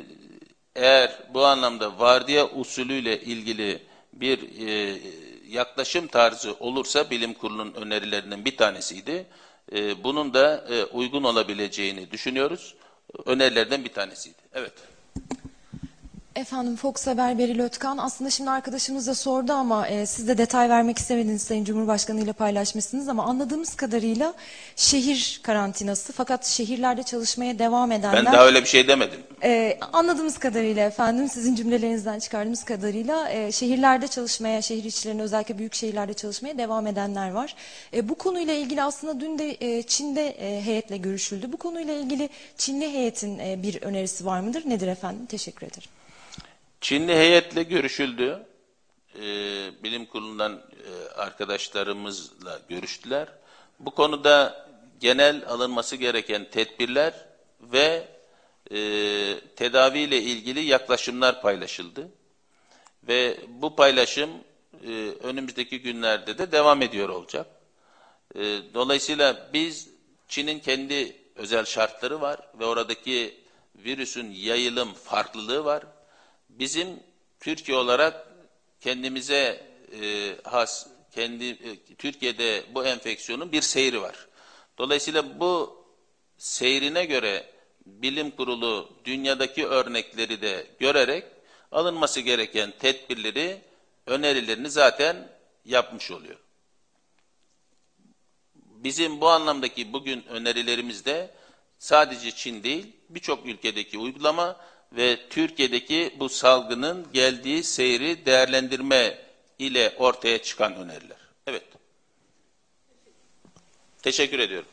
[0.76, 5.00] eğer bu anlamda vardiya usulüyle ilgili bir e,
[5.48, 9.26] yaklaşım tarzı olursa bilim kurulunun önerilerinden bir tanesiydi.
[9.76, 12.76] E, bunun da e, uygun olabileceğini düşünüyoruz.
[13.26, 14.38] Önerilerden bir tanesiydi.
[14.54, 14.74] Evet.
[16.38, 17.98] Efendim Fox Haber Beril Ötkan.
[17.98, 22.34] Aslında şimdi arkadaşımız da sordu ama e, siz de detay vermek istemediniz Sayın Cumhurbaşkanı ile
[22.34, 24.34] paylaşmışsınız ama anladığımız kadarıyla
[24.76, 28.26] şehir karantinası fakat şehirlerde çalışmaya devam edenler...
[28.26, 29.20] Ben daha öyle bir şey demedim.
[29.44, 35.74] Ee, anladığımız kadarıyla efendim sizin cümlelerinizden çıkardığımız kadarıyla e, şehirlerde çalışmaya, şehir içlerinde özellikle büyük
[35.74, 37.56] şehirlerde çalışmaya devam edenler var.
[37.94, 41.52] E, bu konuyla ilgili aslında dün de e, Çin'de e, heyetle görüşüldü.
[41.52, 44.64] Bu konuyla ilgili Çinli heyetin e, bir önerisi var mıdır?
[44.66, 45.26] Nedir efendim?
[45.26, 45.97] Teşekkür ederim.
[46.82, 48.46] Çinli heyetle görüşüldü.
[49.16, 49.22] Ee,
[49.84, 53.28] bilim kurulundan e, arkadaşlarımızla görüştüler.
[53.80, 54.68] Bu konuda
[55.00, 57.14] genel alınması gereken tedbirler
[57.62, 58.08] ve
[58.72, 58.78] e,
[59.56, 62.10] tedaviyle ilgili yaklaşımlar paylaşıldı.
[63.04, 64.30] Ve bu paylaşım
[64.88, 67.48] e, önümüzdeki günlerde de devam ediyor olacak.
[68.36, 68.42] E,
[68.74, 69.90] dolayısıyla biz
[70.28, 73.38] Çin'in kendi özel şartları var ve oradaki
[73.76, 75.84] virüsün yayılım farklılığı var.
[76.60, 77.00] Bizim
[77.40, 78.28] Türkiye olarak
[78.80, 79.68] kendimize
[80.02, 84.28] e, has, kendi e, Türkiye'de bu enfeksiyonun bir seyri var.
[84.78, 85.84] Dolayısıyla bu
[86.38, 87.46] seyrine göre
[87.86, 91.24] bilim kurulu dünyadaki örnekleri de görerek
[91.72, 93.62] alınması gereken tedbirleri,
[94.06, 95.30] önerilerini zaten
[95.66, 96.40] yapmış oluyor.
[98.56, 101.32] Bizim bu anlamdaki bugün önerilerimizde
[101.80, 104.58] sadece Çin değil, birçok ülkedeki uygulama
[104.92, 109.18] ve Türkiye'deki bu salgının geldiği seyri değerlendirme
[109.60, 111.18] ile ortaya çıkan öneriler.
[111.48, 111.64] Evet.
[114.02, 114.70] Teşekkür ediyorum.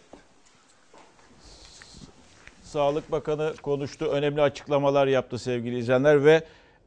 [2.62, 6.44] Sağlık Bakanı konuştu, önemli açıklamalar yaptı sevgili izleyenler ve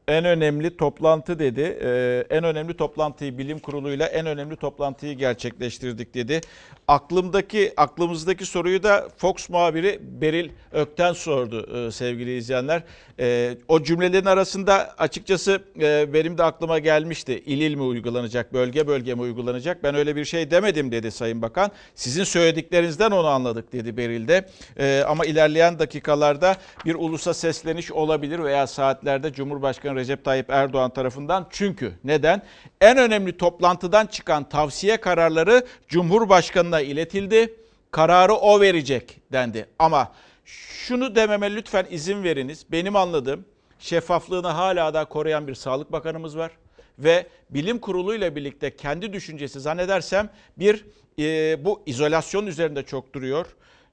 [0.08, 1.78] en önemli toplantı dedi.
[1.82, 6.42] Ee, en önemli toplantıyı bilim kuruluyla en önemli toplantıyı gerçekleştirdik dedi.
[6.88, 12.84] Aklımdaki aklımızdaki soruyu da Fox muhabiri Beril Ökten sordu e, sevgili izleyenler.
[13.20, 17.44] E, o cümlelerin arasında açıkçası e, benim de aklıma gelmişti.
[17.46, 19.84] İl il mi uygulanacak, bölge bölge mi uygulanacak?
[19.84, 21.72] Ben öyle bir şey demedim dedi Sayın Bakan.
[21.96, 24.50] Sizin söylediklerinizden onu anladık dedi Beril de.
[24.80, 26.56] E, ama ilerleyen dakikalarda
[26.86, 31.48] bir ulusa sesleniş olabilir veya saatlerde Cumhurbaşkanı Recep Tayyip Erdoğan tarafından.
[31.49, 32.41] Çünkü neden?
[32.82, 37.56] En önemli toplantıdan çıkan tavsiye kararları Cumhurbaşkanı'na iletildi.
[37.91, 39.65] Kararı o verecek dendi.
[39.80, 40.11] Ama
[40.45, 42.65] şunu dememe lütfen izin veriniz.
[42.72, 43.45] Benim anladığım
[43.80, 46.52] şeffaflığını hala da koruyan bir Sağlık Bakanımız var.
[46.99, 50.86] Ve bilim kurulu ile birlikte kendi düşüncesi zannedersem bir
[51.19, 53.45] e, bu izolasyon üzerinde çok duruyor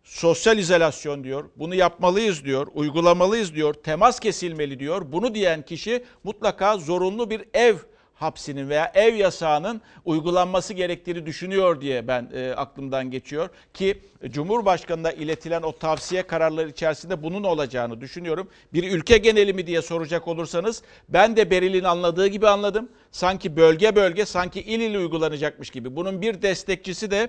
[0.05, 1.44] sosyal izolasyon diyor.
[1.56, 5.12] Bunu yapmalıyız diyor, uygulamalıyız diyor, temas kesilmeli diyor.
[5.12, 7.76] Bunu diyen kişi mutlaka zorunlu bir ev
[8.14, 13.98] hapsinin veya ev yasağının uygulanması gerektiğini düşünüyor diye ben e, aklımdan geçiyor ki
[14.31, 18.48] Cumhurbaşkanı'na iletilen o tavsiye kararları içerisinde bunun olacağını düşünüyorum.
[18.72, 22.89] Bir ülke geneli mi diye soracak olursanız ben de Beril'in anladığı gibi anladım.
[23.10, 25.97] Sanki bölge bölge sanki il il uygulanacakmış gibi.
[25.97, 27.28] Bunun bir destekçisi de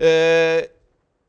[0.00, 0.68] e,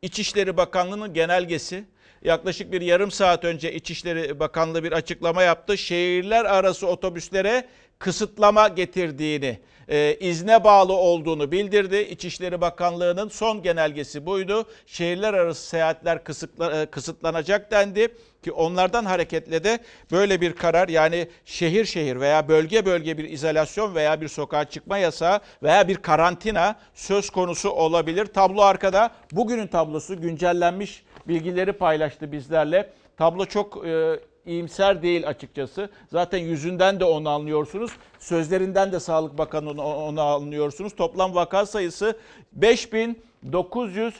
[0.08, 1.86] İçişleri Bakanlığı'nın genelgesi
[2.24, 5.78] yaklaşık bir yarım saat önce İçişleri Bakanlığı bir açıklama yaptı.
[5.78, 7.68] Şehirler arası otobüslere
[8.00, 11.97] kısıtlama getirdiğini, e, izne bağlı olduğunu bildirdi.
[11.97, 14.65] İçişleri Bakanlığı'nın son genelgesi buydu.
[14.85, 18.07] Şehirler arası seyahatler kısıtla, e, kısıtlanacak dendi
[18.43, 19.80] ki onlardan hareketle de
[20.11, 24.97] böyle bir karar yani şehir şehir veya bölge bölge bir izolasyon veya bir sokağa çıkma
[24.97, 28.26] yasağı veya bir karantina söz konusu olabilir.
[28.26, 29.11] Tablo arkada.
[29.31, 32.93] Bugünün tablosu güncellenmiş bilgileri paylaştı bizlerle.
[33.18, 35.90] Tablo çok e, iyimser değil açıkçası.
[36.11, 37.91] Zaten yüzünden de onu anlıyorsunuz.
[38.19, 40.95] Sözlerinden de Sağlık Bakanı onu anlıyorsunuz.
[40.95, 42.18] Toplam vaka sayısı
[42.53, 44.14] 5900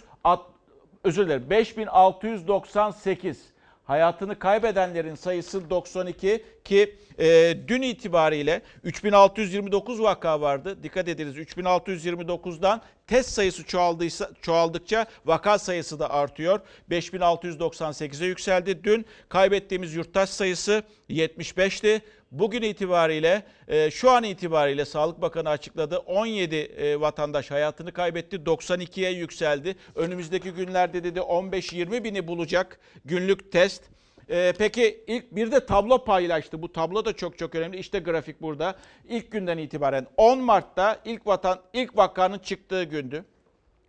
[1.04, 3.57] özür dilerim 5698.
[3.88, 10.84] Hayatını kaybedenlerin sayısı 92 ki e, dün itibariyle 3629 vaka vardı.
[10.84, 16.60] Dikkat ediniz 3629'dan test sayısı çoğaldıysa, çoğaldıkça vaka sayısı da artıyor.
[16.92, 18.84] 5698'e yükseldi.
[18.84, 22.02] Dün kaybettiğimiz yurttaş sayısı 75'ti.
[22.32, 29.12] Bugün itibariyle e, şu an itibariyle Sağlık Bakanı açıkladı 17 e, vatandaş hayatını kaybetti 92'ye
[29.12, 29.76] yükseldi.
[29.96, 33.84] Önümüzdeki günlerde dedi 15-20 bini bulacak günlük test.
[34.30, 36.62] E, peki ilk bir de tablo paylaştı.
[36.62, 37.78] Bu tablo da çok çok önemli.
[37.78, 38.76] İşte grafik burada.
[39.10, 43.26] İlk günden itibaren 10 Mart'ta ilk vatan ilk vakanın çıktığı gündü.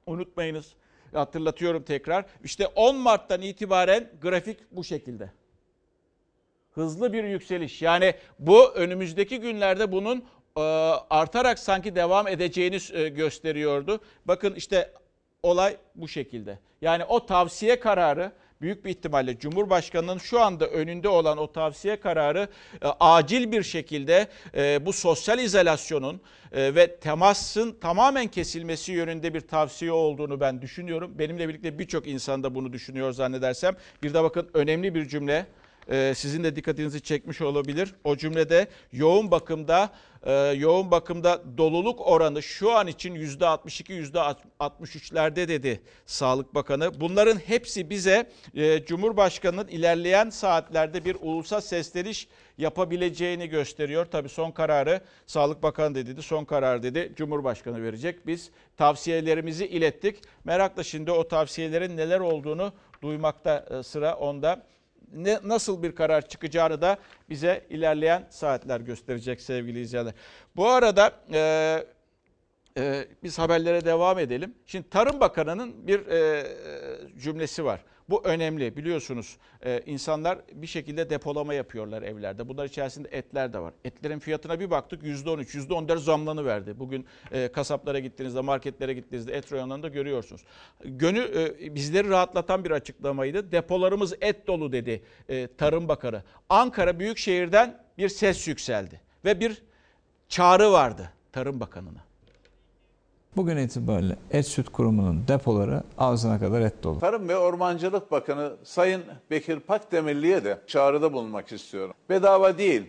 [0.07, 0.75] Unutmayınız.
[1.13, 2.25] Hatırlatıyorum tekrar.
[2.45, 5.31] İşte 10 Mart'tan itibaren grafik bu şekilde
[6.79, 7.83] hızlı bir yükseliş.
[7.83, 10.25] Yani bu önümüzdeki günlerde bunun
[10.57, 10.61] e,
[11.11, 14.01] artarak sanki devam edeceğini e, gösteriyordu.
[14.25, 14.93] Bakın işte
[15.43, 16.59] olay bu şekilde.
[16.83, 22.49] Yani o tavsiye kararı büyük bir ihtimalle Cumhurbaşkanı'nın şu anda önünde olan o tavsiye kararı
[22.83, 24.29] e, acil bir şekilde
[24.87, 26.21] bu sosyal izolasyonun
[26.53, 31.19] ve temasın tamamen kesilmesi yönünde bir tavsiye olduğunu ben düşünüyorum.
[31.19, 33.77] Benimle birlikte birçok insan da bunu düşünüyor zannedersem.
[34.03, 35.47] Bir de bakın önemli bir cümle
[36.15, 37.95] sizin de dikkatinizi çekmiş olabilir.
[38.05, 39.91] O cümlede yoğun bakımda
[40.23, 44.11] e, yoğun bakımda doluluk oranı şu an için %62
[44.61, 47.01] %63'lerde dedi Sağlık Bakanı.
[47.01, 52.29] Bunların hepsi bize e, Cumhurbaşkanı'nın ilerleyen saatlerde bir ulusal sesleniş
[52.59, 54.07] yapabileceğini gösteriyor.
[54.07, 58.27] Tabii son kararı Sağlık Bakanı dedi, son karar dedi Cumhurbaşkanı verecek.
[58.27, 60.23] Biz tavsiyelerimizi ilettik.
[60.45, 64.67] Merakla şimdi o tavsiyelerin neler olduğunu duymakta e, sıra onda
[65.15, 66.99] ne, nasıl bir karar çıkacağını da
[67.31, 70.15] bize ilerleyen saatler gösterecek sevgili izleyenler.
[70.57, 71.85] Bu arada e,
[72.79, 74.55] e, biz haberlere devam edelim.
[74.67, 76.47] Şimdi Tarım Bakanı'nın bir e,
[77.19, 77.85] cümlesi var.
[78.09, 82.49] Bu önemli biliyorsunuz e, insanlar bir şekilde depolama yapıyorlar evlerde.
[82.49, 83.75] Bunlar içerisinde etler de var.
[83.85, 86.79] Etlerin fiyatına bir baktık %13, %14 zamlanı verdi.
[86.79, 90.45] Bugün e, kasaplara gittiğinizde, marketlere gittiğinizde et reyonlarında görüyorsunuz.
[90.85, 93.53] Gönü e, bizleri rahatlatan bir açıklamaydı.
[93.53, 96.23] Depolarımız et dolu dedi e, Tarım Bakanı.
[96.49, 99.63] Ankara Büyükşehir'den bir ses yükseldi ve bir
[100.29, 102.08] çağrı vardı Tarım Bakanı'na.
[103.37, 106.99] Bugün itibariyle Et Süt Kurumu'nun depoları ağzına kadar et dolu.
[106.99, 111.95] Tarım ve Ormancılık Bakanı Sayın Bekir Pakdemirli'ye de çağrıda bulunmak istiyorum.
[112.11, 112.83] Bedava değil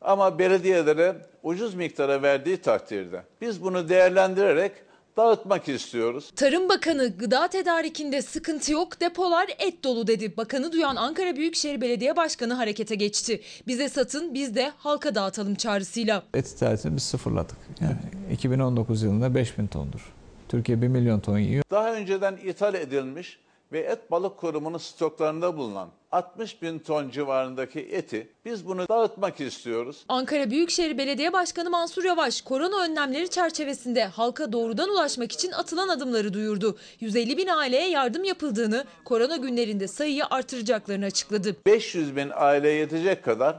[0.00, 4.72] ama belediyelere ucuz miktara verdiği takdirde biz bunu değerlendirerek
[5.16, 6.30] dağıtmak istiyoruz.
[6.36, 10.36] Tarım Bakanı gıda tedarikinde sıkıntı yok depolar et dolu dedi.
[10.36, 13.40] Bakanı duyan Ankara Büyükşehir Belediye Başkanı harekete geçti.
[13.66, 16.22] Bize satın biz de halka dağıtalım çağrısıyla.
[16.34, 17.56] Et ithalatını biz sıfırladık.
[17.80, 17.96] Yani
[18.32, 20.12] 2019 yılında 5000 tondur.
[20.48, 21.64] Türkiye 1 milyon ton yiyor.
[21.70, 23.38] Daha önceden ithal edilmiş
[23.74, 30.04] ve et balık kurumunun stoklarında bulunan 60 bin ton civarındaki eti biz bunu dağıtmak istiyoruz.
[30.08, 36.34] Ankara Büyükşehir Belediye Başkanı Mansur Yavaş korona önlemleri çerçevesinde halka doğrudan ulaşmak için atılan adımları
[36.34, 36.76] duyurdu.
[37.00, 41.56] 150 bin aileye yardım yapıldığını, korona günlerinde sayıyı artıracaklarını açıkladı.
[41.66, 43.56] 500 bin aileye yetecek kadar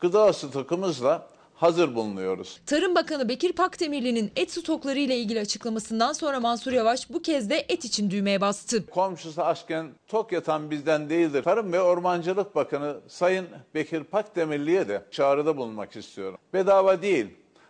[0.00, 1.26] gıda stokımızla
[1.58, 2.60] hazır bulunuyoruz.
[2.66, 7.64] Tarım Bakanı Bekir Pakdemirli'nin et stokları ile ilgili açıklamasından sonra Mansur Yavaş bu kez de
[7.68, 8.86] et için düğmeye bastı.
[8.86, 11.42] Komşusu açken tok yatan bizden değildir.
[11.42, 16.38] Tarım ve Ormancılık Bakanı Sayın Bekir Pakdemirli'ye de çağrıda bulunmak istiyorum.
[16.54, 17.26] Bedava değil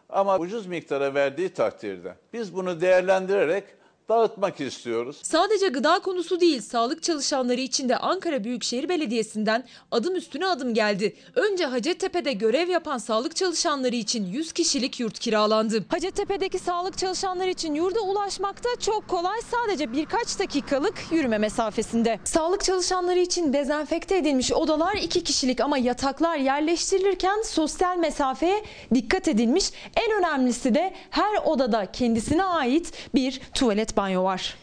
[0.08, 3.64] ama ucuz miktara verdiği takdirde biz bunu değerlendirerek
[4.08, 5.16] dağıtmak istiyoruz.
[5.22, 11.16] Sadece gıda konusu değil, sağlık çalışanları için de Ankara Büyükşehir Belediyesi'nden adım üstüne adım geldi.
[11.34, 15.84] Önce Hacettepe'de görev yapan sağlık çalışanları için 100 kişilik yurt kiralandı.
[15.88, 19.38] Hacettepe'deki sağlık çalışanları için yurda ulaşmakta çok kolay.
[19.50, 22.20] Sadece birkaç dakikalık yürüme mesafesinde.
[22.24, 28.64] Sağlık çalışanları için dezenfekte edilmiş odalar 2 kişilik ama yataklar yerleştirilirken sosyal mesafeye
[28.94, 29.70] dikkat edilmiş.
[29.96, 34.56] En önemlisi de her odada kendisine ait bir tuvalet Espanhol, eu acho.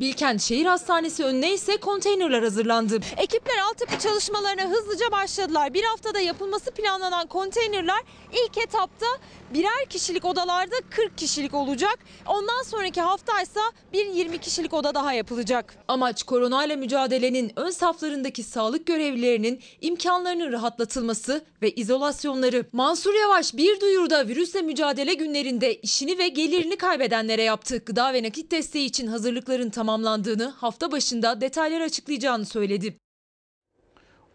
[0.00, 2.98] Bilkent Şehir Hastanesi önüne ise konteynerler hazırlandı.
[3.16, 5.74] Ekipler altyapı çalışmalarına hızlıca başladılar.
[5.74, 8.02] Bir haftada yapılması planlanan konteynerler
[8.32, 9.06] ilk etapta
[9.54, 11.98] birer kişilik odalarda 40 kişilik olacak.
[12.26, 13.60] Ondan sonraki haftaysa
[13.92, 15.74] bir 20 kişilik oda daha yapılacak.
[15.88, 22.66] Amaç koronayla mücadelenin ön saflarındaki sağlık görevlilerinin imkanlarının rahatlatılması ve izolasyonları.
[22.72, 27.82] Mansur Yavaş bir duyuruda virüsle mücadele günlerinde işini ve gelirini kaybedenlere yaptı.
[27.86, 32.96] Gıda ve nakit desteği için hazırlıkların tamamlandığını hafta başında detayları açıklayacağını söyledi.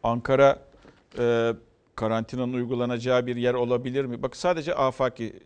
[0.04, 0.60] Ankara
[1.18, 1.54] e,
[1.96, 4.24] karantinanın uygulanacağı bir yer olabilir mi?
[4.24, 5.40] Bak sadece afaki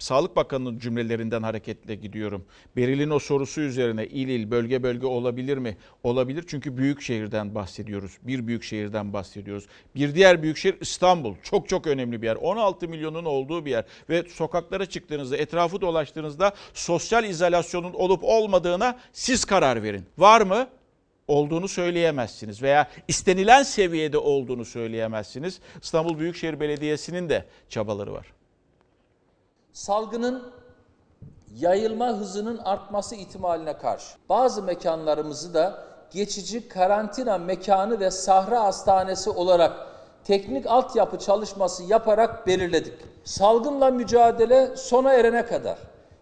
[0.00, 2.44] Sağlık Bakanı'nın cümlelerinden hareketle gidiyorum.
[2.76, 5.76] Beril'in o sorusu üzerine il il, bölge bölge olabilir mi?
[6.02, 8.18] Olabilir çünkü büyük şehirden bahsediyoruz.
[8.22, 9.66] Bir büyük şehirden bahsediyoruz.
[9.94, 11.34] Bir diğer büyük şehir İstanbul.
[11.42, 12.36] Çok çok önemli bir yer.
[12.36, 13.84] 16 milyonun olduğu bir yer.
[14.10, 20.04] Ve sokaklara çıktığınızda, etrafı dolaştığınızda sosyal izolasyonun olup olmadığına siz karar verin.
[20.18, 20.68] Var mı?
[21.30, 25.60] olduğunu söyleyemezsiniz veya istenilen seviyede olduğunu söyleyemezsiniz.
[25.82, 28.26] İstanbul Büyükşehir Belediyesi'nin de çabaları var.
[29.72, 30.52] Salgının
[31.54, 39.86] yayılma hızının artması ihtimaline karşı bazı mekanlarımızı da geçici karantina mekanı ve sahra hastanesi olarak
[40.24, 42.94] teknik altyapı çalışması yaparak belirledik.
[43.24, 45.78] Salgınla mücadele sona erene kadar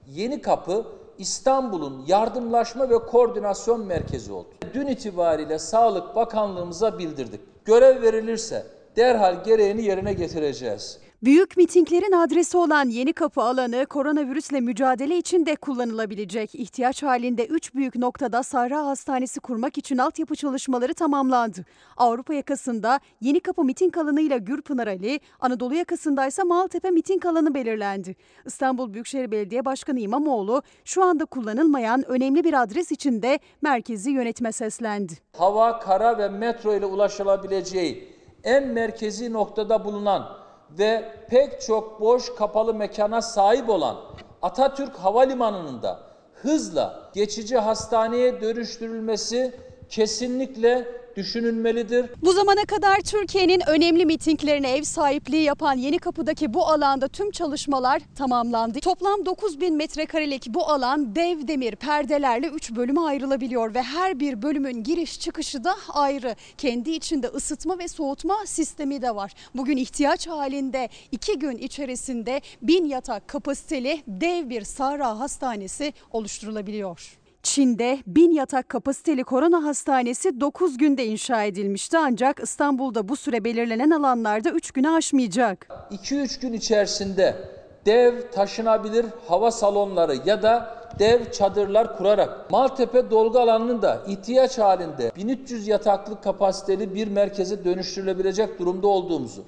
[0.06, 0.86] Yeni Kapı
[1.18, 4.48] İstanbul'un yardımlaşma ve koordinasyon merkezi oldu.
[4.74, 7.40] Dün itibariyle Sağlık Bakanlığımıza bildirdik.
[7.64, 8.66] Görev verilirse
[8.96, 10.98] derhal gereğini yerine getireceğiz.
[11.22, 16.54] Büyük mitinglerin adresi olan Yeni Kapı alanı koronavirüsle mücadele için de kullanılabilecek.
[16.54, 21.64] İhtiyaç halinde 3 büyük noktada Sahra Hastanesi kurmak için altyapı çalışmaları tamamlandı.
[21.96, 28.16] Avrupa yakasında Yeni Kapı miting alanıyla Gürpınar Ali, Anadolu yakasında ise Maltepe miting alanı belirlendi.
[28.46, 34.52] İstanbul Büyükşehir Belediye Başkanı İmamoğlu şu anda kullanılmayan önemli bir adres için de merkezi yönetime
[34.52, 35.12] seslendi.
[35.36, 38.08] Hava, kara ve metro ile ulaşılabileceği
[38.44, 43.96] en merkezi noktada bulunan ve pek çok boş kapalı mekana sahip olan
[44.42, 46.00] Atatürk Havalimanı'nın da
[46.34, 49.54] hızla geçici hastaneye dönüştürülmesi
[49.88, 50.88] kesinlikle
[51.18, 52.06] düşünülmelidir.
[52.22, 58.02] Bu zamana kadar Türkiye'nin önemli mitinglerine ev sahipliği yapan Yeni Kapı'daki bu alanda tüm çalışmalar
[58.14, 58.80] tamamlandı.
[58.80, 64.82] Toplam 9000 metrekarelik bu alan dev demir perdelerle 3 bölüme ayrılabiliyor ve her bir bölümün
[64.82, 66.36] giriş çıkışı da ayrı.
[66.58, 69.32] Kendi içinde ısıtma ve soğutma sistemi de var.
[69.54, 77.18] Bugün ihtiyaç halinde 2 gün içerisinde 1000 yatak kapasiteli dev bir Sahra Hastanesi oluşturulabiliyor.
[77.48, 83.90] Çin'de 1000 yatak kapasiteli korona hastanesi 9 günde inşa edilmişti ancak İstanbul'da bu süre belirlenen
[83.90, 85.68] alanlarda 3 güne aşmayacak.
[85.90, 87.36] 2-3 gün içerisinde
[87.86, 95.12] dev taşınabilir hava salonları ya da dev çadırlar kurarak Maltepe dolgu alanının da ihtiyaç halinde
[95.16, 99.44] 1300 yataklı kapasiteli bir merkeze dönüştürülebilecek durumda olduğumuzu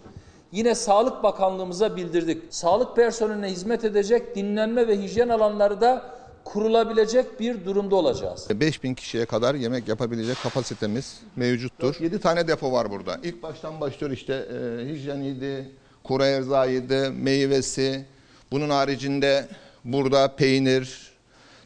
[0.53, 2.43] yine Sağlık Bakanlığımıza bildirdik.
[2.51, 8.49] Sağlık personeline hizmet edecek dinlenme ve hijyen alanları da kurulabilecek bir durumda olacağız.
[8.61, 11.97] 5000 kişiye kadar yemek yapabilecek kapasitemiz mevcuttur.
[12.01, 13.19] 7 tane depo var burada.
[13.23, 15.71] İlk baştan başlıyor işte e, hijyeniydi,
[16.05, 18.05] kuru erzağıydı, meyvesi.
[18.53, 19.49] Bunun haricinde
[19.85, 21.11] burada peynir,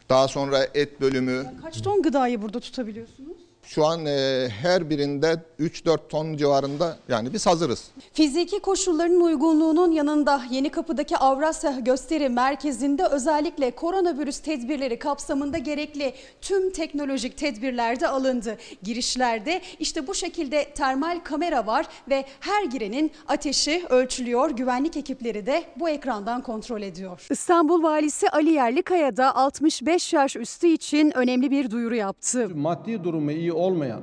[0.09, 1.55] daha sonra et bölümü.
[1.62, 3.23] Kaç ton gıdayı burada tutabiliyorsunuz?
[3.66, 7.84] Şu an e, her birinde 3-4 ton civarında yani biz hazırız.
[8.12, 16.70] Fiziki koşulların uygunluğunun yanında Yeni Kapı'daki Avrasya Gösteri Merkezi'nde özellikle koronavirüs tedbirleri kapsamında gerekli tüm
[16.72, 18.56] teknolojik tedbirler de alındı.
[18.82, 24.50] Girişlerde işte bu şekilde termal kamera var ve her girenin ateşi ölçülüyor.
[24.50, 27.26] Güvenlik ekipleri de bu ekrandan kontrol ediyor.
[27.30, 32.48] İstanbul Valisi Ali Yerlikaya da 65 yaş üstü için önemli bir duyuru yaptı.
[32.54, 34.00] Maddi durumu iyi olmayan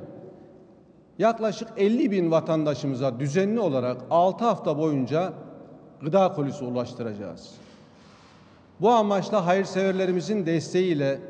[1.18, 5.32] yaklaşık 50 bin vatandaşımıza düzenli olarak 6 hafta boyunca
[6.00, 7.54] gıda kolisi ulaştıracağız.
[8.80, 11.20] Bu amaçla hayırseverlerimizin desteğiyle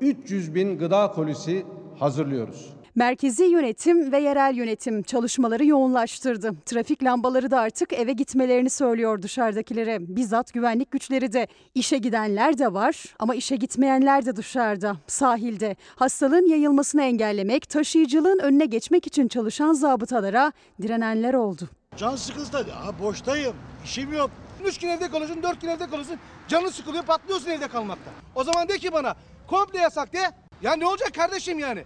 [0.00, 1.66] 300 bin gıda kolisi
[1.98, 2.77] hazırlıyoruz.
[2.98, 6.52] Merkezi yönetim ve yerel yönetim çalışmaları yoğunlaştırdı.
[6.66, 9.98] Trafik lambaları da artık eve gitmelerini söylüyor dışarıdakilere.
[10.00, 15.76] Bizzat güvenlik güçleri de işe gidenler de var ama işe gitmeyenler de dışarıda, sahilde.
[15.96, 20.52] Hastalığın yayılmasını engellemek, taşıyıcılığın önüne geçmek için çalışan zabıtalara
[20.82, 21.68] direnenler oldu.
[21.96, 22.72] Can sıkıntısı tabii.
[22.72, 23.54] Aa, boştayım,
[23.84, 24.30] işim yok.
[24.64, 26.16] Üç gün evde kalırsın, dört gün evde kalırsın.
[26.48, 28.10] Canın sıkılıyor, patlıyorsun evde kalmakta.
[28.34, 29.14] O zaman de ki bana,
[29.46, 30.18] komple yasak de.
[30.62, 31.84] Ya ne olacak kardeşim yani?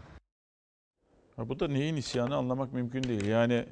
[1.38, 3.24] Bu da neyin isyanı anlamak mümkün değil.
[3.24, 3.64] Yani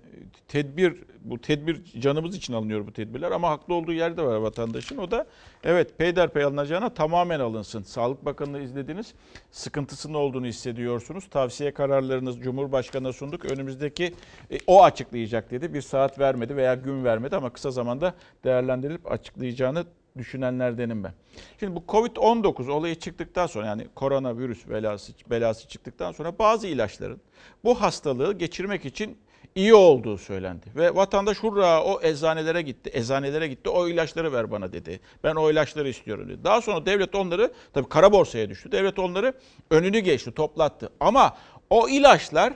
[0.48, 4.96] tedbir, bu tedbir canımız için alınıyor bu tedbirler ama haklı olduğu yerde var vatandaşın.
[4.96, 5.26] O da
[5.64, 7.82] evet peyderpey alınacağına tamamen alınsın.
[7.82, 9.14] Sağlık Bakanı'nı izlediniz.
[9.50, 11.28] Sıkıntısının olduğunu hissediyorsunuz.
[11.30, 13.44] Tavsiye kararlarınız Cumhurbaşkanı'na sunduk.
[13.44, 14.14] Önümüzdeki
[14.50, 15.74] e, o açıklayacak dedi.
[15.74, 18.14] Bir saat vermedi veya gün vermedi ama kısa zamanda
[18.44, 19.84] değerlendirilip açıklayacağını
[20.18, 21.12] düşünenlerdenim ben.
[21.60, 27.20] Şimdi bu Covid-19 olayı çıktıktan sonra yani koronavirüs belası, belası çıktıktan sonra bazı ilaçların
[27.64, 29.18] bu hastalığı geçirmek için
[29.54, 30.66] iyi olduğu söylendi.
[30.76, 35.00] Ve vatandaş hurra o eczanelere gitti, eczanelere gitti o ilaçları ver bana dedi.
[35.24, 36.44] Ben o ilaçları istiyorum dedi.
[36.44, 38.72] Daha sonra devlet onları tabii kara borsaya düştü.
[38.72, 39.34] Devlet onları
[39.70, 40.90] önünü geçti, toplattı.
[41.00, 41.36] Ama
[41.70, 42.52] o ilaçlar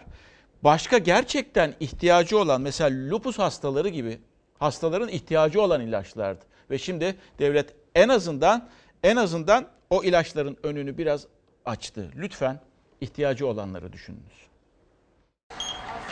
[0.65, 4.19] başka gerçekten ihtiyacı olan mesela lupus hastaları gibi
[4.59, 6.45] hastaların ihtiyacı olan ilaçlardı.
[6.71, 8.69] Ve şimdi devlet En azından
[9.03, 11.27] en azından o ilaçların önünü biraz
[11.65, 12.11] açtı.
[12.17, 12.61] Lütfen
[13.01, 14.47] ihtiyacı olanları düşününüz.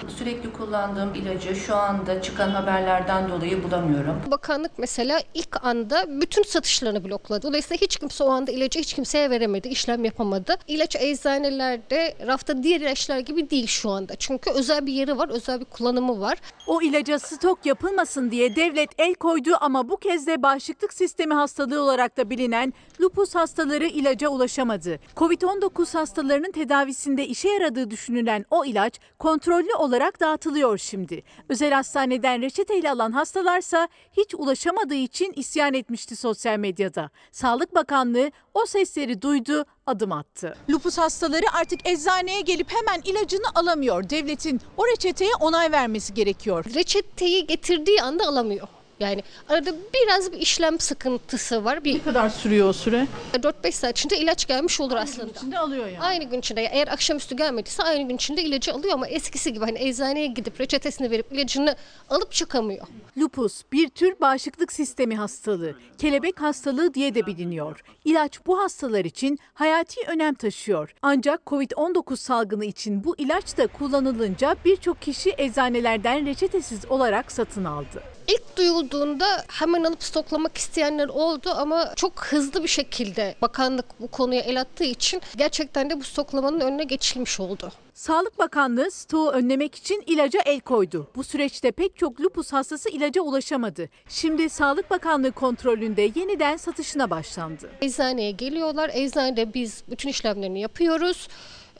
[0.08, 4.22] Sürekli kullandığım ilacı şu anda çıkan haberlerden dolayı bulamıyorum.
[4.30, 7.42] Bakanlık mesela ilk anda bütün satışlarını blokladı.
[7.42, 10.54] Dolayısıyla hiç kimse o anda ilacı hiç kimseye veremedi, işlem yapamadı.
[10.66, 14.16] İlaç eczanelerde rafta diğer ilaçlar gibi değil şu anda.
[14.16, 16.38] Çünkü özel bir yeri var, özel bir kullanımı var.
[16.66, 21.82] O ilaca stok yapılmasın diye devlet el koydu ama bu kez de bağışıklık sistemi hastalığı
[21.82, 24.98] olarak da bilinen lupus hastaları ilaca ulaşamadı.
[25.16, 31.22] Covid-19 hastalarının tedavisinde işe yaradığı düşünülen o ilaç kontrollü olarak dağıtılıyor şimdi.
[31.48, 37.10] Özel hastaneden reçeteyle alan hastalarsa hiç ulaşamadığı için isyan etmişti sosyal medyada.
[37.32, 40.56] Sağlık Bakanlığı o sesleri duydu, adım attı.
[40.70, 44.10] Lupus hastaları artık eczaneye gelip hemen ilacını alamıyor.
[44.10, 46.64] Devletin o reçeteye onay vermesi gerekiyor.
[46.74, 48.68] Reçeteyi getirdiği anda alamıyor.
[49.02, 51.84] Yani arada biraz bir işlem sıkıntısı var.
[51.84, 53.06] Bir, Ne kadar sürüyor o süre?
[53.34, 55.24] 4-5 saat içinde ilaç gelmiş olur aslında.
[55.26, 56.00] Gün içinde alıyor yani.
[56.00, 59.78] Aynı gün içinde eğer akşamüstü gelmediyse aynı gün içinde ilacı alıyor ama eskisi gibi hani
[59.78, 61.76] eczaneye gidip reçetesini verip ilacını
[62.10, 62.86] alıp çıkamıyor.
[63.18, 67.80] Lupus bir tür bağışıklık sistemi hastalığı, kelebek hastalığı diye de biliniyor.
[68.04, 70.94] İlaç bu hastalar için hayati önem taşıyor.
[71.02, 78.02] Ancak Covid-19 salgını için bu ilaç da kullanılınca birçok kişi eczanelerden reçetesiz olarak satın aldı.
[78.28, 84.40] İlk duyulduğunda hemen alıp stoklamak isteyenler oldu ama çok hızlı bir şekilde bakanlık bu konuya
[84.40, 87.72] el attığı için gerçekten de bu stoklamanın önüne geçilmiş oldu.
[87.94, 91.08] Sağlık Bakanlığı stoğu önlemek için ilaca el koydu.
[91.16, 93.88] Bu süreçte pek çok lupus hastası ilaca ulaşamadı.
[94.08, 97.70] Şimdi Sağlık Bakanlığı kontrolünde yeniden satışına başlandı.
[97.80, 98.90] Eczaneye geliyorlar.
[98.94, 101.28] Eczanede biz bütün işlemlerini yapıyoruz.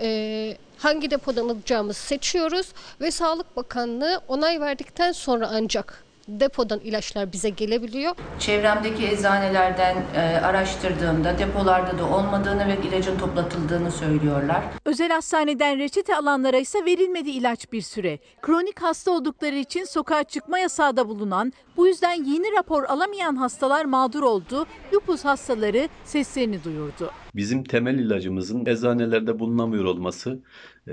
[0.01, 7.49] Ee, hangi depodan alacağımızı seçiyoruz ve Sağlık Bakanlığı onay verdikten sonra ancak depodan ilaçlar bize
[7.49, 8.15] gelebiliyor.
[8.39, 14.63] Çevremdeki eczanelerden e, araştırdığımda depolarda da olmadığını ve ilacın toplatıldığını söylüyorlar.
[14.85, 18.19] Özel hastaneden reçete alanlara ise verilmedi ilaç bir süre.
[18.43, 23.85] Kronik hasta oldukları için sokağa çıkma yasağı da bulunan, bu yüzden yeni rapor alamayan hastalar
[23.85, 24.67] mağdur oldu.
[24.93, 27.11] Lupus hastaları seslerini duyurdu.
[27.35, 30.43] Bizim temel ilacımızın eczanelerde bulunamıyor olması,
[30.89, 30.93] e,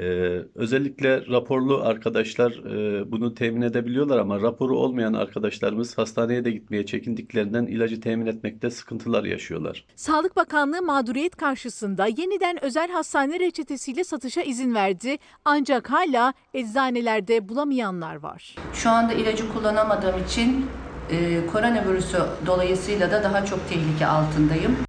[0.56, 7.66] özellikle raporlu arkadaşlar e, bunu temin edebiliyorlar ama raporu olmayan arkadaşlarımız hastaneye de gitmeye çekindiklerinden
[7.66, 9.86] ilacı temin etmekte sıkıntılar yaşıyorlar.
[9.96, 15.18] Sağlık Bakanlığı mağduriyet karşısında yeniden özel hastane reçetesiyle satışa izin verdi.
[15.46, 18.56] Ancak hala eczanelerde bulamayanlar var.
[18.74, 20.66] Şu anda ilacı kullanamadığım için
[21.12, 24.89] e, koronavirüsü dolayısıyla da daha çok tehlike altındayım.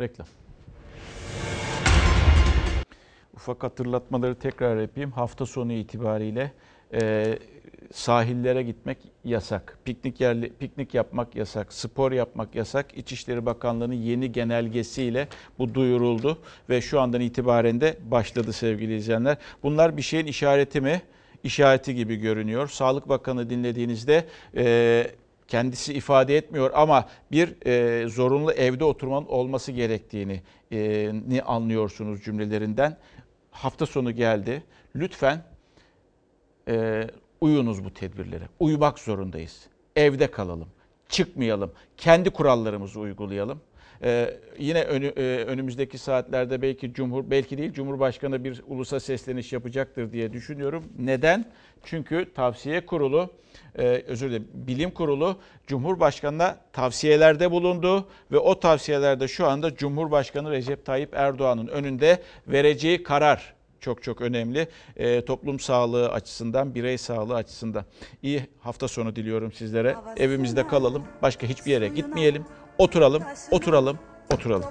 [0.00, 0.26] Reklam.
[3.34, 5.10] Ufak hatırlatmaları tekrar yapayım.
[5.10, 6.52] Hafta sonu itibariyle
[6.92, 7.38] e,
[7.92, 9.78] sahillere gitmek yasak.
[9.84, 11.72] Piknik yerli piknik yapmak yasak.
[11.72, 12.98] Spor yapmak yasak.
[12.98, 16.38] İçişleri Bakanlığı'nın yeni genelgesiyle bu duyuruldu
[16.70, 19.36] ve şu andan itibaren de başladı sevgili izleyenler.
[19.62, 21.02] Bunlar bir şeyin işareti mi?
[21.44, 22.68] İşareti gibi görünüyor.
[22.68, 24.24] Sağlık Bakanı dinlediğinizde
[24.56, 25.06] e,
[25.48, 30.42] kendisi ifade etmiyor ama bir e, zorunlu evde oturmanın olması gerektiğini
[30.72, 32.96] e, ni anlıyorsunuz cümlelerinden.
[33.50, 34.62] Hafta sonu geldi.
[34.96, 35.42] Lütfen
[36.68, 37.06] e,
[37.40, 38.44] uyunuz bu tedbirlere.
[38.60, 39.66] Uyumak zorundayız.
[39.96, 40.68] Evde kalalım.
[41.08, 41.72] Çıkmayalım.
[41.96, 43.60] Kendi kurallarımızı uygulayalım.
[44.02, 50.12] Ee, yine önü, e, önümüzdeki saatlerde belki Cumhur belki değil Cumhurbaşkanı bir ulusa sesleniş yapacaktır
[50.12, 50.84] diye düşünüyorum.
[50.98, 51.44] Neden?
[51.84, 53.30] Çünkü tavsiye kurulu,
[53.78, 60.86] e, özür dilerim, bilim kurulu Cumhurbaşkanı'na tavsiyelerde bulundu ve o tavsiyelerde şu anda Cumhurbaşkanı Recep
[60.86, 64.68] Tayyip Erdoğan'ın önünde vereceği karar çok çok önemli.
[64.96, 67.84] E, toplum sağlığı açısından, birey sağlığı açısından.
[68.22, 69.96] İyi hafta sonu diliyorum sizlere.
[70.16, 71.02] Evimizde kalalım.
[71.22, 72.44] Başka hiçbir yere gitmeyelim.
[72.78, 73.98] Oturalım, oturalım,
[74.34, 74.70] oturalım.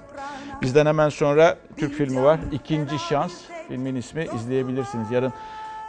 [0.61, 2.39] Bizden hemen sonra Türk filmi var.
[2.51, 3.33] İkinci Şans
[3.67, 5.11] filmin ismi izleyebilirsiniz.
[5.11, 5.33] Yarın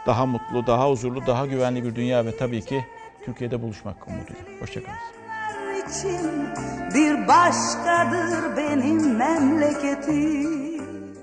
[0.05, 2.85] daha mutlu, daha huzurlu, daha güvenli bir dünya ve tabii ki
[3.25, 4.41] Türkiye'de buluşmak umuduyla.
[4.61, 4.97] Hoşçakalın.
[6.95, 10.78] bir başkadır benim memleketim.